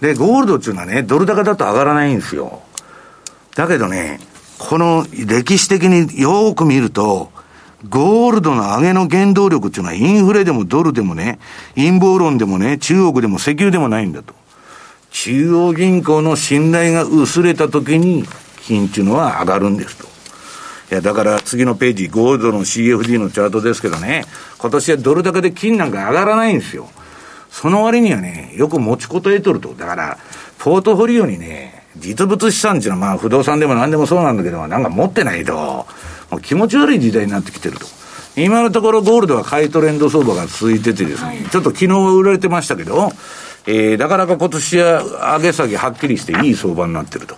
[0.00, 2.62] で、ゴールドっていうのはね、ドル高だと上がらないんですよ。
[3.54, 4.20] だけどね、
[4.58, 7.30] この歴史的によーく見ると、
[7.88, 11.38] ゴールドの上げの原動力っていうのはインフレでもドルでもね、
[11.76, 14.34] 陰謀論でもね、中国でも石油でもないんだと。
[15.10, 18.24] 中央銀行の信頼が薄れた時に
[18.62, 20.17] 金っていうのは上がるんですと。
[20.90, 24.24] いや、だから次のページ、ゴールドの CFD のチャートですけどね、
[24.58, 26.88] 今年はドル高で金なんか上がらないんですよ。
[27.50, 29.74] その割にはね、よく持ちこたえとると。
[29.74, 30.18] だから、
[30.58, 35.54] ポートフォリオにね、実物資産っていうのはまあ不動産でも何でもそうなんだけど、なんか持ってないと、
[36.30, 37.86] もう気持ち悪い時代になってきてると。
[38.36, 43.10] 今のところゴールドは買いトレンド相場が続いててですね、ちょっと昨日は売られてましたけど、
[43.66, 47.36] えー、なかなか今年は上げ下げはっきりしていい相場になってると。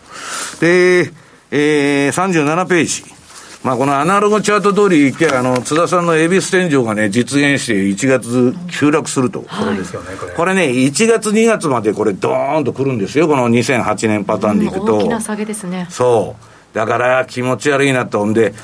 [0.61, 1.11] で、
[1.51, 3.20] えー、37ページ。
[3.63, 9.41] まあこのアナログチャート通りいけあの、津田さんの恵比寿天井がね、実現して1月急落すると。
[9.41, 10.33] これですよね、これ。
[10.33, 14.97] これね、1月2月までこれドーンと来るんですよ、この2008年パターンでいくと。
[14.97, 15.87] 大きな下げですね。
[15.91, 16.37] そ
[16.73, 16.75] う。
[16.75, 18.25] だから気持ち悪いなと。
[18.25, 18.55] んで、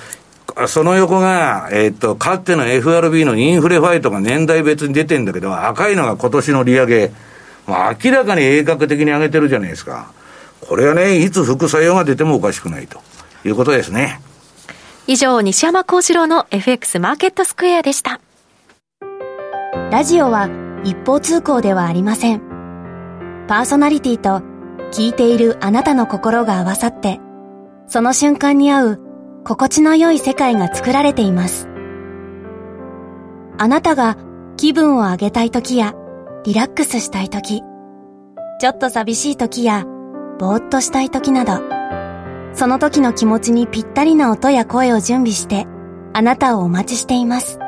[0.66, 7.12] その横が、えっ、と、かつての FRB のインフレファイトが年代別に出てんだけど、赤いのが今年の利上げ。
[7.66, 10.10] まあ、明らかに鋭角的に上げてるじゃないですか。
[10.62, 13.01] これはね、いつ副作用が出てもおかしくないと
[13.44, 14.20] いうことですね。
[15.08, 18.20] 以上、西山幸四郎の FX マーケットスクエアでした。
[19.92, 20.48] ラジオは
[20.82, 22.40] 一方通行ではありません。
[23.46, 24.42] パーソナリティと
[24.90, 27.20] 聞いているあなたの心が合わさって、
[27.86, 29.00] その瞬間に合う
[29.44, 31.68] 心地の良い世界が作られています。
[33.58, 34.16] あなたが
[34.56, 35.94] 気分を上げたい時や
[36.44, 37.62] リラックスしたい時、
[38.58, 39.84] ちょっと寂しい時や
[40.40, 41.75] ぼーっとしたい時など、
[42.56, 45.66] その時の気持ちにぴったりな音や声を準備して、
[46.14, 47.58] あなたをお待ちしています。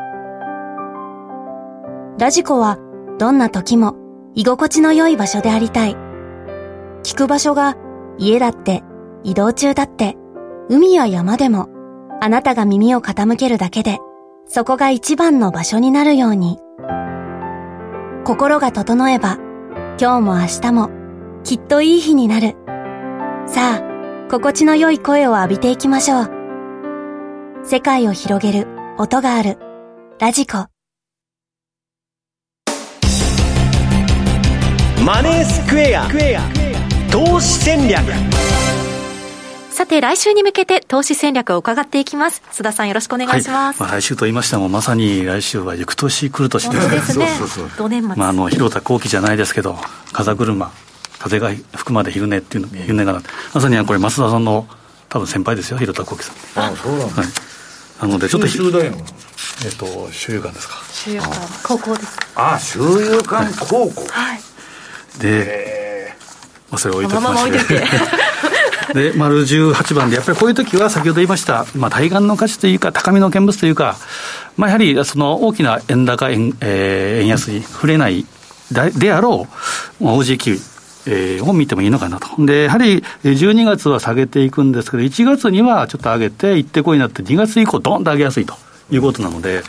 [2.18, 2.78] ラジコは、
[3.18, 3.96] どんな時も、
[4.34, 5.94] 居心地の良い場所でありたい。
[7.02, 7.76] 聞く場所が、
[8.16, 8.82] 家だって、
[9.24, 10.16] 移動中だって、
[10.70, 11.68] 海や山でも、
[12.22, 13.98] あなたが耳を傾けるだけで、
[14.46, 16.58] そこが一番の場所になるように。
[18.24, 19.36] 心が整えば、
[20.00, 20.90] 今日も明日も、
[21.44, 22.56] きっといい日になる。
[23.44, 23.97] さあ、
[24.30, 26.30] 心地の良い声を浴びていきましょう。
[27.64, 28.68] 世界を広げる
[28.98, 29.56] 音がある。
[30.18, 30.66] ラジコ。
[35.02, 36.06] マネースクエア。
[37.10, 38.04] 投資戦略。
[39.70, 42.42] さて、来週に向けて投資戦略を伺っていきます。
[42.52, 43.82] 須田さんよろしくお願いします。
[43.82, 47.28] はい、まあ、来週と言いましても、まさに来週は行く年来る年ですね。
[47.28, 47.78] そうそうそう。
[47.78, 48.14] 同年末。
[48.14, 49.78] まあ、あの、広田後期じゃないですけど、
[50.12, 50.70] 風車、
[51.18, 53.20] 風が吹くまで昼寝っていうの、昼寝が
[53.54, 54.66] まさにこれ、増田さんの
[55.08, 56.64] 多分先輩ですよ、広田幸喜さん。
[56.72, 57.26] あそうなんはい、
[58.02, 58.46] なので、ちょっと、
[59.64, 60.76] えっ、と、周遊館ですか。
[60.92, 62.18] 周遊館、高校です。
[62.36, 64.06] あ、周遊館高校。
[64.10, 64.40] はい。
[65.20, 66.14] で、
[66.70, 67.84] まあ、それ置いときまして。
[68.94, 73.96] で、丸18番で、やっぱりこういう時は先ほど言いました、まあ、対岸の価値というか、高みの見物というか、
[74.56, 78.24] まあ、やはりその大きな円高円、えー、円安に触れない
[78.96, 79.46] であろ
[80.00, 80.38] う、まあ、OG
[81.10, 82.44] えー、を見てもいいのかなと。
[82.44, 88.54] で、やはり12月は下げていくんですけど、1月にはちょっと上げて、行ってこいになって、2月以降、どんと上げやすいと
[88.90, 89.62] いうことなので、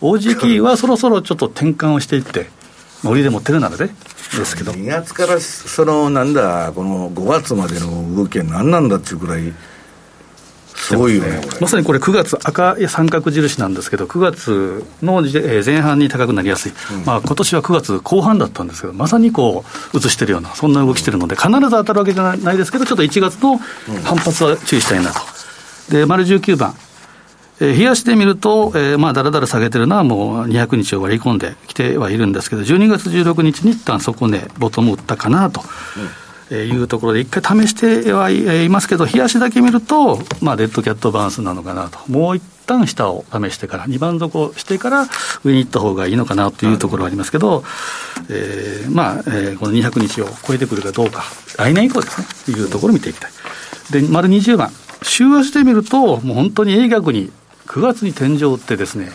[0.00, 2.48] OG はそろそろちょっと転換をしていって、
[3.02, 3.94] 売りで持ってるならね、
[4.38, 4.72] ですけど。
[4.72, 9.52] 2月から、その、なんだ、この5月までの動きは何なんだっていうくらい、
[10.84, 15.22] すごいよね、まさにこれ、9月、赤い三角印なんですけど、9月の
[15.64, 23.58] 前半に高くなりやすい、うん、まあ今年は9月後半だったんですけど、まさにこう、映してるような、そんな動きしてるので、必ず当たるわけじゃないですけど、ちょっと1月の
[24.04, 25.20] 反発は注意したいなと。
[25.90, 26.74] で、丸19番。
[27.60, 35.62] えー、冷やしてみると、えー、まあ、だらだら下げてるのはもう200日を割り込んできてはいるんですけど、12月16日に一旦そこでボトム打ったかなと。
[35.96, 45.06] うんいうところで、一回試してはいますけど、冷やしだけ見ると、まあ、デッドキャットバウンスなのかなと、もう一旦下を試してから、2番底してから
[45.44, 47.64] 上に行った方がいいのかなというところはありますけど、
[48.28, 51.24] えー、まあ、えー、この200日を超えてくるかどうか、
[51.56, 53.30] 来年以降ですね、というところを見ていきたい。
[53.90, 54.70] で、丸20番、
[55.02, 57.30] 週足で見ると、もう本当に鋭角に
[57.66, 59.10] 9月に天井ってですね、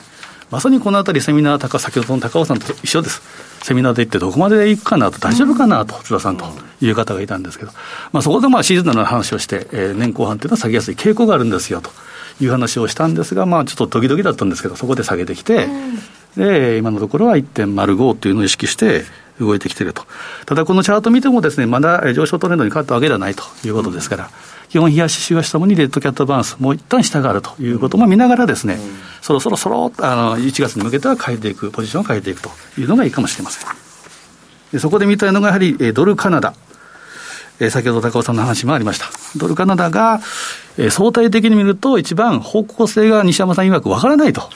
[0.52, 3.22] まさにこのあたりセミナー高、先ほどの高尾さんと一緒です。
[3.64, 6.46] セミナーで行ってどこまで行くかなと、大丈夫かなと、津田さんと
[6.82, 7.72] いう方がいたんですけど、
[8.12, 11.92] まあ、そこでまあシーズンの話をして、えー、年後半っていうのは下げやすい傾向があるんですよと
[12.42, 15.68] いう話をしたんですが、まあ、ちょっとドキドキだったんですけど、そこで下げてきて、
[16.38, 19.04] で今のところは1.05というのを意識して
[19.40, 20.06] 動いてきていると。
[20.46, 24.30] ただこのチャート見てもですね、まだ上昇トレンドに変わったわけではないということですから、
[24.70, 28.78] 基本、冷やし、週足ともにレッドキャットバウンス、もう一旦下があるということも見ながらですね、
[29.22, 33.70] そろそろそろあの1月に向けては変えていく、ポジションを変えていくというのがいいかもしれません。
[34.72, 36.54] でそこで見たいのがやはり、ドルカナダ。
[37.60, 39.06] え先ほど高尾さんの話もありました。
[39.36, 40.22] ドルカナダが、
[40.78, 44.50] え相対的に見ると、一番方向性が西山さん曰くわからないと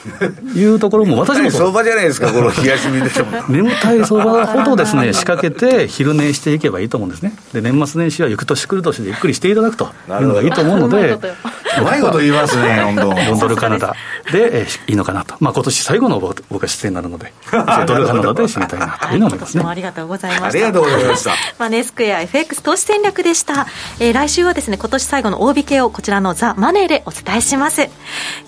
[0.56, 3.42] いうところも、私も相場じゃないですか、この冷やし見ても。
[3.48, 7.34] 眠たい相場ほどですね、仕掛けて昼寝していけばいいと思うんですね。
[7.52, 13.02] で、年末年始は行く年来る年でゆっくりしていただくというのがいいと思うので、うまいこと言いますね、 本当。
[13.02, 13.94] ロンドルカナダ
[14.32, 15.34] で、えいいのかなと。
[15.40, 17.32] まあ今年最後の僕は出演になるので、
[17.86, 19.64] ドルカナダで知りたいなというのを思いますね。
[19.66, 20.46] ありがとうございました。
[20.46, 21.32] ありがとうございました。
[21.58, 23.66] マネースクエア FX 投資戦略でした。
[23.98, 27.90] えー、来週はですね、今年最後の大引けをこちらのザ・マネーでお伝えします。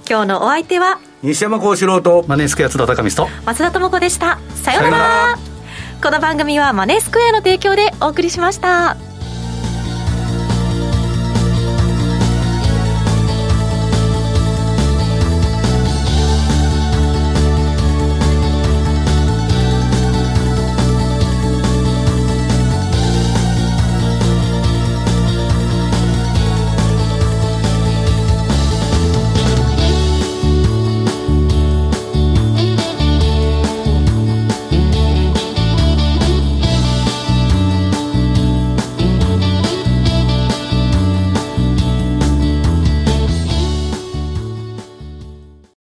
[0.08, 4.38] 今日のお相手は西山幸四郎とマネースクエア津田隆と松田智子でした。
[4.54, 5.38] さようなら。
[6.00, 9.15] この番組はマネースクエアの提供でお送りしました